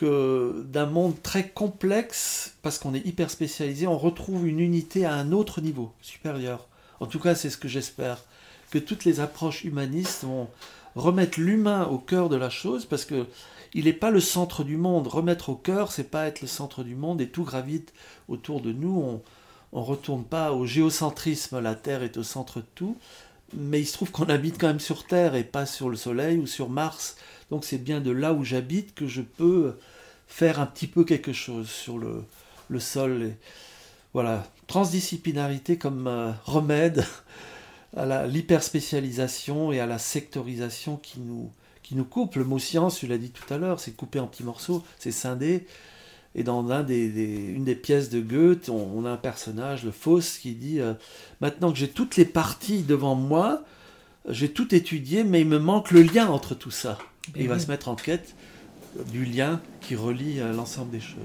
d'un 0.06 0.86
monde 0.86 1.22
très 1.22 1.50
complexe, 1.50 2.56
parce 2.62 2.78
qu'on 2.78 2.94
est 2.94 3.06
hyper 3.06 3.30
spécialisé, 3.30 3.88
on 3.88 3.98
retrouve 3.98 4.48
une 4.48 4.60
unité 4.60 5.06
à 5.06 5.14
un 5.14 5.32
autre 5.32 5.62
niveau, 5.62 5.92
supérieur. 6.02 6.68
En 7.00 7.06
tout 7.06 7.20
cas, 7.20 7.36
c'est 7.36 7.50
ce 7.50 7.58
que 7.58 7.68
j'espère. 7.68 8.24
Que 8.72 8.80
toutes 8.80 9.06
les 9.06 9.20
approches 9.20 9.64
humanistes 9.64 10.24
vont 10.24 10.48
remettre 10.96 11.40
l'humain 11.40 11.86
au 11.88 11.98
cœur 11.98 12.30
de 12.30 12.36
la 12.36 12.50
chose, 12.50 12.86
parce 12.86 13.06
que 13.06 13.26
il 13.74 13.86
n'est 13.86 13.94
pas 13.94 14.10
le 14.12 14.20
centre 14.20 14.64
du 14.64 14.78
monde. 14.78 15.08
Remettre 15.08 15.50
au 15.50 15.56
cœur, 15.56 15.92
c'est 15.92 16.10
pas 16.10 16.26
être 16.26 16.42
le 16.42 16.48
centre 16.48 16.84
du 16.84 16.96
monde 16.96 17.22
et 17.22 17.30
tout 17.30 17.44
gravite 17.44 17.94
autour 18.28 18.62
de 18.62 18.72
nous. 18.72 19.22
On 19.72 19.80
ne 19.80 19.86
retourne 19.86 20.24
pas 20.24 20.54
au 20.54 20.66
géocentrisme, 20.66 21.60
la 21.60 21.76
Terre 21.76 22.02
est 22.02 22.18
au 22.18 22.24
centre 22.24 22.60
de 22.60 22.66
tout. 22.74 22.98
Mais 23.54 23.82
il 23.82 23.86
se 23.86 23.94
trouve 23.94 24.12
qu'on 24.12 24.30
habite 24.30 24.60
quand 24.60 24.68
même 24.68 24.80
sur 24.80 25.06
Terre 25.06 25.36
et 25.36 25.44
pas 25.44 25.66
sur 25.66 25.90
le 25.90 25.96
Soleil 25.96 26.38
ou 26.38 26.48
sur 26.48 26.70
Mars. 26.70 27.18
Donc 27.50 27.66
c'est 27.66 27.78
bien 27.78 28.00
de 28.00 28.12
là 28.12 28.34
où 28.34 28.44
j'habite 28.44 28.94
que 28.94 29.08
je 29.08 29.22
peux 29.22 29.78
faire 30.28 30.60
un 30.60 30.66
petit 30.66 30.88
peu 30.88 31.04
quelque 31.04 31.34
chose 31.34 31.70
sur 31.70 31.98
le, 31.98 32.80
sol. 32.80 33.34
voilà, 34.14 34.46
transdisciplinarité 34.68 35.78
comme 35.78 36.08
euh, 36.08 36.32
remède 36.46 37.06
à 37.98 38.28
l'hyperspécialisation 38.28 39.72
et 39.72 39.80
à 39.80 39.88
la 39.88 39.98
sectorisation 39.98 40.98
qui 40.98 41.20
nous, 41.20 41.52
qui 41.82 41.96
coupe. 41.96 42.36
Le 42.36 42.44
mot 42.44 42.60
science, 42.60 43.00
tu 43.00 43.08
l'as 43.08 43.18
dit 43.18 43.32
tout 43.32 43.52
à 43.52 43.58
l'heure, 43.58 43.80
c'est 43.80 43.92
coupé 43.92 44.20
en 44.20 44.28
petits 44.28 44.44
morceaux, 44.44 44.84
c'est 45.00 45.12
scindé. 45.12 45.66
Et 46.36 46.44
dans 46.44 46.70
un 46.70 46.84
des, 46.84 47.08
une 47.08 47.64
des 47.64 47.76
pièces 47.76 48.10
de 48.10 48.22
Goethe, 48.22 48.70
on, 48.70 49.06
a 49.06 49.10
un 49.10 49.18
personnage, 49.18 49.84
le 49.84 49.92
Faust, 49.92 50.40
qui 50.42 50.54
dit 50.54 50.80
euh, 50.80 50.94
Maintenant 51.42 51.72
que 51.72 51.78
j'ai 51.78 51.88
toutes 51.88 52.18
les 52.18 52.26
parties 52.26 52.84
devant 52.84 53.16
moi, 53.16 53.64
j'ai 54.28 54.50
tout 54.50 54.74
étudié, 54.76 55.24
mais 55.24 55.42
il 55.42 55.48
me 55.48 55.60
manque 55.60 55.92
le 55.92 56.04
lien 56.04 56.28
entre 56.28 56.54
tout 56.56 56.72
ça. 56.72 56.98
Et 57.36 57.44
il 57.44 57.50
va 57.50 57.60
se 57.60 57.68
mettre 57.68 57.90
en 57.90 57.96
quête 57.96 58.36
du 59.12 59.26
lien 59.26 59.62
qui 59.82 59.96
relie 59.96 60.40
euh, 60.40 60.54
l'ensemble 60.54 60.92
des 60.92 61.00
choses. 61.00 61.18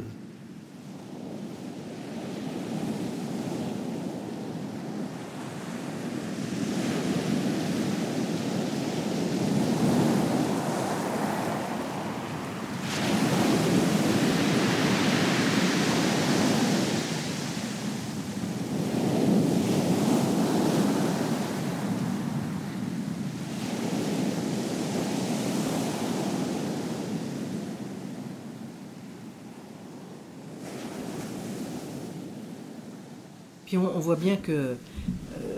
on, 33.77 33.94
voit 34.05 34.17
bien 34.17 34.37
que 34.37 34.53
euh, 34.53 34.77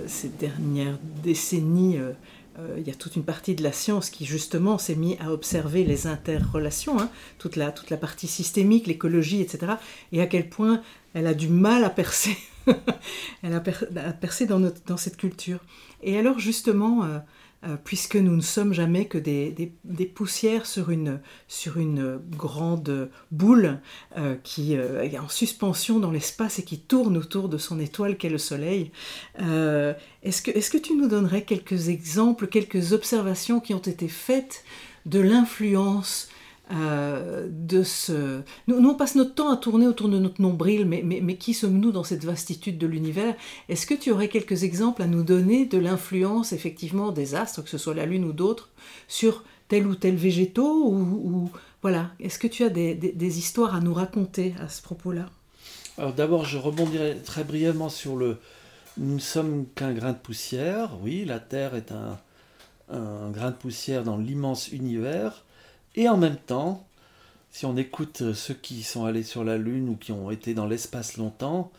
ces 0.06 0.28
dernières 0.28 0.98
décennies, 1.22 1.98
euh, 1.98 2.12
euh, 2.60 2.76
il 2.78 2.86
y 2.86 2.90
a 2.90 2.94
toute 2.94 3.16
une 3.16 3.24
partie 3.24 3.56
de 3.56 3.62
la 3.62 3.72
science 3.72 4.08
qui 4.08 4.24
justement 4.24 4.78
s'est 4.78 4.94
mis 4.94 5.16
à 5.18 5.32
observer 5.32 5.84
les 5.84 6.06
interrelations, 6.06 7.00
hein, 7.00 7.10
toute, 7.38 7.56
la, 7.56 7.72
toute 7.72 7.90
la 7.90 7.96
partie 7.96 8.28
systémique, 8.28 8.86
l'écologie, 8.86 9.40
etc. 9.40 9.72
Et 10.12 10.22
à 10.22 10.26
quel 10.26 10.48
point 10.48 10.80
elle 11.12 11.26
a 11.26 11.34
du 11.34 11.48
mal 11.48 11.82
à 11.82 11.90
percer, 11.90 12.36
elle 13.42 13.52
a, 13.52 13.60
percé 13.60 14.46
dans, 14.46 14.60
notre, 14.60 14.80
dans 14.86 14.96
cette 14.96 15.16
culture. 15.16 15.58
Et 16.04 16.16
alors 16.16 16.38
justement, 16.38 17.04
puisque 17.84 18.16
nous 18.16 18.36
ne 18.36 18.42
sommes 18.42 18.72
jamais 18.72 19.06
que 19.06 19.18
des, 19.18 19.72
poussières 20.14 20.66
sur 20.66 20.90
une, 20.90 21.20
grande 22.30 23.10
boule 23.30 23.80
euh, 24.16 24.36
qui 24.42 24.76
euh, 24.76 25.02
est 25.02 25.18
en 25.18 25.28
suspension 25.28 25.98
dans 25.98 26.10
l'espace 26.10 26.58
et 26.58 26.64
qui 26.64 26.78
tourne 26.78 27.16
autour 27.16 27.48
de 27.48 27.58
son 27.58 27.80
étoile 27.80 28.16
qu'est 28.16 28.28
le 28.28 28.38
Soleil. 28.38 28.92
est-ce 29.38 30.70
que 30.70 30.78
tu 30.78 30.94
nous 30.94 31.08
donnerais 31.08 31.42
quelques 31.42 31.88
exemples, 31.88 32.46
quelques 32.46 32.92
observations 32.92 33.60
qui 33.60 33.74
ont 33.74 33.78
été 33.78 34.08
faites 34.08 34.64
de 35.06 35.20
l'influence 35.20 36.28
euh, 36.72 37.46
de 37.48 37.84
ce... 37.84 38.40
Nous, 38.66 38.76
on 38.76 38.94
passe 38.94 39.14
notre 39.14 39.34
temps 39.34 39.52
à 39.52 39.56
tourner 39.56 39.86
autour 39.86 40.08
de 40.08 40.18
notre 40.18 40.42
nombril, 40.42 40.84
mais, 40.84 41.02
mais, 41.04 41.36
qui 41.36 41.54
sommes-nous 41.54 41.92
dans 41.92 42.02
cette 42.02 42.24
vastitude 42.24 42.76
de 42.76 42.88
l'univers? 42.88 43.36
Est-ce 43.68 43.86
que 43.86 43.94
tu 43.94 44.10
aurais 44.10 44.28
quelques 44.28 44.64
exemples 44.64 45.02
à 45.02 45.06
nous 45.06 45.22
donner 45.22 45.66
de 45.66 45.78
l'influence 45.78 46.52
effectivement 46.52 47.12
des 47.12 47.36
astres, 47.36 47.62
que 47.62 47.70
ce 47.70 47.78
soit 47.78 47.94
la 47.94 48.04
Lune 48.04 48.24
ou 48.24 48.32
d'autres, 48.32 48.70
sur 49.06 49.44
tel 49.68 49.86
ou 49.86 49.94
tel 49.94 50.16
végétaux 50.16 50.88
ou, 50.88 51.50
voilà 51.82 52.10
Est-ce 52.18 52.38
que 52.38 52.48
tu 52.48 52.64
as 52.64 52.68
des, 52.68 52.94
des, 52.96 53.38
histoires 53.38 53.76
à 53.76 53.80
nous 53.80 53.94
raconter 53.94 54.54
à 54.60 54.68
ce 54.68 54.82
propos-là? 54.82 55.26
Alors 55.98 56.14
d'abord, 56.14 56.44
je 56.44 56.58
rebondirai 56.58 57.18
très 57.24 57.44
brièvement 57.44 57.88
sur 57.88 58.16
le... 58.16 58.38
Nous 58.98 59.14
ne 59.14 59.20
sommes 59.20 59.66
qu'un 59.76 59.92
grain 59.92 60.12
de 60.12 60.18
poussière. 60.18 60.96
Oui, 61.02 61.24
la 61.24 61.38
Terre 61.38 61.76
est 61.76 61.92
un 61.92 63.30
grain 63.30 63.50
de 63.50 63.56
poussière 63.56 64.02
dans 64.02 64.16
l'immense 64.16 64.72
univers. 64.72 65.44
Et 65.96 66.08
en 66.08 66.18
même 66.18 66.36
temps, 66.36 66.86
si 67.50 67.64
on 67.64 67.76
écoute 67.78 68.20
euh, 68.20 68.34
ceux 68.34 68.52
qui 68.52 68.82
sont 68.82 69.06
allés 69.06 69.22
sur 69.22 69.42
la 69.42 69.56
Lune 69.56 69.88
ou 69.88 69.96
qui 69.96 70.12
ont 70.12 70.30
été 70.30 70.52
dans 70.52 70.66
l'espace 70.66 71.16
longtemps, 71.16 71.72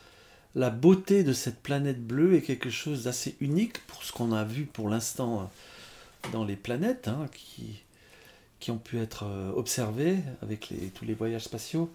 la 0.56 0.72
beauté 0.72 1.24
de 1.24 1.34
cette 1.34 1.62
planète 1.62 2.04
bleue 2.04 2.36
est 2.36 2.42
quelque 2.42 2.72
chose 2.72 3.04
d'assez 3.04 3.36
unique 3.42 3.86
pour 3.86 4.04
ce 4.04 4.12
qu'on 4.12 4.32
a 4.32 4.44
vu 4.44 4.66
pour 4.66 4.90
l'instant 4.90 5.42
euh, 5.42 6.30
dans 6.32 6.44
les 6.44 6.56
planètes 6.56 7.08
hein, 7.08 7.28
qui, 7.32 8.72
ont 8.72 8.80
pu 8.80 8.98
être 8.98 9.26
euh, 9.26 9.52
observées 9.56 10.18
avec 10.42 10.74
tous 10.96 11.06
les 11.06 11.14
voyages 11.14 11.44
spatiaux. 11.44 11.94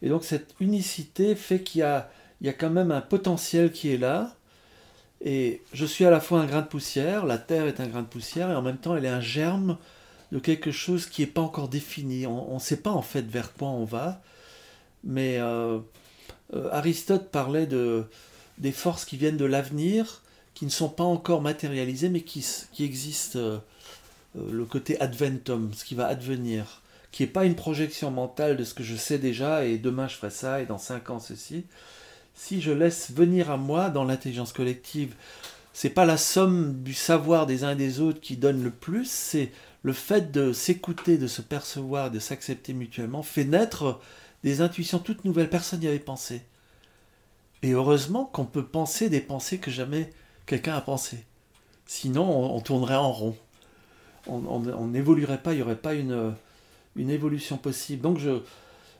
Et 0.00 0.08
donc 0.08 0.24
cette 0.24 0.54
unicité 0.58 1.34
fait 1.34 1.60
qu'il 1.62 1.80
y 1.80 1.82
a 1.82 2.08
quand 2.54 2.70
même 2.70 2.90
un 2.90 3.02
potentiel 3.02 3.70
qui 3.70 3.92
est 3.92 3.98
là. 3.98 4.34
Et 5.22 5.60
je 5.74 5.84
suis 5.84 6.06
à 6.06 6.10
la 6.10 6.20
fois 6.20 6.40
un 6.40 6.46
grain 6.46 6.62
de 6.62 6.66
poussière, 6.66 7.26
la 7.26 7.36
Terre 7.36 7.66
est 7.66 7.80
un 7.80 7.86
grain 7.86 8.00
de 8.00 8.06
poussière, 8.06 8.50
et 8.50 8.54
en 8.54 8.62
même 8.62 8.78
temps 8.78 8.96
elle 8.96 9.04
est 9.04 9.08
un 9.08 9.20
germe 9.20 9.76
de 10.32 10.38
quelque 10.38 10.70
chose 10.70 11.06
qui 11.06 11.22
n'est 11.22 11.28
pas 11.28 11.40
encore 11.40 11.68
défini. 11.68 12.26
On 12.26 12.54
ne 12.54 12.60
sait 12.60 12.78
pas 12.78 12.90
en 12.90 13.02
fait 13.02 13.26
vers 13.26 13.52
quoi 13.52 13.68
on 13.68 13.84
va, 13.84 14.22
mais 15.04 15.38
euh, 15.38 15.78
euh, 16.54 16.68
Aristote 16.72 17.30
parlait 17.30 17.66
de, 17.66 18.04
des 18.58 18.72
forces 18.72 19.04
qui 19.04 19.16
viennent 19.16 19.36
de 19.36 19.44
l'avenir, 19.44 20.22
qui 20.54 20.64
ne 20.64 20.70
sont 20.70 20.88
pas 20.88 21.04
encore 21.04 21.42
matérialisées, 21.42 22.08
mais 22.08 22.22
qui, 22.22 22.44
existent, 22.80 23.38
euh, 23.38 23.58
le 24.34 24.64
côté 24.64 25.00
adventum, 25.00 25.72
ce 25.74 25.84
qui 25.84 25.94
va 25.94 26.06
advenir, 26.06 26.82
qui 27.12 27.22
n'est 27.22 27.28
pas 27.28 27.44
une 27.44 27.56
projection 27.56 28.10
mentale 28.10 28.56
de 28.56 28.64
ce 28.64 28.74
que 28.74 28.82
je 28.82 28.96
sais 28.96 29.18
déjà, 29.18 29.64
et 29.64 29.78
demain 29.78 30.06
je 30.06 30.16
ferai 30.16 30.30
ça, 30.30 30.60
et 30.60 30.66
dans 30.66 30.78
cinq 30.78 31.10
ans 31.10 31.20
ceci. 31.20 31.64
Si 32.34 32.60
je 32.60 32.70
laisse 32.70 33.10
venir 33.10 33.50
à 33.50 33.56
moi 33.56 33.90
dans 33.90 34.04
l'intelligence 34.04 34.52
collective, 34.52 35.14
c'est 35.72 35.90
pas 35.90 36.04
la 36.04 36.16
somme 36.16 36.82
du 36.82 36.94
savoir 36.94 37.46
des 37.46 37.64
uns 37.64 37.72
et 37.72 37.76
des 37.76 38.00
autres 38.00 38.20
qui 38.20 38.36
donne 38.36 38.62
le 38.62 38.70
plus, 38.70 39.08
c'est 39.10 39.52
le 39.82 39.92
fait 39.92 40.30
de 40.30 40.52
s'écouter, 40.52 41.18
de 41.18 41.26
se 41.26 41.42
percevoir, 41.42 42.10
de 42.10 42.18
s'accepter 42.18 42.72
mutuellement, 42.72 43.22
fait 43.22 43.44
naître 43.44 44.00
des 44.44 44.60
intuitions 44.60 44.98
toutes 44.98 45.24
nouvelles. 45.24 45.50
Personne 45.50 45.80
n'y 45.80 45.88
avait 45.88 45.98
pensé. 45.98 46.42
Et 47.62 47.72
heureusement 47.72 48.24
qu'on 48.24 48.44
peut 48.44 48.64
penser 48.64 49.08
des 49.08 49.20
pensées 49.20 49.58
que 49.58 49.70
jamais 49.70 50.10
quelqu'un 50.46 50.74
a 50.74 50.80
pensées. 50.80 51.24
Sinon, 51.86 52.54
on, 52.54 52.60
tournerait 52.60 52.94
en 52.94 53.12
rond. 53.12 53.36
On 54.26 54.86
n'évoluerait 54.86 55.42
pas, 55.42 55.52
il 55.52 55.56
n'y 55.56 55.62
aurait 55.62 55.76
pas 55.76 55.94
une, 55.94 56.34
une 56.96 57.10
évolution 57.10 57.56
possible. 57.56 58.02
Donc 58.02 58.18
je, 58.18 58.40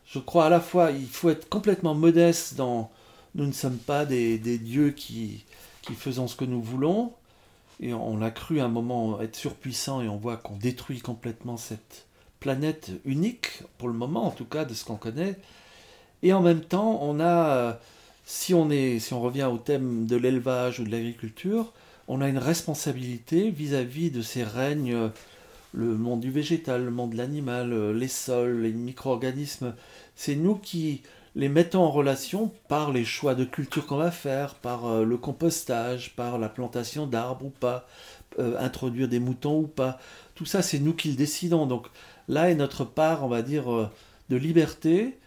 je 0.06 0.18
crois 0.18 0.46
à 0.46 0.50
la 0.50 0.60
fois, 0.60 0.90
il 0.90 1.06
faut 1.06 1.30
être 1.30 1.48
complètement 1.48 1.94
modeste 1.94 2.54
dans... 2.54 2.90
Nous 3.36 3.46
ne 3.46 3.52
sommes 3.52 3.78
pas 3.78 4.06
des, 4.06 4.38
des 4.38 4.58
dieux 4.58 4.90
qui, 4.90 5.44
qui 5.82 5.94
faisons 5.94 6.26
ce 6.26 6.34
que 6.34 6.44
nous 6.44 6.60
voulons, 6.60 7.12
et 7.80 7.94
on 7.94 8.18
l'a 8.18 8.30
cru 8.30 8.60
à 8.60 8.66
un 8.66 8.68
moment 8.68 9.20
être 9.20 9.36
surpuissant 9.36 10.02
et 10.02 10.08
on 10.08 10.16
voit 10.16 10.36
qu'on 10.36 10.56
détruit 10.56 11.00
complètement 11.00 11.56
cette 11.56 12.06
planète 12.38 12.90
unique, 13.04 13.62
pour 13.78 13.88
le 13.88 13.94
moment 13.94 14.26
en 14.26 14.30
tout 14.30 14.44
cas, 14.44 14.64
de 14.64 14.74
ce 14.74 14.84
qu'on 14.84 14.96
connaît. 14.96 15.36
Et 16.22 16.32
en 16.34 16.42
même 16.42 16.60
temps, 16.60 16.98
on 17.02 17.20
a, 17.20 17.78
si 18.26 18.52
on, 18.52 18.70
est, 18.70 18.98
si 18.98 19.14
on 19.14 19.20
revient 19.20 19.48
au 19.50 19.56
thème 19.56 20.06
de 20.06 20.16
l'élevage 20.16 20.80
ou 20.80 20.84
de 20.84 20.90
l'agriculture, 20.90 21.72
on 22.06 22.20
a 22.20 22.28
une 22.28 22.38
responsabilité 22.38 23.50
vis-à-vis 23.50 24.10
de 24.10 24.20
ces 24.20 24.44
règnes, 24.44 25.10
le 25.72 25.96
monde 25.96 26.20
du 26.20 26.30
végétal, 26.30 26.84
le 26.84 26.90
monde 26.90 27.12
de 27.12 27.16
l'animal, 27.16 27.92
les 27.92 28.08
sols, 28.08 28.62
les 28.62 28.72
micro-organismes. 28.72 29.74
C'est 30.16 30.34
nous 30.34 30.56
qui 30.56 31.02
les 31.34 31.48
mettons 31.48 31.82
en 31.82 31.90
relation 31.90 32.52
par 32.68 32.92
les 32.92 33.04
choix 33.04 33.34
de 33.34 33.44
culture 33.44 33.86
qu'on 33.86 33.96
va 33.96 34.10
faire, 34.10 34.54
par 34.56 34.86
euh, 34.86 35.04
le 35.04 35.16
compostage, 35.16 36.14
par 36.16 36.38
la 36.38 36.48
plantation 36.48 37.06
d'arbres 37.06 37.46
ou 37.46 37.50
pas, 37.50 37.86
euh, 38.38 38.58
introduire 38.58 39.08
des 39.08 39.20
moutons 39.20 39.60
ou 39.60 39.66
pas. 39.66 39.98
Tout 40.34 40.46
ça, 40.46 40.62
c'est 40.62 40.80
nous 40.80 40.94
qui 40.94 41.08
le 41.08 41.16
décidons. 41.16 41.66
Donc 41.66 41.86
là 42.28 42.50
est 42.50 42.54
notre 42.54 42.84
part, 42.84 43.24
on 43.24 43.28
va 43.28 43.42
dire, 43.42 43.72
euh, 43.72 43.88
de 44.28 44.36
liberté, 44.36 45.18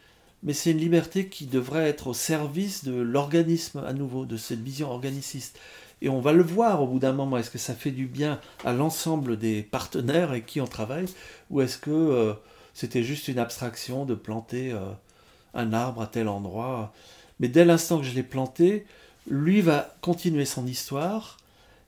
mais 0.44 0.54
c'est 0.54 0.72
une 0.72 0.78
liberté 0.78 1.28
qui 1.28 1.46
devrait 1.46 1.88
être 1.88 2.08
au 2.08 2.14
service 2.14 2.84
de 2.84 2.94
l'organisme 2.94 3.84
à 3.86 3.94
nouveau, 3.94 4.26
de 4.26 4.38
cette 4.38 4.62
vision 4.62 4.92
organiciste. 4.92 5.58
Et 6.02 6.10
on 6.10 6.20
va 6.20 6.34
le 6.34 6.44
voir 6.44 6.82
au 6.82 6.88
bout 6.88 7.00
d'un 7.00 7.14
moment. 7.14 7.38
Est-ce 7.38 7.50
que 7.50 7.58
ça 7.58 7.74
fait 7.74 7.92
du 7.92 8.08
bien 8.08 8.42
à 8.66 8.74
l'ensemble 8.74 9.38
des 9.38 9.64
partenaires 9.64 10.32
avec 10.32 10.46
qui 10.46 10.60
on 10.60 10.68
travaille 10.68 11.06
Ou 11.50 11.62
est-ce 11.62 11.78
que 11.78 12.36
c'était 12.74 13.04
juste 13.04 13.30
une 13.30 13.40
abstraction 13.40 14.04
de 14.04 14.14
planter 14.14 14.76
un 15.54 15.74
arbre 15.74 16.02
à 16.02 16.08
tel 16.08 16.28
endroit 16.28 16.94
Mais 17.40 17.48
dès 17.48 17.66
l'instant 17.66 18.00
que 18.00 18.06
je 18.06 18.14
l'ai 18.14 18.24
planté, 18.24 18.86
lui 19.28 19.62
va 19.62 19.96
continuer 20.02 20.46
son 20.46 20.68
histoire 20.68 21.38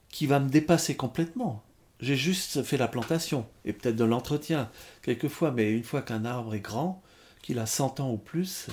qui 0.09 0.27
va 0.27 0.39
me 0.39 0.49
dépasser 0.49 0.95
complètement. 0.95 1.61
J'ai 1.99 2.15
juste 2.15 2.63
fait 2.63 2.77
la 2.77 2.87
plantation 2.87 3.45
et 3.63 3.73
peut-être 3.73 3.95
de 3.95 4.03
l'entretien 4.03 4.69
quelquefois, 5.01 5.51
mais 5.51 5.71
une 5.71 5.83
fois 5.83 6.01
qu'un 6.01 6.25
arbre 6.25 6.53
est 6.55 6.59
grand, 6.59 7.01
qu'il 7.41 7.59
a 7.59 7.65
100 7.65 7.99
ans 7.99 8.11
ou 8.11 8.17
plus, 8.17 8.67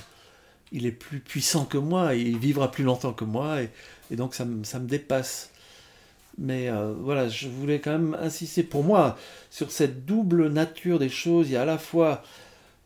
il 0.72 0.86
est 0.86 0.92
plus 0.92 1.20
puissant 1.20 1.64
que 1.64 1.78
moi 1.78 2.14
et 2.14 2.20
il 2.20 2.38
vivra 2.38 2.70
plus 2.70 2.84
longtemps 2.84 3.12
que 3.12 3.24
moi 3.24 3.62
et, 3.62 3.70
donc 4.16 4.34
ça, 4.34 4.44
me 4.44 4.86
dépasse. 4.86 5.50
Mais 6.38 6.68
euh, 6.68 6.94
voilà, 6.98 7.28
je 7.28 7.48
voulais 7.48 7.80
quand 7.80 7.92
même 7.92 8.16
insister 8.20 8.62
pour 8.62 8.82
moi 8.82 9.16
sur 9.50 9.70
cette 9.70 10.04
double 10.06 10.48
nature 10.48 10.98
des 10.98 11.08
choses. 11.08 11.48
Il 11.48 11.52
y 11.52 11.56
a 11.56 11.62
à 11.62 11.66
la 11.66 11.78
fois, 11.78 12.22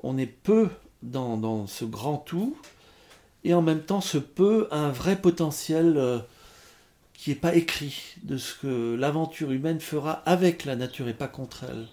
on 0.03 0.19
est 0.19 0.27
peu 0.27 0.69
dans, 1.03 1.67
ce 1.67 1.85
grand 1.85 2.19
tout, 2.19 2.57
et 3.45 3.55
en 3.55 3.63
même 3.63 3.83
temps, 3.83 4.01
ce 4.01 4.19
peu 4.19 4.69
un 4.71 4.91
vrai 4.91 5.17
potentiel 5.17 5.97
euh, 5.97 6.19
qui 7.15 7.31
n'est 7.31 7.37
pas 7.37 7.55
écrit 7.55 8.17
de 8.23 8.37
ce 8.37 8.55
que 8.55 8.95
l'aventure 8.95 9.53
humaine 9.53 9.81
fera 9.81 10.13
avec 10.27 10.65
la 10.65 10.77
nature 10.77 11.09
et 11.09 11.15
pas 11.15 11.29
contre 11.29 11.65
elle. 11.65 11.87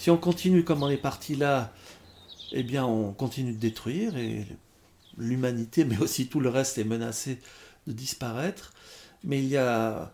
Si 0.00 0.10
on 0.10 0.16
continue 0.16 0.64
comme 0.64 0.82
on 0.82 0.88
est 0.88 0.96
parti 0.96 1.36
là, 1.36 1.74
eh 2.52 2.62
bien 2.62 2.86
on 2.86 3.12
continue 3.12 3.52
de 3.52 3.58
détruire 3.58 4.16
et 4.16 4.46
l'humanité, 5.20 5.84
mais 5.84 5.98
aussi 5.98 6.28
tout 6.28 6.40
le 6.40 6.48
reste 6.48 6.78
est 6.78 6.84
menacé 6.84 7.38
de 7.86 7.92
disparaître. 7.92 8.72
Mais 9.24 9.38
il 9.38 9.48
y 9.48 9.56
a 9.56 10.12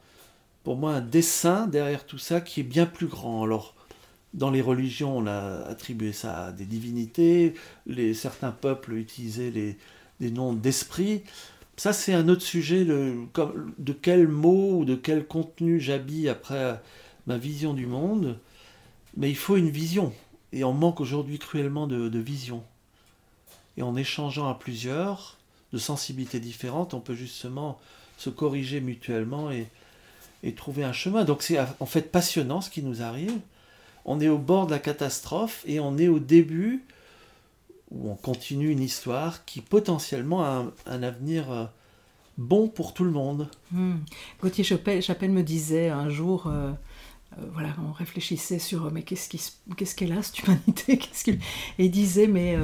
pour 0.65 0.77
moi 0.77 0.95
un 0.95 1.01
dessin 1.01 1.67
derrière 1.67 2.07
tout 2.07 2.19
ça 2.19 2.41
qui 2.41 2.61
est 2.61 2.65
bien 2.65 2.87
plus 2.87 3.07
grand. 3.07 3.45
Alors 3.45 3.75
dans 4.35 4.51
les 4.51 4.61
religions, 4.61 5.17
on 5.17 5.27
a 5.27 5.65
attribué 5.67 6.13
ça 6.13 6.47
à 6.47 6.53
des 6.53 6.67
divinités, 6.67 7.55
les, 7.87 8.13
certains 8.13 8.51
peuples 8.51 8.95
utilisaient 8.95 9.51
les, 9.51 9.79
des 10.21 10.31
noms 10.31 10.53
d'esprits. 10.53 11.23
Ça, 11.77 11.93
c'est 11.93 12.15
un 12.15 12.29
autre 12.29 12.43
sujet, 12.43 12.85
de 12.85 13.93
quel 14.01 14.29
mot 14.29 14.79
ou 14.79 14.85
de 14.85 14.95
quel 14.95 15.27
contenu 15.27 15.79
j'habille 15.79 16.29
après 16.29 16.81
ma 17.27 17.37
vision 17.37 17.75
du 17.75 17.87
monde. 17.87 18.39
Mais 19.17 19.31
il 19.31 19.37
faut 19.37 19.57
une 19.57 19.71
vision. 19.71 20.13
Et 20.53 20.65
on 20.65 20.73
manque 20.73 21.01
aujourd'hui 21.01 21.39
cruellement 21.39 21.87
de, 21.87 22.19
vision. 22.19 22.63
Et 23.77 23.83
en 23.83 23.97
échangeant 23.97 24.49
à 24.49 24.55
plusieurs, 24.55 25.37
de 25.73 25.79
sensibilités 25.79 26.41
différentes, 26.41 26.95
on 26.95 27.01
peut 27.01 27.15
justement 27.15 27.79
se 28.17 28.31
corriger 28.31 28.81
mutuellement 28.81 29.51
et, 29.51 29.69
trouver 30.55 30.85
un 30.85 30.93
chemin. 30.93 31.25
Donc 31.25 31.43
c'est 31.43 31.59
en 31.81 31.87
fait 31.87 32.13
passionnant 32.13 32.61
ce 32.61 32.71
qui 32.71 32.81
nous 32.81 33.03
arrive. 33.03 33.37
On 34.05 34.21
est 34.21 34.29
au 34.29 34.39
bord 34.39 34.67
de 34.67 34.71
la 34.71 34.79
catastrophe 34.79 35.65
et 35.67 35.81
on 35.81 35.99
est 35.99 36.07
au 36.07 36.21
début 36.21 36.85
où 37.91 38.09
on 38.09 38.15
continue 38.15 38.71
une 38.71 38.81
histoire 38.81 39.45
qui 39.45 39.61
potentiellement 39.61 40.45
a 40.45 40.65
un, 40.87 41.03
avenir 41.03 41.51
euh, 41.51 41.65
bon 42.39 42.69
pour 42.69 42.95
tout 42.95 43.03
le 43.03 43.11
monde. 43.11 43.49
Hmm. 43.73 43.97
Gauthier 44.41 44.63
Chapelle, 44.63 45.33
me 45.33 45.43
disait 45.43 45.89
un 45.89 46.11
jour, 46.11 46.47
euh, 46.47 46.71
euh, 47.33 47.43
voilà, 47.53 47.75
on 47.85 47.91
réfléchissait 47.91 48.61
sur 48.61 48.93
mais 48.93 49.03
qu'est-ce 49.03 49.29
qu'est-ce 49.77 49.97
qu'elle 49.97 50.13
a 50.13 50.23
cette 50.23 50.45
humanité? 50.45 51.01
Et 51.79 51.87
il 51.87 51.91
disait 51.91 52.29
mais 52.29 52.57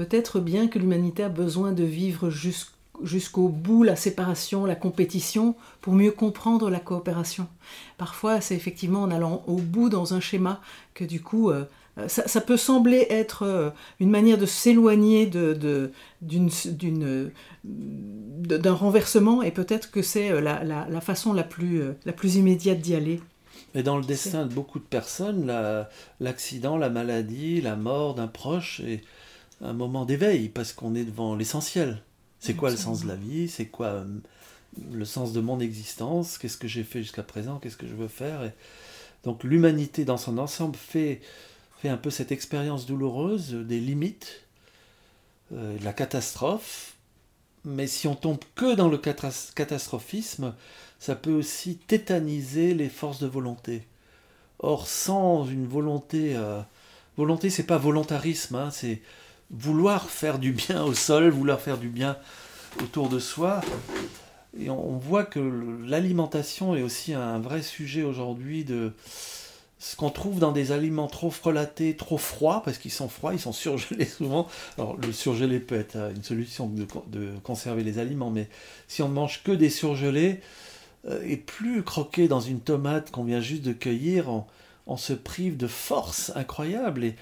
peut-être 0.00 0.40
bien 0.40 0.66
que 0.66 0.78
l'humanité 0.78 1.24
a 1.24 1.28
besoin 1.28 1.72
de 1.72 1.84
vivre 1.84 2.30
jusqu'au 2.30 3.48
bout 3.48 3.82
la 3.82 3.96
séparation, 3.96 4.64
la 4.64 4.74
compétition, 4.74 5.56
pour 5.82 5.92
mieux 5.92 6.10
comprendre 6.10 6.70
la 6.70 6.80
coopération. 6.80 7.46
Parfois, 7.98 8.40
c'est 8.40 8.54
effectivement 8.54 9.02
en 9.02 9.10
allant 9.10 9.42
au 9.46 9.56
bout 9.56 9.90
dans 9.90 10.14
un 10.14 10.20
schéma 10.20 10.62
que 10.94 11.04
du 11.04 11.20
coup, 11.20 11.50
euh, 11.50 11.64
ça, 12.06 12.40
peut 12.40 12.56
sembler 12.56 13.08
être 13.10 13.74
une 14.00 14.08
manière 14.08 14.38
de 14.38 14.46
s'éloigner 14.46 15.26
de, 15.26 15.92
d'un 17.62 18.72
renversement, 18.72 19.42
et 19.42 19.50
peut-être 19.50 19.90
que 19.90 20.00
c'est 20.00 20.40
la, 20.40 21.00
façon 21.02 21.34
la 21.34 21.44
plus, 21.44 21.82
la 22.06 22.12
plus 22.14 22.36
immédiate 22.36 22.78
d'y 22.78 22.94
aller. 22.94 23.20
Mais 23.74 23.82
dans 23.82 23.98
le 23.98 24.04
destin 24.04 24.46
de 24.46 24.54
beaucoup 24.54 24.78
de 24.78 24.84
personnes, 24.84 25.52
l'accident, 26.20 26.78
la, 26.78 26.88
maladie, 26.88 27.60
la 27.60 27.76
mort 27.76 28.14
d'un 28.14 28.28
proche 28.28 28.80
est 28.80 29.02
un 29.60 29.72
moment 29.72 30.04
d'éveil 30.04 30.48
parce 30.48 30.72
qu'on 30.72 30.94
est 30.94 31.04
devant 31.04 31.34
l'essentiel. 31.34 32.02
C'est 32.38 32.54
quoi 32.54 32.70
le 32.70 32.76
sens 32.76 33.02
de 33.02 33.08
la 33.08 33.16
vie? 33.16 33.48
C'est 33.48 33.66
quoi 33.66 33.86
euh, 33.88 34.04
le 34.92 35.04
sens 35.04 35.32
de 35.32 35.40
mon 35.40 35.60
existence? 35.60 36.38
Qu'est-ce 36.38 36.56
que 36.56 36.68
j'ai 36.68 36.84
fait 36.84 37.02
jusqu'à 37.02 37.22
présent? 37.22 37.58
Qu'est-ce 37.58 37.76
que 37.76 37.86
je 37.86 37.94
veux 37.94 38.08
faire? 38.08 38.42
Et 38.44 38.52
Donc 39.24 39.44
l'humanité 39.44 40.06
dans 40.06 40.16
son 40.16 40.38
ensemble 40.38 40.76
fait, 40.76 41.20
fait 41.78 41.90
un 41.90 41.98
peu 41.98 42.08
cette 42.10 42.32
expérience 42.32 42.86
douloureuse 42.86 43.52
des 43.52 43.78
limites, 43.78 44.46
euh, 45.52 45.78
de 45.78 45.84
la 45.84 45.92
catastrophe. 45.92 46.94
Mais 47.66 47.86
si 47.86 48.08
on 48.08 48.14
tombe 48.14 48.38
que 48.54 48.74
dans 48.74 48.88
le 48.88 48.96
catastrophisme, 48.96 50.54
ça 50.98 51.14
peut 51.14 51.32
aussi 51.32 51.76
tétaniser 51.76 52.72
les 52.72 52.88
forces 52.88 53.20
de 53.20 53.26
volonté. 53.26 53.86
Or, 54.60 54.88
sans 54.88 55.46
une 55.46 55.66
volonté, 55.66 56.36
euh, 56.36 56.62
volonté, 57.18 57.50
c'est 57.50 57.64
pas 57.64 57.76
volontarisme, 57.76 58.54
hein, 58.54 58.70
c'est 58.70 59.02
vouloir 59.50 60.08
faire 60.08 60.38
du 60.38 60.52
bien 60.52 60.84
au 60.84 60.94
sol, 60.94 61.28
vouloir 61.30 61.60
faire 61.60 61.78
du 61.78 61.88
bien 61.88 62.16
autour 62.82 63.08
de 63.08 63.18
soi. 63.18 63.60
Et 64.58 64.68
on, 64.70 64.98
voit 64.98 65.24
que 65.24 65.40
l'alimentation 65.86 66.74
est 66.74 66.82
aussi 66.82 67.14
un 67.14 67.38
vrai 67.38 67.62
sujet 67.62 68.02
aujourd'hui 68.02 68.64
de 68.64 68.92
ce 69.80 69.96
qu'on 69.96 70.10
trouve 70.10 70.40
dans 70.40 70.52
des 70.52 70.72
aliments 70.72 71.06
trop 71.06 71.30
frelatés, 71.30 71.96
trop 71.96 72.18
froids, 72.18 72.62
parce 72.64 72.76
qu'ils 72.76 72.90
sont 72.90 73.08
froids, 73.08 73.32
ils 73.32 73.40
sont 73.40 73.52
surgelés 73.52 74.04
souvent. 74.18 74.46
Alors 74.76 74.96
le 74.96 75.12
surgelé 75.12 75.58
peut 75.58 75.78
être 75.78 75.96
une 76.14 76.22
solution 76.22 76.68
de, 76.68 77.32
conserver 77.42 77.82
les 77.82 77.98
aliments, 77.98 78.30
mais 78.30 78.48
si 78.88 79.02
on 79.02 79.08
ne 79.08 79.14
mange 79.14 79.42
que 79.42 79.52
des 79.52 79.70
surgelés, 79.70 80.40
euh, 81.08 81.22
et 81.24 81.38
plus 81.38 81.82
croquer 81.82 82.28
dans 82.28 82.40
une 82.40 82.60
tomate 82.60 83.10
qu'on 83.10 83.24
vient 83.24 83.40
juste 83.40 83.62
de 83.62 83.72
cueillir, 83.72 84.28
on, 84.86 84.96
se 84.98 85.14
prive 85.14 85.56
de 85.56 85.66
force 85.66 86.30
incroyable. 86.34 87.04
Et 87.04 87.16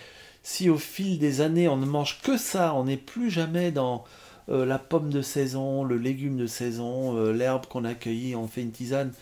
si 0.48 0.70
au 0.70 0.78
fil 0.78 1.18
des 1.18 1.40
années 1.42 1.68
on 1.68 1.76
ne 1.76 1.84
mange 1.84 2.20
que 2.22 2.38
ça, 2.38 2.74
on 2.74 2.84
n'est 2.84 2.96
plus 2.96 3.30
jamais 3.30 3.70
dans 3.70 4.04
euh, 4.48 4.64
la 4.64 4.78
pomme 4.78 5.10
de 5.10 5.20
saison, 5.20 5.84
le 5.84 5.98
légume 5.98 6.38
de 6.38 6.46
saison, 6.46 7.16
euh, 7.18 7.32
l'herbe 7.32 7.66
qu'on 7.66 7.84
a 7.84 7.94
cueillie, 7.94 8.34
on 8.34 8.48
fait 8.48 8.62
une 8.62 8.72
tisane, 8.72 9.12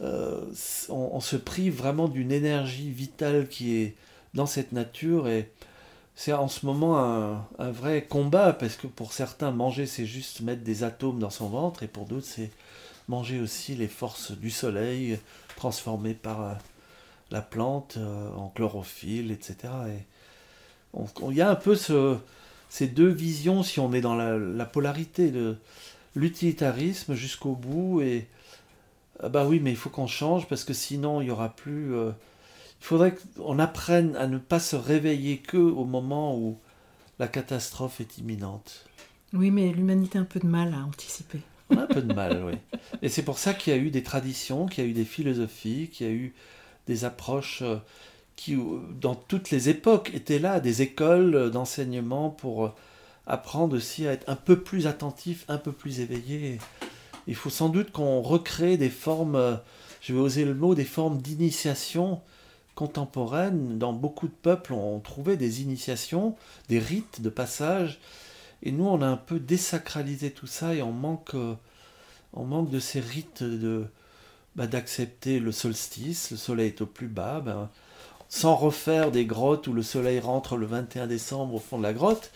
on, 0.00 1.20
se 1.20 1.36
prive 1.36 1.76
vraiment 1.76 2.08
d'une 2.08 2.32
énergie 2.32 2.90
vitale 2.90 3.48
qui 3.48 3.76
est 3.76 3.94
dans 4.34 4.46
cette 4.46 4.72
nature 4.72 5.28
et 5.28 5.50
c'est 6.14 6.32
en 6.32 6.48
ce 6.48 6.66
moment 6.66 6.98
un, 6.98 7.46
un, 7.58 7.70
vrai 7.70 8.02
combat 8.02 8.52
parce 8.52 8.76
que 8.76 8.86
pour 8.86 9.12
certains 9.12 9.50
manger 9.50 9.86
c'est 9.86 10.06
juste 10.06 10.40
mettre 10.40 10.62
des 10.62 10.84
atomes 10.84 11.18
dans 11.18 11.30
son 11.30 11.48
ventre 11.48 11.82
et 11.82 11.88
pour 11.88 12.06
d'autres 12.06 12.26
c'est 12.26 12.50
manger 13.08 13.40
aussi 13.40 13.74
les 13.74 13.88
forces 13.88 14.32
du 14.32 14.50
soleil 14.50 15.18
transformées 15.56 16.14
par 16.14 16.42
euh, 16.42 16.54
la 17.30 17.42
plante 17.42 17.96
euh, 17.96 18.30
en 18.34 18.48
chlorophylle, 18.48 19.32
etc. 19.32 19.56
Et 19.88 20.04
il 20.94 21.36
y 21.36 21.40
a 21.40 21.50
un 21.50 21.54
peu 21.54 21.76
ces 22.68 22.86
deux 22.86 23.08
visions 23.08 23.62
si 23.62 23.80
on 23.80 23.92
est 23.92 24.00
dans 24.00 24.14
la, 24.14 24.64
polarité 24.64 25.30
de 25.30 25.56
l'utilitarisme 26.14 27.14
jusqu'au 27.14 27.54
bout 27.54 28.00
et 28.00 28.26
ah 29.20 29.28
bah 29.28 29.46
oui 29.46 29.60
mais 29.60 29.70
il 29.70 29.76
faut 29.76 29.90
qu'on 29.90 30.06
change 30.06 30.46
parce 30.48 30.64
que 30.64 30.72
sinon 30.72 31.20
il 31.20 31.28
y 31.28 31.30
aura 31.30 31.50
plus 31.50 31.94
euh, 31.94 32.10
il 32.80 32.84
faudrait 32.84 33.16
qu'on 33.36 33.58
apprenne 33.58 34.16
à 34.16 34.26
ne 34.26 34.38
pas 34.38 34.60
se 34.60 34.76
réveiller 34.76 35.38
que 35.38 35.56
au 35.56 35.84
moment 35.84 36.36
où 36.36 36.58
la 37.18 37.28
catastrophe 37.28 38.00
est 38.00 38.18
imminente. 38.18 38.86
Oui 39.32 39.50
mais 39.50 39.72
l'humanité 39.72 40.18
a 40.18 40.22
un 40.22 40.24
peu 40.24 40.40
de 40.40 40.46
mal 40.46 40.72
à 40.74 40.84
anticiper. 40.84 41.40
On 41.70 41.76
a 41.76 41.82
un 41.82 41.86
peu 41.86 42.00
de 42.00 42.12
mal, 42.12 42.42
oui. 42.44 42.54
Et 43.02 43.08
c'est 43.08 43.22
pour 43.22 43.38
ça 43.38 43.52
qu'il 43.52 43.74
y 43.74 43.76
a 43.76 43.78
eu 43.78 43.90
des 43.90 44.02
traditions, 44.02 44.66
qu'il 44.66 44.84
y 44.84 44.86
a 44.86 44.90
eu 44.90 44.94
des 44.94 45.04
philosophies, 45.04 45.90
qu'il 45.92 46.06
y 46.06 46.10
a 46.10 46.12
eu 46.12 46.34
des 46.86 47.04
approches 47.04 47.62
euh, 47.62 47.76
qui, 48.38 48.54
euh, 48.54 48.78
dans 49.00 49.14
toutes 49.14 49.50
les 49.50 49.68
époques, 49.68 50.10
étaient 50.14 50.38
là, 50.38 50.60
des 50.60 50.80
écoles 50.82 51.50
d'enseignement 51.50 52.30
pour 52.30 52.66
euh, 52.66 52.72
apprendre 53.26 53.76
aussi 53.76 54.06
à 54.06 54.12
être 54.12 54.28
un 54.28 54.36
peu 54.36 54.60
plus 54.60 54.86
attentif, 54.86 55.44
un 55.48 55.58
peu 55.58 55.72
plus 55.72 56.00
éveillé. 56.00 56.58
Il 57.26 57.34
faut 57.34 57.50
sans 57.50 57.68
doute 57.68 57.90
qu'on 57.90 58.22
recrée 58.22 58.78
des 58.78 58.88
formes, 58.88 59.60
je 60.00 60.14
vais 60.14 60.20
oser 60.20 60.44
le 60.46 60.54
mot, 60.54 60.74
des 60.74 60.84
formes 60.84 61.18
d'initiation 61.18 62.22
contemporaine. 62.74 63.76
Dans 63.76 63.92
beaucoup 63.92 64.28
de 64.28 64.32
peuples, 64.32 64.72
on 64.72 65.00
trouvait 65.00 65.36
des 65.36 65.60
initiations, 65.60 66.36
des 66.68 66.78
rites 66.78 67.20
de 67.20 67.28
passage 67.28 68.00
et 68.62 68.72
nous, 68.72 68.86
on 68.86 69.02
a 69.02 69.06
un 69.06 69.16
peu 69.16 69.38
désacralisé 69.38 70.30
tout 70.30 70.46
ça 70.46 70.74
et 70.74 70.82
on 70.82 70.92
manque, 70.92 71.34
euh, 71.34 71.54
on 72.32 72.44
manque 72.44 72.70
de 72.70 72.80
ces 72.80 73.00
rites 73.00 73.42
de 73.42 73.86
bah, 74.56 74.66
d'accepter 74.66 75.38
le 75.38 75.52
solstice, 75.52 76.32
le 76.32 76.36
soleil 76.36 76.68
est 76.68 76.80
au 76.80 76.86
plus 76.86 77.06
bas. 77.06 77.40
Ben, 77.40 77.70
sans 78.28 78.54
refaire 78.54 79.10
des 79.10 79.24
grottes 79.24 79.66
où 79.66 79.72
le 79.72 79.82
soleil 79.82 80.20
rentre 80.20 80.56
le 80.56 80.66
21 80.66 81.06
décembre 81.06 81.54
au 81.54 81.58
fond 81.58 81.78
de 81.78 81.82
la 81.82 81.92
grotte, 81.92 82.30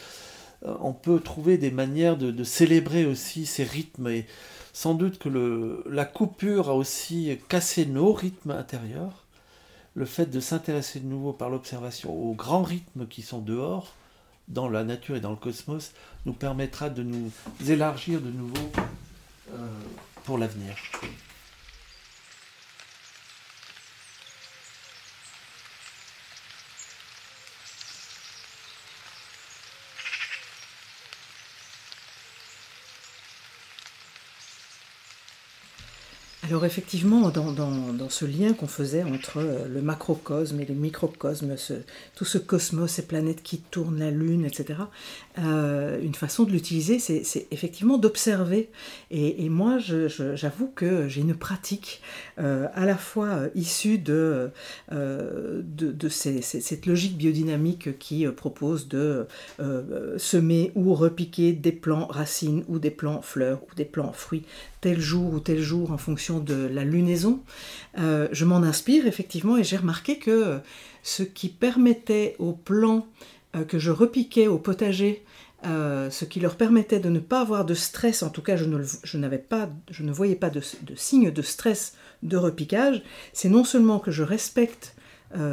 euh, 0.64 0.74
on 0.80 0.93
peut 0.93 1.20
trouver 1.20 1.59
des 1.59 1.70
manières 1.70 2.16
de, 2.16 2.45
célébrer 2.45 3.05
aussi 3.05 3.47
ces 3.47 3.64
rythmes. 3.64 4.09
Et 4.09 4.26
sans 4.72 4.95
doute 4.95 5.18
que 5.18 5.82
la 5.88 6.05
coupure 6.05 6.70
a 6.70 6.74
aussi 6.74 7.38
cassé 7.49 7.86
nos 7.86 8.12
rythmes 8.12 8.53
intérieurs. 8.53 9.24
Le 9.95 10.07
fait 10.07 10.26
de 10.26 10.40
s'intéresser 10.40 11.01
de 11.01 11.07
nouveau 11.07 11.34
par 11.34 11.51
l'observation 11.51 12.11
aux 12.11 12.32
grands 12.32 12.62
rythmes 12.62 13.07
qui 13.07 13.20
sont 13.20 13.40
dehors, 13.40 13.93
dans 14.49 14.68
la 14.68 14.84
nature 14.84 15.16
et 15.16 15.20
dans 15.20 15.30
le 15.30 15.36
cosmos, 15.36 15.93
nous 16.24 16.32
permettra 16.32 16.88
de 16.88 17.03
nous 17.03 17.30
élargir 17.68 18.20
de 18.20 18.30
nouveau 18.30 18.72
euh, 19.53 19.66
pour 20.24 20.38
l'avenir. 20.38 20.74
Alors 36.53 36.66
effectivement, 36.66 37.30
dans, 37.30 38.11
ce 38.11 38.26
lien 38.26 38.53
qu'on 38.53 38.66
faisait 38.66 39.05
entre 39.05 39.38
euh, 39.38 39.66
le 39.72 39.80
macrocosme 39.80 40.61
et 40.61 40.66
le 40.66 40.74
microcosme, 40.74 41.55
tout 42.14 42.26
ce 42.26 42.36
cosmos, 42.36 42.90
ces 42.90 43.07
planètes 43.07 43.42
qui 43.42 43.57
tournent, 43.57 43.98
la 43.98 44.11
Lune, 44.11 44.44
etc., 44.44 44.80
euh, 45.38 45.98
une 46.03 46.14
façon 46.14 46.44
de 46.44 46.50
l'utiliser, 46.50 46.98
c'est 46.98 47.46
effectivement 47.50 47.96
d'observer. 47.96 48.68
Et, 49.11 49.48
moi, 49.48 49.78
j'avoue 49.78 50.70
que 50.74 51.09
j'ai 51.09 51.22
une 51.22 51.34
pratique 51.34 52.03
euh, 52.38 52.66
à 52.74 52.84
la 52.84 52.98
fois 52.98 53.44
issue 53.55 53.96
de, 53.96 54.50
de, 54.90 56.09
cette 56.11 56.84
logique 56.84 57.16
biodynamique 57.16 57.98
qui 57.98 58.26
propose 58.26 58.88
de 58.88 59.26
semer 60.18 60.70
ou 60.74 60.92
repiquer 60.94 61.55
des 61.55 61.72
plants 61.72 62.09
racines 62.09 62.62
ou 62.68 62.78
des 62.78 62.90
plants 62.90 63.22
fleurs 63.22 63.62
ou 63.62 63.74
des 63.74 63.86
plants 63.86 64.12
fruits 64.12 64.44
tel 64.82 65.00
jour 65.00 65.32
ou 65.32 65.40
tel 65.40 65.61
jour 65.61 65.92
en 65.92 65.96
fonction 65.96 66.40
de 66.43 66.66
la 66.66 66.84
lunaison, 66.84 67.40
euh, 67.99 68.28
je 68.32 68.45
m'en 68.45 68.62
inspire 68.62 69.07
effectivement 69.07 69.57
et 69.57 69.64
j'ai 69.64 69.76
remarqué 69.76 70.18
que 70.18 70.59
ce 71.03 71.22
qui 71.22 71.49
permettait 71.49 72.36
aux 72.38 72.53
plants 72.53 73.07
euh, 73.57 73.64
que 73.64 73.78
je 73.78 73.90
repiquais 73.90 74.47
au 74.47 74.59
potager, 74.59 75.24
euh, 75.66 76.11
ce 76.11 76.24
qui 76.24 76.40
leur 76.40 76.57
permettait 76.57 77.01
de 77.01 77.09
ne 77.09 77.20
pas 77.20 77.40
avoir 77.40 77.64
de 77.64 77.74
stress, 77.74 78.22
en 78.22 78.30
tout 78.30 78.43
cas 78.43 78.57
je 78.57 78.64
ne, 78.64 78.82
je 79.05 79.18
n'avais 79.18 79.38
pas, 79.38 79.70
je 79.90 80.03
ne 80.03 80.12
voyais 80.12 80.36
pas 80.36 80.51
de, 80.51 80.61
signe 80.97 81.30
de 81.30 81.43
stress 81.43 81.95
de 82.22 82.36
repiquage, 82.36 83.03
c'est 83.32 83.49
non 83.49 83.64
seulement 83.64 83.99
que 83.99 84.11
je 84.11 84.22
respecte 84.22 84.95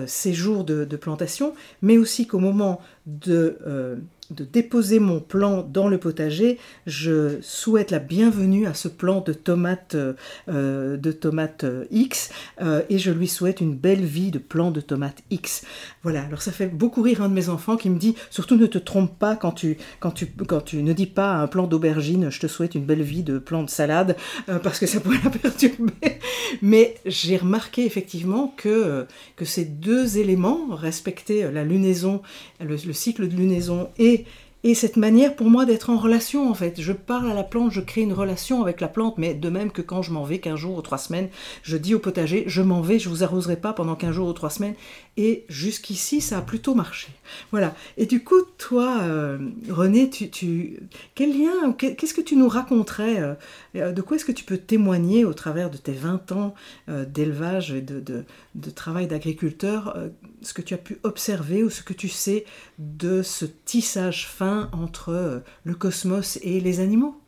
ces 0.08 0.34
jours 0.34 0.66
de, 0.66 0.84
plantation, 0.98 1.54
mais 1.82 1.98
aussi 1.98 2.28
qu'au 2.28 2.40
moment 2.40 2.82
de 3.26 4.00
de 4.32 4.44
déposer 4.44 5.00
mon 5.00 5.20
plant 5.20 5.64
dans 5.64 5.88
le 5.88 5.98
potager, 5.98 6.60
je 6.86 7.40
souhaite 7.42 7.90
la 7.90 8.00
bienvenue 8.00 8.68
à 8.68 8.74
ce 8.74 8.88
plant 8.88 9.22
de 9.22 9.34
tomates, 9.34 9.96
euh, 9.96 10.98
de 10.98 11.20
euh, 11.64 11.86
X 11.90 12.30
euh, 12.62 12.84
et 12.90 13.00
je 13.00 13.12
lui 13.12 13.28
souhaite 13.28 13.60
une 13.60 13.76
belle 13.76 14.06
vie 14.06 14.32
de 14.32 14.38
plant 14.38 14.72
de 14.72 14.82
tomates 14.82 15.24
X. 15.32 15.64
Voilà, 16.04 16.24
alors 16.24 16.42
ça 16.42 16.52
fait 16.52 16.68
beaucoup 16.68 17.02
rire 17.02 17.24
un 17.24 17.30
de 17.30 17.34
mes 17.34 17.50
enfants 17.50 17.76
qui 17.76 17.90
me 17.90 17.98
dit 17.98 18.16
surtout 18.30 18.56
ne 18.56 18.68
te 18.68 18.78
trompe 18.78 19.18
pas 19.18 19.36
quand 19.36 19.52
tu, 19.52 19.78
quand 20.00 20.12
tu, 20.12 20.28
quand 20.48 20.62
tu 20.62 20.84
ne 20.84 20.94
dis 20.94 21.08
pas 21.08 21.34
à 21.34 21.42
un 21.42 21.48
plant 21.48 21.68
d'aubergine 21.68 22.30
je 22.30 22.40
te 22.40 22.48
souhaite 22.48 22.76
une 22.76 22.86
belle 22.86 23.02
vie 23.02 23.24
de 23.24 23.40
plant 23.40 23.64
de 23.64 23.70
salade 23.70 24.16
parce 24.64 24.80
que 24.80 24.86
ça 24.86 25.00
pourrait 25.00 25.20
la 25.24 25.30
perturber. 25.32 26.20
Mais 26.62 26.96
j'ai 27.06 27.38
remarqué 27.38 27.86
effectivement 27.86 28.54
que, 28.58 29.06
que 29.36 29.46
ces 29.46 29.66
deux 29.66 30.18
éléments, 30.18 30.76
respecter 30.76 31.50
la 31.52 31.64
lunaison, 31.64 32.22
le 32.60 32.78
cycle 33.00 33.28
de 33.28 33.36
lunaison 33.36 33.90
et 33.98 34.26
et 34.64 34.76
cette 34.76 34.98
manière 34.98 35.38
pour 35.38 35.50
moi 35.50 35.66
d'être 35.66 35.90
en 35.90 35.98
relation 35.98 36.50
en 36.50 36.54
fait. 36.54 36.82
Je 36.82 36.92
parle 36.92 37.32
à 37.32 37.34
la 37.34 37.44
plante, 37.44 37.72
je 37.72 37.80
crée 37.80 38.02
une 38.02 38.12
relation 38.12 38.62
avec 38.62 38.82
la 38.82 38.90
plante, 38.90 39.18
mais 39.18 39.34
de 39.34 39.50
même 39.50 39.72
que 39.72 39.82
quand 39.82 40.02
je 40.02 40.12
m'en 40.12 40.26
vais 40.26 40.40
15 40.40 40.60
jours 40.60 40.78
ou 40.78 40.82
3 40.82 40.98
semaines, 40.98 41.30
je 41.64 41.78
dis 41.78 41.96
au 41.96 42.00
potager, 42.00 42.44
je 42.48 42.62
m'en 42.62 42.82
vais, 42.82 43.00
je 43.00 43.08
vous 43.08 43.24
arroserai 43.24 43.56
pas 43.56 43.72
pendant 43.72 43.96
15 43.96 44.12
jours 44.12 44.28
ou 44.28 44.34
3 44.34 44.50
semaines. 44.50 44.76
Et 45.16 45.46
jusqu'ici, 45.48 46.20
ça 46.20 46.40
a 46.40 46.42
plutôt 46.42 46.76
marché. 46.76 47.08
Voilà. 47.52 47.74
Et 47.98 48.06
du 48.06 48.24
coup, 48.24 48.42
toi, 48.58 49.00
euh, 49.02 49.38
René, 49.70 50.10
tu, 50.10 50.30
tu, 50.30 50.80
quel 51.16 51.38
lien, 51.38 51.72
qu'est-ce 51.74 52.14
que 52.14 52.22
tu 52.22 52.36
nous 52.36 52.50
raconterais 52.50 53.22
euh, 53.22 53.34
De 53.76 54.02
quoi 54.02 54.18
est-ce 54.18 54.26
que 54.26 54.32
tu 54.32 54.44
peux 54.44 54.58
témoigner 54.58 55.26
au 55.26 55.34
travers 55.34 55.70
de 55.70 55.78
tes 55.78 55.92
20 55.92 56.32
ans 56.32 56.56
d'élevage 56.88 57.72
et 57.72 57.82
de, 57.82 58.26
travail 58.74 59.08
d'agriculteur, 59.08 59.96
ce 60.42 60.54
que 60.54 60.62
tu 60.64 60.74
as 60.74 60.78
pu 60.78 60.98
observer 61.04 61.64
ou 61.64 61.70
ce 61.70 61.84
que 61.84 61.94
tu 61.94 62.10
sais 62.10 62.46
de 62.80 63.22
ce 63.22 63.46
tissage 63.46 64.28
fin 64.28 64.70
entre 64.72 65.44
le 65.64 65.76
cosmos 65.76 66.40
et 66.42 66.60
les 66.60 66.80
animaux? 66.80 67.20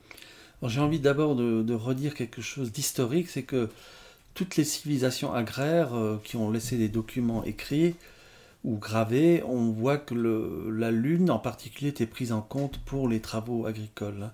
J'ai 0.68 0.80
envie 0.80 1.00
d'abord 1.00 1.36
de, 1.36 1.74
redire 1.74 2.14
quelque 2.14 2.42
chose 2.42 2.72
d'historique, 2.72 3.30
c'est 3.30 3.44
que 3.44 3.70
toutes 4.34 4.56
les 4.56 4.64
civilisations 4.64 5.34
agraires 5.34 5.94
euh, 5.94 6.22
qui 6.24 6.38
ont 6.38 6.52
laissé 6.52 6.78
des 6.78 6.88
documents 6.88 7.44
écrits 7.44 7.96
ou 8.64 8.78
gravés, 8.78 9.44
on 9.46 9.72
voit 9.72 9.98
que 9.98 10.14
la 10.70 10.92
Lune 10.92 11.32
en 11.32 11.40
particulier 11.40 11.90
était 11.90 12.06
prise 12.06 12.32
en 12.32 12.42
compte 12.42 12.78
pour 12.86 13.08
les 13.08 13.20
travaux 13.20 13.66
agricoles. 13.66 14.30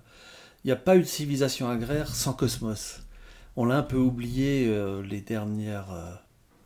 Il 0.68 0.72
n'y 0.72 0.76
a 0.76 0.82
pas 0.82 0.96
eu 0.96 1.00
de 1.00 1.06
civilisation 1.06 1.66
agraire 1.70 2.14
sans 2.14 2.34
cosmos. 2.34 3.00
On 3.56 3.64
l'a 3.64 3.78
un 3.78 3.82
peu 3.82 3.96
oublié 3.96 4.66
euh, 4.68 5.00
les 5.02 5.22
dernières 5.22 5.90
euh, 5.90 6.12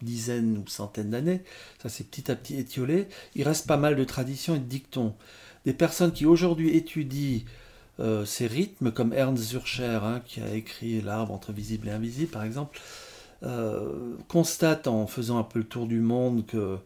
dizaines 0.02 0.58
ou 0.58 0.68
centaines 0.68 1.10
d'années. 1.10 1.44
Ça 1.80 1.88
s'est 1.88 2.02
petit 2.02 2.28
à 2.28 2.34
petit 2.34 2.58
étiolé. 2.58 3.06
Il 3.36 3.44
reste 3.44 3.68
pas 3.68 3.76
mal 3.76 3.94
de 3.94 4.02
traditions 4.02 4.56
et 4.56 4.58
de 4.58 4.64
dictons. 4.64 5.14
Des 5.66 5.72
personnes 5.72 6.10
qui 6.10 6.26
aujourd'hui 6.26 6.76
étudient 6.76 7.44
ces 8.24 8.48
rythmes, 8.48 8.90
comme 8.90 9.12
Ernst 9.12 9.44
Zurcher, 9.44 10.00
hein, 10.02 10.20
qui 10.26 10.40
a 10.40 10.52
écrit 10.52 11.00
L'arbre 11.00 11.32
entre 11.32 11.52
visible 11.52 11.86
et 11.86 11.92
invisible, 11.92 12.32
par 12.32 12.42
exemple, 12.42 12.80
euh, 13.44 14.16
constate 14.26 14.88
en 14.88 15.06
faisant 15.06 15.38
un 15.38 15.44
peu 15.44 15.60
le 15.60 15.64
tour 15.64 15.86
du 15.86 16.00
monde 16.00 16.44
que 16.44 16.76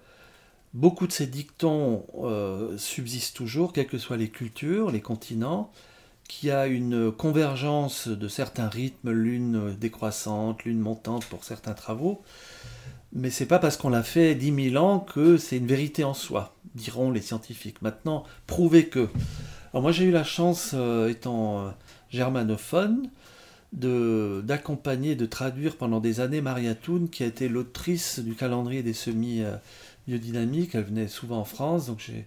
beaucoup 0.75 1.07
de 1.07 1.13
ces 1.13 1.27
dictons 1.27 2.05
euh, 2.19 2.77
subsistent 2.77 3.37
toujours, 3.37 3.73
quelles 3.73 3.87
que 3.87 3.97
soient 3.97 4.19
les 4.19 4.29
cultures, 4.29 4.91
les 4.91 5.01
continents, 5.01 5.73
qu'il 6.29 6.49
y 6.49 6.53
a 6.53 6.67
une 6.67 7.13
convergence 7.13 8.09
de 8.09 8.29
certains 8.29 8.69
rythmes, 8.69 9.11
l'une 9.11 9.75
décroissante, 9.75 10.65
l'une 10.65 10.81
montante 10.81 11.25
pour 11.27 11.45
certains 11.45 11.75
travaux. 11.75 12.23
Mais 13.13 13.31
c'est 13.31 13.47
pas 13.47 13.59
parce 13.59 13.77
qu'on 13.77 13.89
l'a 13.89 14.03
fait 14.03 14.35
dix 14.35 14.53
mille 14.53 14.77
ans 14.79 15.01
que 15.01 15.37
c'est 15.37 15.57
une 15.57 15.67
vérité 15.67 16.05
en 16.05 16.15
soi, 16.15 16.55
diront 16.75 17.11
les 17.11 17.23
scientifiques. 17.23 17.81
Maintenant, 17.83 18.25
prouver 18.47 18.87
que. 18.89 19.09
Alors 19.73 19.83
moi 19.83 19.93
j'ai 19.93 20.05
eu 20.05 20.11
la 20.11 20.25
chance, 20.25 20.73
euh, 20.75 21.09
étant 21.09 21.73
germanophone, 22.11 23.11
d'accompagner, 23.73 25.15
de, 25.17 25.27
traduire 25.27 25.77
pendant 25.77 26.01
des 26.01 26.21
années 26.21 26.41
Maria 26.41 26.75
Thun, 26.75 27.07
qui 27.11 27.23
a 27.23 27.27
été 27.27 27.49
l'autrice 27.49 28.21
du 28.21 28.35
calendrier 28.35 28.83
des 28.83 28.95
semis 28.95 29.43
euh, 29.43 29.57
biodynamiques. 30.09 30.75
Elle 30.75 30.85
venait 30.85 31.09
souvent 31.09 31.39
en 31.39 31.45
France, 31.45 31.87
donc 31.87 31.99
j'ai 32.01 32.27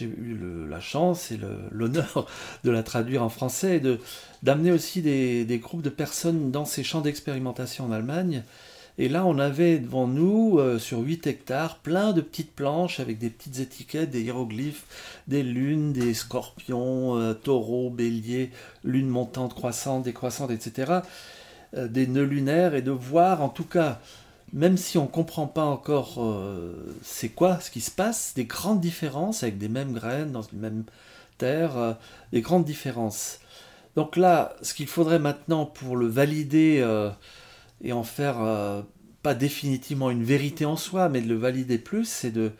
eu 0.00 0.38
la 0.68 0.80
chance 0.80 1.30
et 1.30 1.38
l'honneur 1.70 2.26
de 2.64 2.70
la 2.70 2.82
traduire 2.82 3.22
en 3.22 3.28
français 3.28 3.76
et 3.76 3.98
d'amener 4.42 4.72
aussi 4.72 5.02
des, 5.02 5.44
des, 5.44 5.58
groupes 5.58 5.82
de 5.82 5.90
personnes 5.90 6.50
dans 6.50 6.64
ces 6.64 6.82
champs 6.82 7.00
d'expérimentation 7.00 7.84
en 7.84 7.92
Allemagne 7.92 8.42
et 8.98 9.08
là, 9.08 9.24
on 9.24 9.38
avait 9.38 9.78
devant 9.78 10.06
nous, 10.06 10.58
euh, 10.58 10.78
sur 10.78 10.98
8 10.98 11.26
hectares, 11.26 11.78
plein 11.78 12.12
de 12.12 12.20
petites 12.20 12.54
planches 12.54 13.00
avec 13.00 13.18
des 13.18 13.30
petites 13.30 13.58
étiquettes, 13.58 14.10
des 14.10 14.22
hiéroglyphes, 14.22 14.84
des 15.28 15.42
lunes, 15.42 15.92
des 15.92 16.12
scorpions, 16.12 17.16
euh, 17.16 17.32
taureaux, 17.32 17.88
béliers, 17.88 18.50
lunes 18.84 19.08
montantes, 19.08 19.54
croissantes, 19.54 20.02
décroissantes, 20.02 20.50
etc. 20.50 21.00
Euh, 21.74 21.88
des 21.88 22.06
nœuds 22.06 22.24
lunaires, 22.24 22.74
et 22.74 22.82
de 22.82 22.90
voir, 22.90 23.40
en 23.42 23.48
tout 23.48 23.64
cas, 23.64 24.00
même 24.52 24.76
si 24.76 24.98
on 24.98 25.04
ne 25.04 25.08
comprend 25.08 25.46
pas 25.46 25.64
encore 25.64 26.18
c'est 27.02 27.30
quoi 27.30 27.58
ce 27.60 27.70
qui 27.70 27.80
se 27.80 27.90
passe, 27.90 28.34
des 28.34 28.44
grandes 28.44 28.80
différences 28.80 29.42
avec 29.42 29.58
des 29.58 29.68
mêmes 29.68 29.92
graines 29.92 30.32
dans 30.32 30.42
une 30.42 30.58
même 30.58 30.84
terre, 31.38 31.96
des 32.32 32.42
grandes 32.42 32.64
différences. 32.64 33.40
Donc 33.96 34.16
là, 34.16 34.54
ce 34.62 34.74
qu'il 34.74 34.88
faudrait 34.88 35.18
maintenant 35.18 35.64
pour 35.64 35.96
le 35.96 36.06
valider 36.06 36.84
et 37.82 37.92
en 37.92 38.04
faire 38.04 38.40
euh, 38.40 38.82
pas 39.22 39.34
définitivement 39.34 40.10
une 40.10 40.24
vérité 40.24 40.64
en 40.64 40.76
soi, 40.76 41.08
mais 41.08 41.20
de 41.20 41.28
le 41.28 41.36
valider 41.36 41.78
plus, 41.78 42.06
c'est 42.06 42.30
de, 42.30 42.52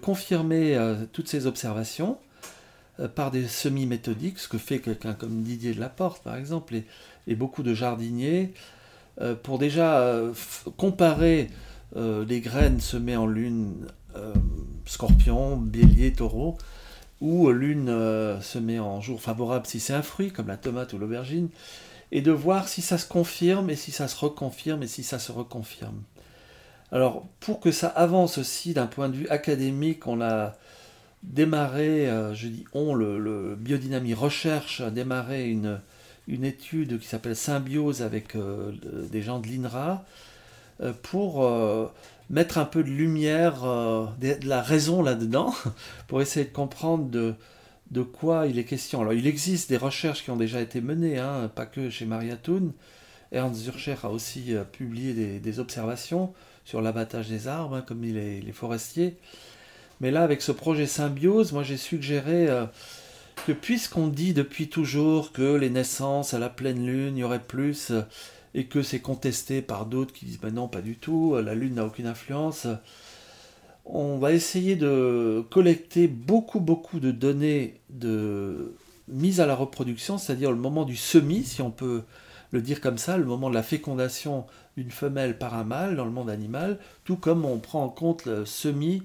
confirmer 0.00 0.74
euh, 0.74 1.04
toutes 1.12 1.28
ces 1.28 1.46
observations 1.46 2.18
euh, 3.00 3.08
par 3.08 3.30
des 3.30 3.46
semi-méthodiques, 3.46 4.38
ce 4.38 4.48
que 4.48 4.58
fait 4.58 4.78
quelqu'un 4.78 5.14
comme 5.14 5.42
Didier 5.42 5.74
de 5.74 5.80
la 5.80 5.88
Porte, 5.88 6.22
par 6.22 6.36
exemple, 6.36 6.74
et 7.26 7.34
beaucoup 7.34 7.62
de 7.62 7.74
jardiniers, 7.74 8.54
pour 9.42 9.58
déjà 9.58 10.14
comparer 10.76 11.48
les 11.94 12.40
graines 12.40 12.80
semées 12.80 13.16
en 13.16 13.26
lune, 13.26 13.86
scorpion, 14.86 15.56
bélier, 15.56 16.12
taureau, 16.12 16.58
ou 17.20 17.50
lune 17.50 17.94
semée 18.40 18.80
en 18.80 19.00
jour 19.00 19.22
favorable 19.22 19.66
si 19.66 19.80
c'est 19.80 19.94
un 19.94 20.02
fruit, 20.02 20.32
comme 20.32 20.48
la 20.48 20.56
tomate 20.56 20.92
ou 20.92 20.98
l'aubergine, 20.98 21.48
et 22.10 22.22
de 22.22 22.32
voir 22.32 22.68
si 22.68 22.82
ça 22.82 22.98
se 22.98 23.06
confirme 23.06 23.70
et 23.70 23.76
si 23.76 23.92
ça 23.92 24.08
se 24.08 24.16
reconfirme 24.16 24.82
et 24.82 24.86
si 24.88 25.02
ça 25.02 25.18
se 25.18 25.32
reconfirme. 25.32 26.02
Alors, 26.92 27.26
pour 27.40 27.58
que 27.58 27.72
ça 27.72 27.88
avance 27.88 28.38
aussi 28.38 28.72
d'un 28.72 28.86
point 28.86 29.08
de 29.08 29.16
vue 29.16 29.28
académique, 29.28 30.06
on 30.06 30.20
a 30.20 30.54
démarré, 31.24 32.08
euh, 32.08 32.34
je 32.34 32.46
dis 32.46 32.64
on, 32.72 32.94
le, 32.94 33.56
Biodynamie 33.56 34.14
Recherche 34.14 34.80
a 34.80 34.90
démarré 34.90 35.48
une, 35.50 35.80
une 36.28 36.44
étude 36.44 36.98
qui 36.98 37.06
s'appelle 37.06 37.36
Symbiose 37.36 38.02
avec 38.02 38.34
euh, 38.34 38.72
des 39.10 39.22
gens 39.22 39.38
de 39.38 39.48
l'INRA 39.48 40.04
euh, 40.80 40.92
pour 41.02 41.48
mettre 42.30 42.58
un 42.58 42.64
peu 42.64 42.82
de 42.82 42.90
lumière, 42.90 43.62
de, 44.20 44.46
la 44.46 44.62
raison 44.62 45.02
là-dedans, 45.02 45.54
pour 46.08 46.22
essayer 46.22 46.46
de 46.46 46.52
comprendre 46.52 47.08
de, 47.90 48.02
quoi 48.02 48.46
il 48.46 48.58
est 48.58 48.64
question. 48.64 49.02
Alors, 49.02 49.12
il 49.12 49.26
existe 49.26 49.68
des 49.68 49.76
recherches 49.76 50.24
qui 50.24 50.30
ont 50.30 50.36
déjà 50.36 50.60
été 50.60 50.80
menées, 50.80 51.18
hein, 51.18 51.50
pas 51.54 51.66
que 51.66 51.90
chez 51.90 52.06
Maria 52.06 52.36
Thun. 52.36 52.72
Ernst 53.30 53.62
Zurcher 53.62 53.96
a 54.04 54.10
aussi 54.10 54.54
publié 54.72 55.38
des, 55.38 55.58
observations 55.58 56.32
sur 56.64 56.80
l'abattage 56.80 57.28
des 57.28 57.46
arbres, 57.46 57.76
hein, 57.76 57.84
comme 57.86 58.02
les, 58.02 58.40
les 58.40 58.52
forestiers. 58.52 59.18
Mais 60.00 60.10
là, 60.10 60.22
avec 60.22 60.42
ce 60.42 60.52
projet 60.52 60.86
Symbiose, 60.86 61.52
moi 61.52 61.62
j'ai 61.62 61.76
suggéré 61.76 62.48
euh, 62.48 62.66
que 63.46 63.52
puisqu'on 63.52 64.08
dit 64.08 64.32
depuis 64.32 64.68
toujours 64.68 65.32
que 65.32 65.54
les 65.56 65.70
naissances 65.70 66.34
à 66.34 66.38
la 66.38 66.48
pleine 66.48 66.86
lune, 66.86 67.16
il 67.16 67.20
y 67.20 67.24
aurait 67.24 67.42
plus, 67.42 67.90
euh, 67.90 68.02
et 68.54 68.66
que 68.66 68.82
c'est 68.82 69.00
contesté 69.00 69.62
par 69.62 69.86
d'autres 69.86 70.12
qui 70.12 70.26
disent 70.26 70.40
ben 70.40 70.54
non, 70.54 70.68
pas 70.68 70.80
du 70.80 70.96
tout, 70.96 71.34
euh, 71.34 71.42
la 71.42 71.54
lune 71.54 71.74
n'a 71.74 71.84
aucune 71.84 72.06
influence, 72.06 72.66
on 73.84 74.18
va 74.18 74.32
essayer 74.32 74.76
de 74.76 75.44
collecter 75.50 76.06
beaucoup, 76.08 76.60
beaucoup 76.60 77.00
de 77.00 77.10
données 77.10 77.80
de 77.90 78.74
mise 79.08 79.40
à 79.40 79.46
la 79.46 79.54
reproduction, 79.54 80.16
c'est-à-dire 80.16 80.50
le 80.50 80.56
moment 80.56 80.84
du 80.84 80.96
semis, 80.96 81.44
si 81.44 81.60
on 81.60 81.70
peut 81.70 82.02
le 82.50 82.62
dire 82.62 82.80
comme 82.80 82.98
ça, 82.98 83.18
le 83.18 83.24
moment 83.24 83.50
de 83.50 83.54
la 83.54 83.62
fécondation 83.62 84.46
d'une 84.76 84.90
femelle 84.90 85.38
par 85.38 85.54
un 85.54 85.64
mâle 85.64 85.96
dans 85.96 86.04
le 86.04 86.10
monde 86.10 86.30
animal, 86.30 86.78
tout 87.04 87.16
comme 87.16 87.44
on 87.44 87.58
prend 87.58 87.84
en 87.84 87.88
compte 87.88 88.24
le 88.26 88.46
semis 88.46 89.02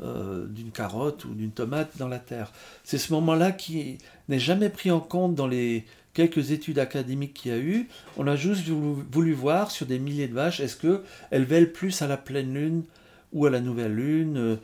euh, 0.00 0.46
d'une 0.46 0.70
carotte 0.70 1.24
ou 1.24 1.34
d'une 1.34 1.50
tomate 1.50 1.96
dans 1.98 2.08
la 2.08 2.18
terre. 2.18 2.52
C'est 2.84 2.98
ce 2.98 3.12
moment-là 3.12 3.52
qui 3.52 3.98
n'est 4.28 4.38
jamais 4.38 4.68
pris 4.68 4.90
en 4.90 5.00
compte 5.00 5.34
dans 5.34 5.46
les 5.46 5.84
quelques 6.14 6.50
études 6.50 6.78
académiques 6.78 7.34
qu'il 7.34 7.52
y 7.52 7.54
a 7.54 7.58
eu. 7.58 7.88
On 8.16 8.26
a 8.26 8.36
juste 8.36 8.68
voulu, 8.68 9.32
voir 9.32 9.70
sur 9.70 9.86
des 9.86 9.98
milliers 9.98 10.28
de 10.28 10.34
vaches, 10.34 10.60
est-ce 10.60 10.76
qu'elles 10.76 11.44
veulent 11.44 11.72
plus 11.72 12.02
à 12.02 12.06
la 12.06 12.16
pleine 12.16 12.54
lune 12.54 12.84
ou 13.32 13.46
à 13.46 13.50
la 13.50 13.60
nouvelle 13.60 13.94
lune 13.94 14.58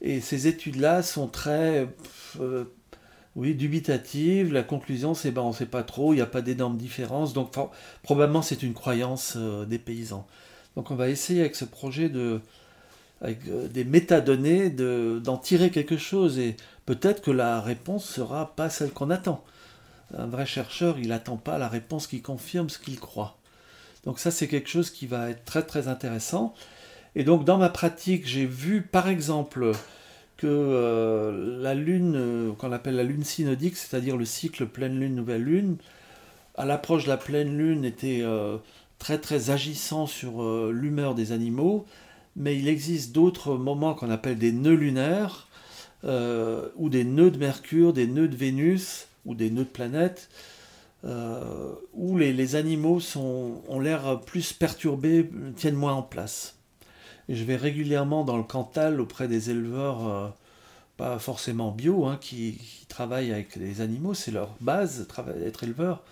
Et 0.00 0.20
ces 0.20 0.46
études-là 0.46 1.02
sont 1.02 1.28
très 1.28 1.88
euh, 2.40 2.64
oui, 3.38 3.54
dubitatives. 3.54 4.52
La 4.52 4.62
conclusion, 4.62 5.14
c'est 5.14 5.30
ben, 5.30 5.42
on 5.42 5.50
ne 5.50 5.54
sait 5.54 5.66
pas 5.66 5.84
trop, 5.84 6.12
il 6.12 6.16
n'y 6.16 6.22
a 6.22 6.26
pas 6.26 6.42
d'énormes 6.42 6.76
différences. 6.76 7.32
Donc 7.32 7.54
probablement 8.02 8.42
c'est 8.42 8.62
une 8.62 8.74
croyance 8.74 9.34
euh, 9.36 9.64
des 9.64 9.78
paysans. 9.78 10.26
Donc 10.76 10.90
on 10.90 10.96
va 10.96 11.08
essayer 11.08 11.40
avec 11.40 11.56
ce 11.56 11.64
projet 11.64 12.08
de 12.08 12.40
avec 13.20 13.40
euh, 13.48 13.68
des 13.68 13.84
métadonnées, 13.84 14.70
d'en 14.70 15.36
tirer 15.36 15.70
quelque 15.70 15.96
chose. 15.96 16.38
Et 16.38 16.56
peut-être 16.86 17.22
que 17.22 17.30
la 17.30 17.60
réponse 17.60 18.04
sera 18.04 18.54
pas 18.54 18.70
celle 18.70 18.90
qu'on 18.90 19.10
attend. 19.10 19.44
Un 20.16 20.26
vrai 20.26 20.46
chercheur, 20.46 20.98
il 20.98 21.08
n'attend 21.08 21.36
pas 21.36 21.58
la 21.58 21.68
réponse 21.68 22.06
qui 22.06 22.22
confirme 22.22 22.70
ce 22.70 22.78
qu'il 22.78 22.98
croit. 22.98 23.36
Donc 24.04 24.18
ça, 24.18 24.30
c'est 24.30 24.48
quelque 24.48 24.68
chose 24.68 24.90
qui 24.90 25.06
va 25.06 25.30
être 25.30 25.44
très 25.44 25.62
très 25.62 25.88
intéressant. 25.88 26.54
Et 27.14 27.24
donc 27.24 27.44
dans 27.44 27.58
ma 27.58 27.68
pratique, 27.68 28.26
j'ai 28.26 28.46
vu 28.46 28.82
par 28.82 29.08
exemple 29.08 29.72
que 30.36 30.46
euh, 30.46 31.60
la 31.60 31.74
lune, 31.74 32.14
euh, 32.16 32.52
qu'on 32.52 32.70
appelle 32.70 32.94
la 32.96 33.02
lune 33.02 33.24
synodique, 33.24 33.76
c'est-à-dire 33.76 34.16
le 34.16 34.24
cycle 34.24 34.66
pleine 34.66 34.98
lune, 34.98 35.16
nouvelle 35.16 35.42
lune, 35.42 35.76
à 36.56 36.64
l'approche 36.64 37.04
de 37.04 37.08
la 37.08 37.16
pleine 37.16 37.56
lune 37.56 37.84
était 37.84 38.24
très 38.98 39.18
très 39.18 39.50
agissant 39.50 40.08
sur 40.08 40.42
l'humeur 40.72 41.14
des 41.14 41.30
animaux 41.30 41.86
mais 42.38 42.56
il 42.56 42.68
existe 42.68 43.12
d'autres 43.12 43.56
moments 43.56 43.94
qu'on 43.94 44.10
appelle 44.10 44.38
des 44.38 44.52
nœuds 44.52 44.76
lunaires, 44.76 45.48
euh, 46.04 46.68
ou 46.76 46.88
des 46.88 47.02
nœuds 47.04 47.32
de 47.32 47.38
Mercure, 47.38 47.92
des 47.92 48.06
nœuds 48.06 48.28
de 48.28 48.36
Vénus, 48.36 49.08
ou 49.26 49.34
des 49.34 49.50
nœuds 49.50 49.64
de 49.64 49.68
planètes, 49.68 50.30
euh, 51.04 51.72
où 51.94 52.16
les, 52.16 52.54
animaux 52.54 53.00
ont 53.16 53.80
l'air 53.80 54.20
plus 54.20 54.52
perturbés, 54.52 55.28
tiennent 55.56 55.74
moins 55.74 55.94
en 55.94 56.02
place. 56.02 56.54
Je 57.28 57.42
vais 57.42 57.56
régulièrement 57.56 58.24
dans 58.24 58.36
le 58.36 58.44
Cantal 58.44 59.00
auprès 59.00 59.26
des 59.26 59.50
éleveurs, 59.50 60.08
euh, 60.08 60.28
pas 60.96 61.18
forcément 61.18 61.72
bio, 61.72 62.06
hein, 62.06 62.18
qui, 62.20 62.60
travaillent 62.88 63.32
avec 63.32 63.56
les 63.56 63.80
animaux, 63.80 64.14
c'est 64.14 64.30
leur 64.30 64.54
base, 64.60 65.06
être 65.44 65.64
éleveur. 65.64 66.04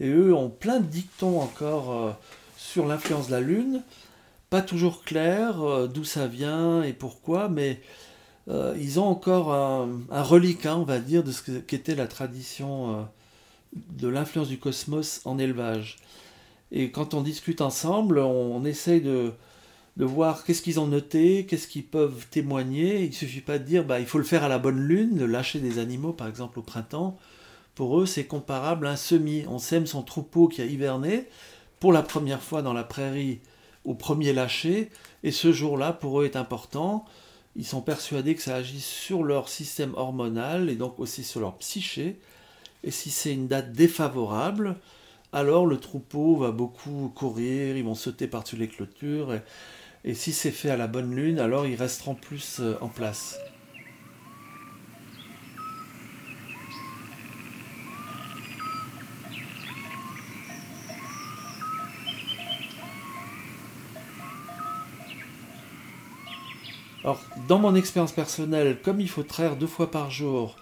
Et 0.00 0.08
eux 0.08 0.34
ont 0.34 0.50
plein 0.50 0.80
de 0.80 0.86
dictons 0.86 1.40
encore 1.40 2.16
sur 2.56 2.86
l'influence 2.86 3.28
de 3.28 3.32
la 3.32 3.40
Lune, 3.40 3.82
pas 4.50 4.62
toujours 4.62 5.02
clair 5.04 5.62
euh, 5.62 5.86
d'où 5.86 6.04
ça 6.04 6.26
vient 6.26 6.82
et 6.82 6.92
pourquoi, 6.92 7.48
mais 7.48 7.80
euh, 8.48 8.74
ils 8.80 8.98
ont 8.98 9.06
encore 9.06 9.52
un, 9.52 10.22
reliquat, 10.22 10.76
on 10.76 10.84
va 10.84 11.00
dire, 11.00 11.22
de 11.22 11.32
ce 11.32 11.58
qu'était 11.58 11.94
la 11.94 12.06
tradition 12.06 12.90
euh, 12.90 13.02
de 13.74 14.08
l'influence 14.08 14.48
du 14.48 14.58
cosmos 14.58 15.20
en 15.24 15.38
élevage. 15.38 15.98
Et 16.72 16.90
quand 16.90 17.14
on 17.14 17.22
discute 17.22 17.60
ensemble, 17.60 18.18
on, 18.18 18.64
essaye 18.64 19.00
de, 19.00 19.32
voir 19.96 20.44
qu'est-ce 20.44 20.62
qu'ils 20.62 20.80
ont 20.80 20.86
noté, 20.86 21.46
qu'est-ce 21.46 21.68
qu'ils 21.68 21.86
peuvent 21.86 22.26
témoigner. 22.30 23.02
Il 23.02 23.10
ne 23.10 23.14
suffit 23.14 23.40
pas 23.40 23.58
de 23.58 23.64
dire 23.64 23.84
bah, 23.84 24.00
il 24.00 24.06
faut 24.06 24.18
le 24.18 24.24
faire 24.24 24.44
à 24.44 24.48
la 24.48 24.58
bonne 24.58 24.80
lune, 24.80 25.16
de 25.16 25.24
lâcher 25.24 25.60
des 25.60 25.78
animaux 25.78 26.12
par 26.12 26.28
exemple 26.28 26.58
au 26.58 26.62
printemps. 26.62 27.18
Pour 27.74 28.00
eux, 28.00 28.06
c'est 28.06 28.24
comparable 28.24 28.86
à 28.86 28.92
un 28.92 28.96
semis. 28.96 29.44
On 29.48 29.58
sème 29.58 29.86
son 29.86 30.02
troupeau 30.02 30.48
qui 30.48 30.60
a 30.62 30.64
hiverné 30.64 31.28
pour 31.80 31.92
la 31.92 32.02
première 32.02 32.42
fois 32.42 32.60
dans 32.62 32.72
la 32.72 32.84
prairie 32.84 33.40
au 33.84 33.94
premier 33.94 34.32
lâcher, 34.32 34.90
et 35.22 35.32
ce 35.32 35.52
jour-là, 35.52 35.92
pour 35.92 36.20
eux, 36.20 36.24
est 36.24 36.36
important. 36.36 37.04
Ils 37.56 37.66
sont 37.66 37.80
persuadés 37.80 38.34
que 38.34 38.42
ça 38.42 38.56
agit 38.56 38.80
sur 38.80 39.24
leur 39.24 39.48
système 39.48 39.94
hormonal 39.94 40.70
et 40.70 40.76
donc 40.76 40.98
aussi 40.98 41.24
sur 41.24 41.40
leur 41.40 41.56
psyché. 41.58 42.20
Et 42.84 42.90
si 42.90 43.10
c'est 43.10 43.32
une 43.32 43.48
date 43.48 43.72
défavorable, 43.72 44.76
alors 45.32 45.66
le 45.66 45.78
troupeau 45.78 46.36
va 46.36 46.52
beaucoup 46.52 47.12
courir, 47.14 47.76
ils 47.76 47.84
vont 47.84 47.94
sauter 47.94 48.28
par-dessus 48.28 48.56
les 48.56 48.68
clôtures. 48.68 49.34
Et, 49.34 49.42
et 50.04 50.14
si 50.14 50.32
c'est 50.32 50.52
fait 50.52 50.70
à 50.70 50.76
la 50.76 50.86
bonne 50.86 51.14
lune, 51.14 51.40
alors 51.40 51.66
ils 51.66 51.74
resteront 51.74 52.14
plus 52.14 52.60
euh, 52.60 52.76
en 52.80 52.88
place. 52.88 53.38
Alors, 67.08 67.24
dans 67.48 67.58
mon 67.58 67.74
expérience 67.74 68.12
personnelle, 68.12 68.82
comme 68.82 69.00
il 69.00 69.08
faut 69.08 69.22
traire 69.22 69.56
deux 69.56 69.66
fois 69.66 69.90
par 69.90 70.10
jour, 70.10 70.56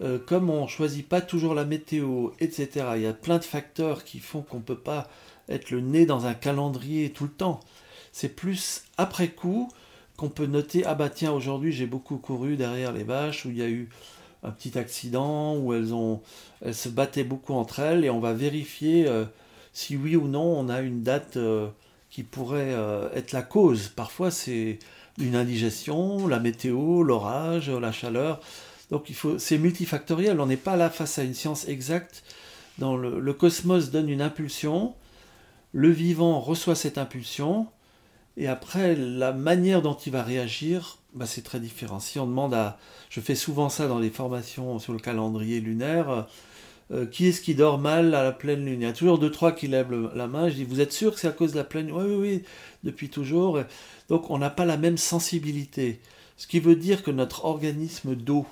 euh, 0.00 0.18
comme 0.18 0.50
on 0.50 0.64
ne 0.64 0.68
choisit 0.68 1.08
pas 1.08 1.20
toujours 1.20 1.54
la 1.54 1.64
météo, 1.64 2.30
etc., 2.40 2.86
il 2.96 3.02
y 3.02 3.06
a 3.06 3.12
plein 3.12 3.38
de 3.38 3.44
facteurs 3.44 4.02
qui 4.02 4.18
font 4.18 4.42
qu'on 4.42 4.56
ne 4.56 4.62
peut 4.62 4.74
pas 4.74 5.08
être 5.48 5.70
le 5.70 5.80
nez 5.80 6.04
dans 6.04 6.26
un 6.26 6.34
calendrier 6.34 7.10
tout 7.10 7.22
le 7.22 7.30
temps. 7.30 7.60
C'est 8.10 8.34
plus 8.34 8.82
après 8.98 9.28
coup 9.28 9.70
qu'on 10.16 10.28
peut 10.28 10.46
noter 10.46 10.84
ah 10.86 10.96
bah 10.96 11.08
tiens 11.08 11.30
aujourd'hui 11.30 11.70
j'ai 11.70 11.86
beaucoup 11.86 12.16
couru 12.16 12.56
derrière 12.56 12.90
les 12.90 13.04
vaches 13.04 13.46
où 13.46 13.50
il 13.50 13.58
y 13.58 13.62
a 13.62 13.68
eu 13.68 13.88
un 14.42 14.50
petit 14.50 14.76
accident 14.76 15.56
où 15.56 15.72
elles 15.72 15.94
ont 15.94 16.20
elles 16.62 16.74
se 16.74 16.88
battaient 16.88 17.22
beaucoup 17.22 17.54
entre 17.54 17.78
elles 17.78 18.04
et 18.04 18.10
on 18.10 18.18
va 18.18 18.32
vérifier 18.32 19.06
euh, 19.06 19.24
si 19.72 19.96
oui 19.96 20.16
ou 20.16 20.26
non 20.26 20.42
on 20.42 20.68
a 20.68 20.80
une 20.80 21.04
date 21.04 21.36
euh, 21.36 21.68
qui 22.12 22.22
pourrait 22.22 22.76
être 23.14 23.32
la 23.32 23.42
cause. 23.42 23.88
Parfois 23.88 24.30
c'est 24.30 24.78
une 25.18 25.34
indigestion, 25.34 26.28
la 26.28 26.38
météo, 26.38 27.02
l'orage, 27.02 27.70
la 27.70 27.90
chaleur. 27.90 28.40
Donc 28.90 29.10
c'est 29.38 29.58
multifactoriel. 29.58 30.38
On 30.38 30.46
n'est 30.46 30.56
pas 30.58 30.76
là 30.76 30.90
face 30.90 31.18
à 31.18 31.24
une 31.24 31.34
science 31.34 31.66
exacte. 31.66 32.22
Dans 32.78 32.96
le, 32.96 33.32
cosmos 33.32 33.90
donne 33.90 34.08
une 34.08 34.22
impulsion, 34.22 34.94
le 35.72 35.90
vivant 35.90 36.40
reçoit 36.40 36.74
cette 36.74 36.98
impulsion, 36.98 37.66
et 38.36 38.46
après 38.46 38.94
la 38.94 39.32
manière 39.32 39.82
dont 39.82 39.94
il 39.94 40.12
va 40.12 40.22
réagir, 40.22 40.98
bah, 41.14 41.26
c'est 41.26 41.42
très 41.42 41.60
différent. 41.60 42.00
Si 42.00 42.18
on 42.18 42.26
demande 42.26 42.54
à, 42.54 42.78
je 43.10 43.20
fais 43.20 43.34
souvent 43.34 43.68
ça 43.68 43.88
dans 43.88 43.98
les 43.98 44.10
formations 44.10 44.78
sur 44.78 44.92
le 44.92 44.98
calendrier 44.98 45.60
lunaire. 45.60 46.26
Euh, 46.90 47.06
qui 47.06 47.28
est-ce 47.28 47.40
qui 47.40 47.54
dort 47.54 47.78
mal 47.78 48.14
à 48.14 48.22
la 48.22 48.32
pleine 48.32 48.64
lune? 48.64 48.80
Il 48.80 48.84
y 48.84 48.88
a 48.88 48.92
toujours 48.92 49.18
deux, 49.18 49.30
trois 49.30 49.52
qui 49.52 49.68
lèvent 49.68 50.10
la 50.14 50.26
main. 50.26 50.48
Je 50.48 50.54
dis, 50.56 50.64
vous 50.64 50.80
êtes 50.80 50.92
sûr 50.92 51.14
que 51.14 51.20
c'est 51.20 51.28
à 51.28 51.32
cause 51.32 51.52
de 51.52 51.58
la 51.58 51.64
pleine 51.64 51.86
lune? 51.86 51.96
Oui, 51.96 52.04
oui, 52.04 52.16
oui, 52.16 52.42
depuis 52.82 53.08
toujours. 53.08 53.60
Donc 54.08 54.30
on 54.30 54.38
n'a 54.38 54.50
pas 54.50 54.64
la 54.64 54.76
même 54.76 54.98
sensibilité. 54.98 56.00
Ce 56.36 56.46
qui 56.46 56.60
veut 56.60 56.76
dire 56.76 57.02
que 57.02 57.10
notre 57.10 57.44
organisme 57.44 58.14
d'eau, 58.14 58.46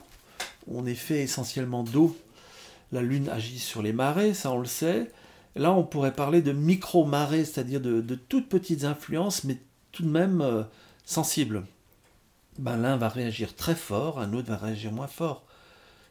on 0.68 0.86
est 0.86 0.94
fait 0.94 1.22
essentiellement 1.22 1.82
d'eau. 1.82 2.16
La 2.92 3.02
lune 3.02 3.28
agit 3.28 3.58
sur 3.58 3.82
les 3.82 3.92
marées, 3.92 4.34
ça 4.34 4.52
on 4.52 4.58
le 4.58 4.66
sait. 4.66 5.10
Là, 5.56 5.72
on 5.72 5.82
pourrait 5.82 6.14
parler 6.14 6.42
de 6.42 6.52
micro-marées, 6.52 7.44
c'est-à-dire 7.44 7.80
de, 7.80 8.14
toutes 8.14 8.48
petites 8.48 8.84
influences, 8.84 9.44
mais 9.44 9.58
tout 9.92 10.04
de 10.04 10.08
même 10.08 10.40
euh, 10.40 10.62
sensibles. 11.04 11.64
Ben, 12.58 12.76
L'un 12.76 12.96
va 12.96 13.08
réagir 13.08 13.56
très 13.56 13.74
fort, 13.74 14.20
un 14.20 14.32
autre 14.32 14.48
va 14.48 14.56
réagir 14.56 14.92
moins 14.92 15.08
fort. 15.08 15.44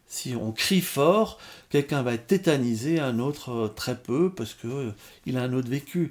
Si 0.09 0.35
on 0.35 0.51
crie 0.51 0.81
fort, 0.81 1.37
quelqu'un 1.69 2.01
va 2.01 2.15
être 2.15 2.25
tétanisé, 2.25 2.99
un 2.99 3.19
autre 3.19 3.51
euh, 3.51 3.67
très 3.67 3.95
peu, 3.95 4.31
parce 4.31 4.55
qu'il 4.55 4.69
euh, 4.71 5.37
a 5.37 5.41
un 5.41 5.53
autre 5.53 5.69
vécu. 5.69 6.09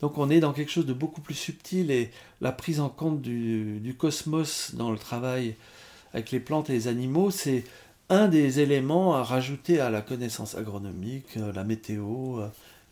Donc 0.00 0.18
on 0.18 0.28
est 0.28 0.40
dans 0.40 0.52
quelque 0.52 0.70
chose 0.70 0.84
de 0.84 0.92
beaucoup 0.92 1.22
plus 1.22 1.34
subtil 1.34 1.90
et 1.90 2.10
la 2.42 2.52
prise 2.52 2.80
en 2.80 2.90
compte 2.90 3.22
du, 3.22 3.94
cosmos 3.98 4.74
dans 4.74 4.92
le 4.92 4.98
travail 4.98 5.56
avec 6.12 6.30
les 6.30 6.40
plantes 6.40 6.68
et 6.68 6.74
les 6.74 6.86
animaux, 6.86 7.30
c'est 7.30 7.64
un 8.10 8.28
des 8.28 8.60
éléments 8.60 9.14
à 9.14 9.24
rajouter 9.24 9.80
à 9.80 9.88
la 9.88 10.02
connaissance 10.02 10.54
agronomique, 10.54 11.38
euh, 11.38 11.50
la 11.54 11.64
météo, 11.64 12.42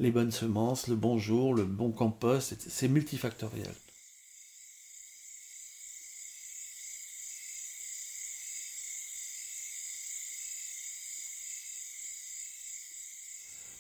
les 0.01 0.11
bonnes 0.11 0.33
semences, 0.33 0.89
le 0.89 0.97
bon 0.97 1.19
jour, 1.19 1.55
le 1.55 1.65
bon 1.65 1.91
compost, 1.91 2.57
c'est 2.59 2.89
multifactoriel. 2.89 3.69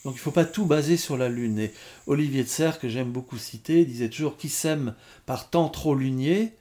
Donc 0.08 0.14
il 0.14 0.20
ne 0.20 0.22
faut 0.22 0.30
pas 0.30 0.46
tout 0.46 0.64
baser 0.64 0.96
sur 0.96 1.18
la 1.18 1.28
Lune. 1.28 1.58
Et 1.58 1.70
Olivier 2.06 2.42
de 2.42 2.48
Serres, 2.48 2.78
que 2.78 2.88
j'aime 2.88 3.12
beaucoup 3.12 3.36
citer, 3.36 3.84
disait 3.84 4.08
toujours 4.08 4.38
Qui 4.38 4.48
sème 4.48 4.94
par 5.26 5.50
temps 5.50 5.68
trop 5.68 5.94
lunier, 5.94 6.54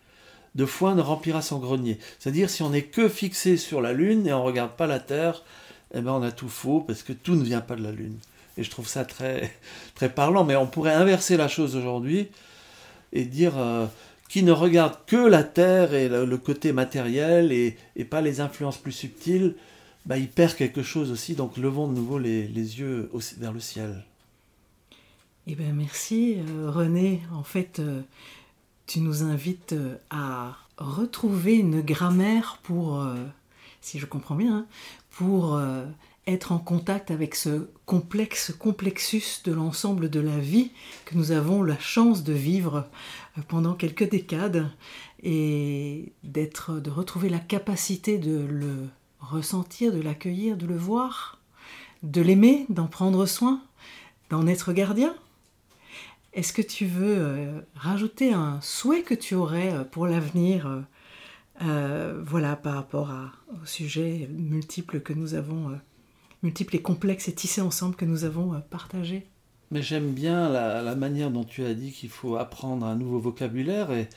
de 0.56 0.66
foin 0.66 0.96
ne 0.96 1.02
remplira 1.02 1.42
son 1.42 1.58
grenier. 1.58 1.98
C'est-à-dire, 2.20 2.50
si 2.50 2.62
on 2.62 2.72
n'est 2.72 2.84
que 2.84 3.08
fixé 3.08 3.56
sur 3.56 3.80
la 3.80 3.94
Lune 3.94 4.28
et 4.28 4.34
on 4.34 4.40
ne 4.40 4.44
regarde 4.44 4.72
pas 4.72 4.86
la 4.86 5.00
Terre, 5.00 5.46
eh 5.94 6.02
ben 6.02 6.12
on 6.12 6.24
a 6.24 6.32
tout 6.34 6.50
faux 6.50 6.82
parce 6.82 7.04
que 7.04 7.14
tout 7.14 7.36
ne 7.36 7.44
vient 7.46 7.62
pas 7.62 7.78
de 7.78 7.84
la 7.84 7.94
Lune. 7.94 8.18
Et 8.58 8.64
je 8.64 8.70
trouve 8.70 8.90
ça 8.90 9.06
très, 9.06 9.50
très 9.96 10.10
parlant. 10.10 10.44
Mais 10.44 10.58
on 10.58 10.68
pourrait 10.68 10.94
inverser 10.94 11.38
la 11.38 11.48
chose 11.48 11.78
aujourd'hui 11.78 12.28
et 13.14 13.24
dire 13.24 13.58
euh, 13.58 13.86
qui 14.28 14.44
ne 14.44 14.52
regarde 14.52 14.98
que 15.08 15.16
la 15.16 15.46
Terre 15.46 15.94
et 15.94 16.10
le, 16.10 16.38
côté 16.38 16.74
matériel 16.74 17.54
et, 17.54 17.78
et, 17.96 18.04
pas 18.04 18.20
les 18.20 18.42
influences 18.42 18.78
plus 18.78 18.92
subtiles, 18.92 19.56
bah, 20.08 20.18
il 20.18 20.30
perd 20.30 20.56
quelque 20.56 20.82
chose 20.82 21.12
aussi. 21.12 21.36
Donc 21.36 21.58
levons 21.58 21.88
de 21.88 21.94
nouveau 21.94 22.18
les, 22.18 22.48
yeux 22.48 23.12
vers 23.38 23.52
le 23.52 23.60
ciel. 23.60 24.04
Eh 25.46 25.56
bien, 25.56 25.74
merci 25.74 26.38
euh, 26.38 26.72
René. 26.72 27.22
En 27.34 27.44
fait, 27.44 27.80
euh, 27.80 28.02
tu 28.86 29.02
nous 29.02 29.24
invites 29.24 29.74
euh, 29.74 29.98
à 30.10 30.58
retrouver 30.78 31.56
une 31.56 31.82
grammaire 31.82 32.60
pour, 32.64 33.04
si 33.82 34.00
je 34.00 34.06
comprends 34.06 34.36
bien, 34.36 34.58
hein, 34.58 34.66
pour 35.10 35.60
être 36.28 36.52
en 36.52 36.60
contact 36.60 37.10
avec 37.10 37.34
ce 37.34 37.68
complexe 37.88 38.54
complexus 38.54 39.42
de 39.44 39.54
l'ensemble 39.54 40.12
de 40.12 40.20
la 40.20 40.38
vie 40.38 40.70
que 41.06 41.16
nous 41.16 41.32
avons 41.32 41.64
la 41.64 41.80
chance 41.80 42.24
de 42.24 42.34
vivre 42.34 42.88
pendant 43.48 43.74
quelques 43.74 44.08
décades 44.08 44.70
et 45.24 46.14
d'être 46.24 46.74
de 46.74 46.92
retrouver 46.92 47.30
la 47.30 47.40
capacité 47.40 48.20
de 48.20 48.38
le 48.38 48.88
ressentir, 49.20 49.94
de 49.94 50.02
l'accueillir, 50.02 50.58
de 50.58 50.66
le 50.66 50.78
voir, 50.78 51.40
de 52.04 52.22
l'aimer, 52.22 52.66
d'en 52.70 52.88
prendre 52.88 53.26
soin, 53.26 53.62
d'en 54.30 54.48
être 54.48 54.74
gardien. 54.74 55.16
Est-ce 56.34 56.54
que 56.54 56.62
tu 56.62 56.86
veux 56.86 57.16
euh, 57.18 57.60
rajouter 57.76 58.34
un 58.34 58.60
souhait 58.62 59.02
que 59.02 59.16
tu 59.16 59.34
aurais 59.34 59.74
euh, 59.74 59.84
pour 59.84 60.06
l'avenir 60.08 60.84
euh, 61.64 62.22
voilà, 62.24 62.56
par 62.56 62.76
rapport 62.76 63.10
à, 63.10 63.32
aux 63.52 63.66
sujets 63.66 64.30
multiples 64.32 65.00
que 65.00 65.14
nous 65.14 65.34
avons, 65.34 65.72
multiples 66.44 66.76
et 66.76 66.82
complexes 66.82 67.28
et 67.28 67.34
tissés 67.34 67.62
ensemble 67.62 67.96
que 67.96 68.06
nous 68.06 68.26
avons 68.26 68.62
partagés 68.70 69.26
Mais 69.72 69.82
j'aime 69.82 70.12
bien 70.12 70.50
la, 70.50 70.84
la, 70.84 70.96
manière 70.96 71.32
dont 71.32 71.44
tu 71.44 71.66
as 71.66 71.74
dit 71.74 71.92
qu'il 71.92 72.10
faut 72.10 72.36
apprendre 72.36 72.86
un 72.86 72.96
nouveau 72.96 73.18
vocabulaire 73.18 73.92
et 73.92 74.08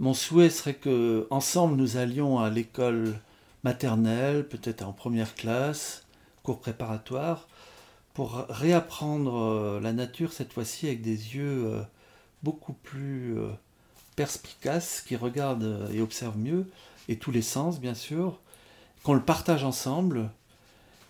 mon 0.00 0.14
souhait 0.14 0.50
serait 0.50 0.74
que 0.74 1.28
ensemble 1.30 1.76
nous 1.76 1.96
allions 1.96 2.40
à 2.40 2.50
l'école 2.50 3.14
maternelle, 3.64 4.48
peut-être 4.48 4.82
en 4.82 4.92
première 4.92 5.34
classe, 5.34 6.04
cours 6.42 6.60
préparatoire, 6.60 7.48
pour 8.14 8.44
réapprendre 8.48 9.34
euh, 9.34 9.80
la 9.80 9.92
nature 9.92 10.32
cette 10.32 10.52
fois-ci 10.52 10.86
avec 10.86 11.00
des 11.00 11.34
yeux 11.34 11.64
euh, 11.66 11.82
beaucoup 12.42 12.74
plus 12.74 13.38
euh, 13.38 13.48
perspicaces, 14.16 15.00
qui 15.00 15.16
regardent 15.16 15.88
et 15.92 16.00
observent 16.00 16.38
mieux, 16.38 16.66
et 17.08 17.16
tous 17.16 17.30
les 17.30 17.42
sens 17.42 17.80
bien 17.80 17.94
sûr, 17.94 18.38
qu'on 19.02 19.14
le 19.14 19.22
partage 19.22 19.64
ensemble 19.64 20.30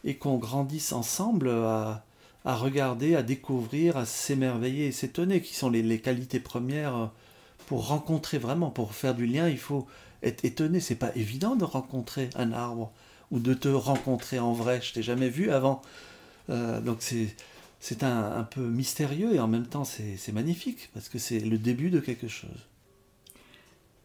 et 0.05 0.17
qu'on 0.17 0.37
grandisse 0.37 0.93
ensemble 0.93 1.51
à, 1.51 2.05
regarder, 2.45 3.15
à 3.15 3.23
découvrir, 3.23 3.97
à 3.97 4.07
s'émerveiller 4.07 4.87
et 4.87 4.93
s'étonner, 4.93 5.43
qui 5.43 5.55
sont 5.55 5.71
les, 5.71 5.83
les, 5.83 6.01
qualités 6.01 6.41
premières 6.41 7.11
pour 7.67 7.89
rencontrer 7.89 8.39
vraiment, 8.39 8.71
pour 8.71 8.95
faire 8.95 9.15
du 9.15 9.27
lien, 9.27 9.49
il 9.49 9.59
faut 9.59 9.87
être 10.23 10.45
étonné. 10.45 10.81
C'est 10.81 10.97
pas 10.97 11.15
évident 11.15 11.57
de 11.57 11.65
rencontrer 11.65 12.31
un 12.35 12.53
arbre 12.53 12.93
ou 13.31 13.39
de 13.39 13.55
te 13.55 13.69
rencontrer 13.69 14.39
en 14.39 14.53
vrai. 14.53 14.81
Je 14.83 14.93
t'ai 14.93 15.03
jamais 15.03 15.29
vu 15.29 15.51
avant. 15.51 15.83
Euh, 16.51 16.81
donc 16.81 16.99
c'est 17.01 17.29
c'est 17.81 18.05
un, 18.05 18.39
un, 18.39 18.45
peu 18.45 18.61
mystérieux 18.61 19.35
et 19.35 19.41
en 19.41 19.49
même 19.49 19.67
temps 19.67 19.85
c'est 19.85 20.33
magnifique 20.33 20.91
parce 20.95 21.09
que 21.09 21.19
c'est 21.19 21.41
le 21.41 21.59
début 21.59 21.91
de 21.91 21.99
quelque 21.99 22.29
chose. 22.29 22.69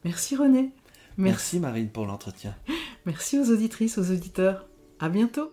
Merci 0.04 0.36
René. 0.36 0.72
Merci 1.18 1.60
Marine 1.60 1.90
pour 1.90 2.06
l'entretien. 2.06 2.56
Merci 3.06 3.40
aux 3.40 3.52
auditrices, 3.52 3.98
aux 3.98 4.12
auditeurs. 4.12 4.68
À 5.00 5.10
bientôt. 5.10 5.52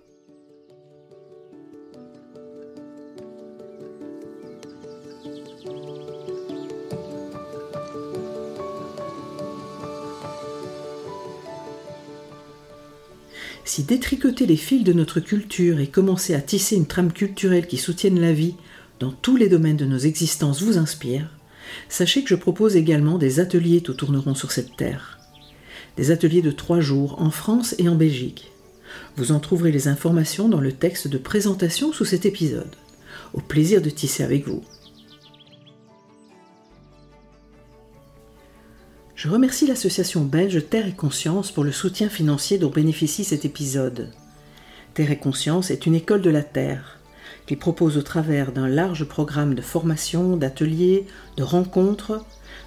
Si 13.64 13.82
détricoter 13.82 14.44
les 14.44 14.58
fils 14.58 14.84
de 14.84 14.92
notre 14.92 15.20
culture 15.20 15.80
et 15.80 15.86
commencer 15.86 16.34
à 16.34 16.42
tisser 16.42 16.76
une 16.76 16.86
trame 16.86 17.12
culturelle 17.12 17.66
qui 17.66 17.78
soutienne 17.78 18.20
la 18.20 18.34
vie 18.34 18.56
dans 19.00 19.10
tous 19.10 19.36
les 19.36 19.48
domaines 19.48 19.78
de 19.78 19.86
nos 19.86 19.98
existences 19.98 20.62
vous 20.62 20.76
inspire, 20.76 21.30
sachez 21.88 22.22
que 22.22 22.28
je 22.28 22.34
propose 22.34 22.76
également 22.76 23.16
des 23.16 23.40
ateliers 23.40 23.80
tout 23.80 23.94
tourneront 23.94 24.34
sur 24.34 24.52
cette 24.52 24.76
terre. 24.76 25.18
Des 25.96 26.10
ateliers 26.10 26.42
de 26.42 26.50
trois 26.50 26.80
jours 26.80 27.20
en 27.22 27.30
France 27.30 27.74
et 27.78 27.88
en 27.88 27.94
Belgique. 27.94 28.52
Vous 29.16 29.32
en 29.32 29.40
trouverez 29.40 29.72
les 29.72 29.88
informations 29.88 30.48
dans 30.48 30.60
le 30.60 30.72
texte 30.72 31.08
de 31.08 31.18
présentation 31.18 31.92
sous 31.92 32.04
cet 32.04 32.26
épisode. 32.26 32.76
Au 33.32 33.40
plaisir 33.40 33.80
de 33.80 33.90
tisser 33.90 34.22
avec 34.22 34.46
vous. 34.46 34.62
Je 39.24 39.30
remercie 39.30 39.66
l'association 39.66 40.22
belge 40.22 40.68
Terre 40.68 40.86
et 40.86 40.92
Conscience 40.92 41.50
pour 41.50 41.64
le 41.64 41.72
soutien 41.72 42.10
financier 42.10 42.58
dont 42.58 42.68
bénéficie 42.68 43.24
cet 43.24 43.46
épisode. 43.46 44.10
Terre 44.92 45.10
et 45.12 45.16
Conscience 45.16 45.70
est 45.70 45.86
une 45.86 45.94
école 45.94 46.20
de 46.20 46.28
la 46.28 46.42
Terre 46.42 46.98
qui 47.46 47.56
propose 47.56 47.96
au 47.96 48.02
travers 48.02 48.52
d'un 48.52 48.68
large 48.68 49.04
programme 49.04 49.54
de 49.54 49.62
formation, 49.62 50.36
d'ateliers, 50.36 51.06
de 51.38 51.42
rencontres, 51.42 52.22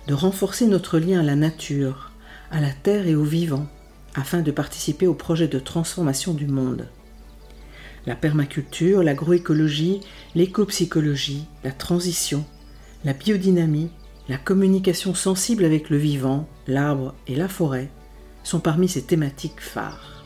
de 0.08 0.16
renforcer 0.16 0.66
notre 0.66 0.98
lien 0.98 1.20
à 1.20 1.24
la 1.24 1.36
nature, 1.36 2.12
à 2.50 2.60
la 2.60 2.72
Terre 2.72 3.06
et 3.06 3.16
aux 3.16 3.24
vivants, 3.24 3.68
afin 4.16 4.42
de 4.42 4.50
participer 4.50 5.06
au 5.06 5.14
projet 5.14 5.48
de 5.48 5.60
transformation 5.60 6.34
du 6.34 6.48
monde. 6.48 6.88
La 8.08 8.16
permaculture, 8.16 9.04
l'agroécologie, 9.04 10.00
l'écopsychologie, 10.34 11.46
la 11.64 11.72
transition, 11.72 12.46
la 13.06 13.14
biodynamie, 13.14 13.92
la 14.30 14.38
communication 14.38 15.14
sensible 15.14 15.64
avec 15.64 15.90
le 15.90 15.98
vivant, 15.98 16.48
l'arbre 16.68 17.16
et 17.28 17.36
la 17.36 17.48
forêt 17.48 17.90
sont 18.44 18.60
parmi 18.60 18.90
ces 18.90 19.02
thématiques 19.02 19.62
phares. 19.62 20.17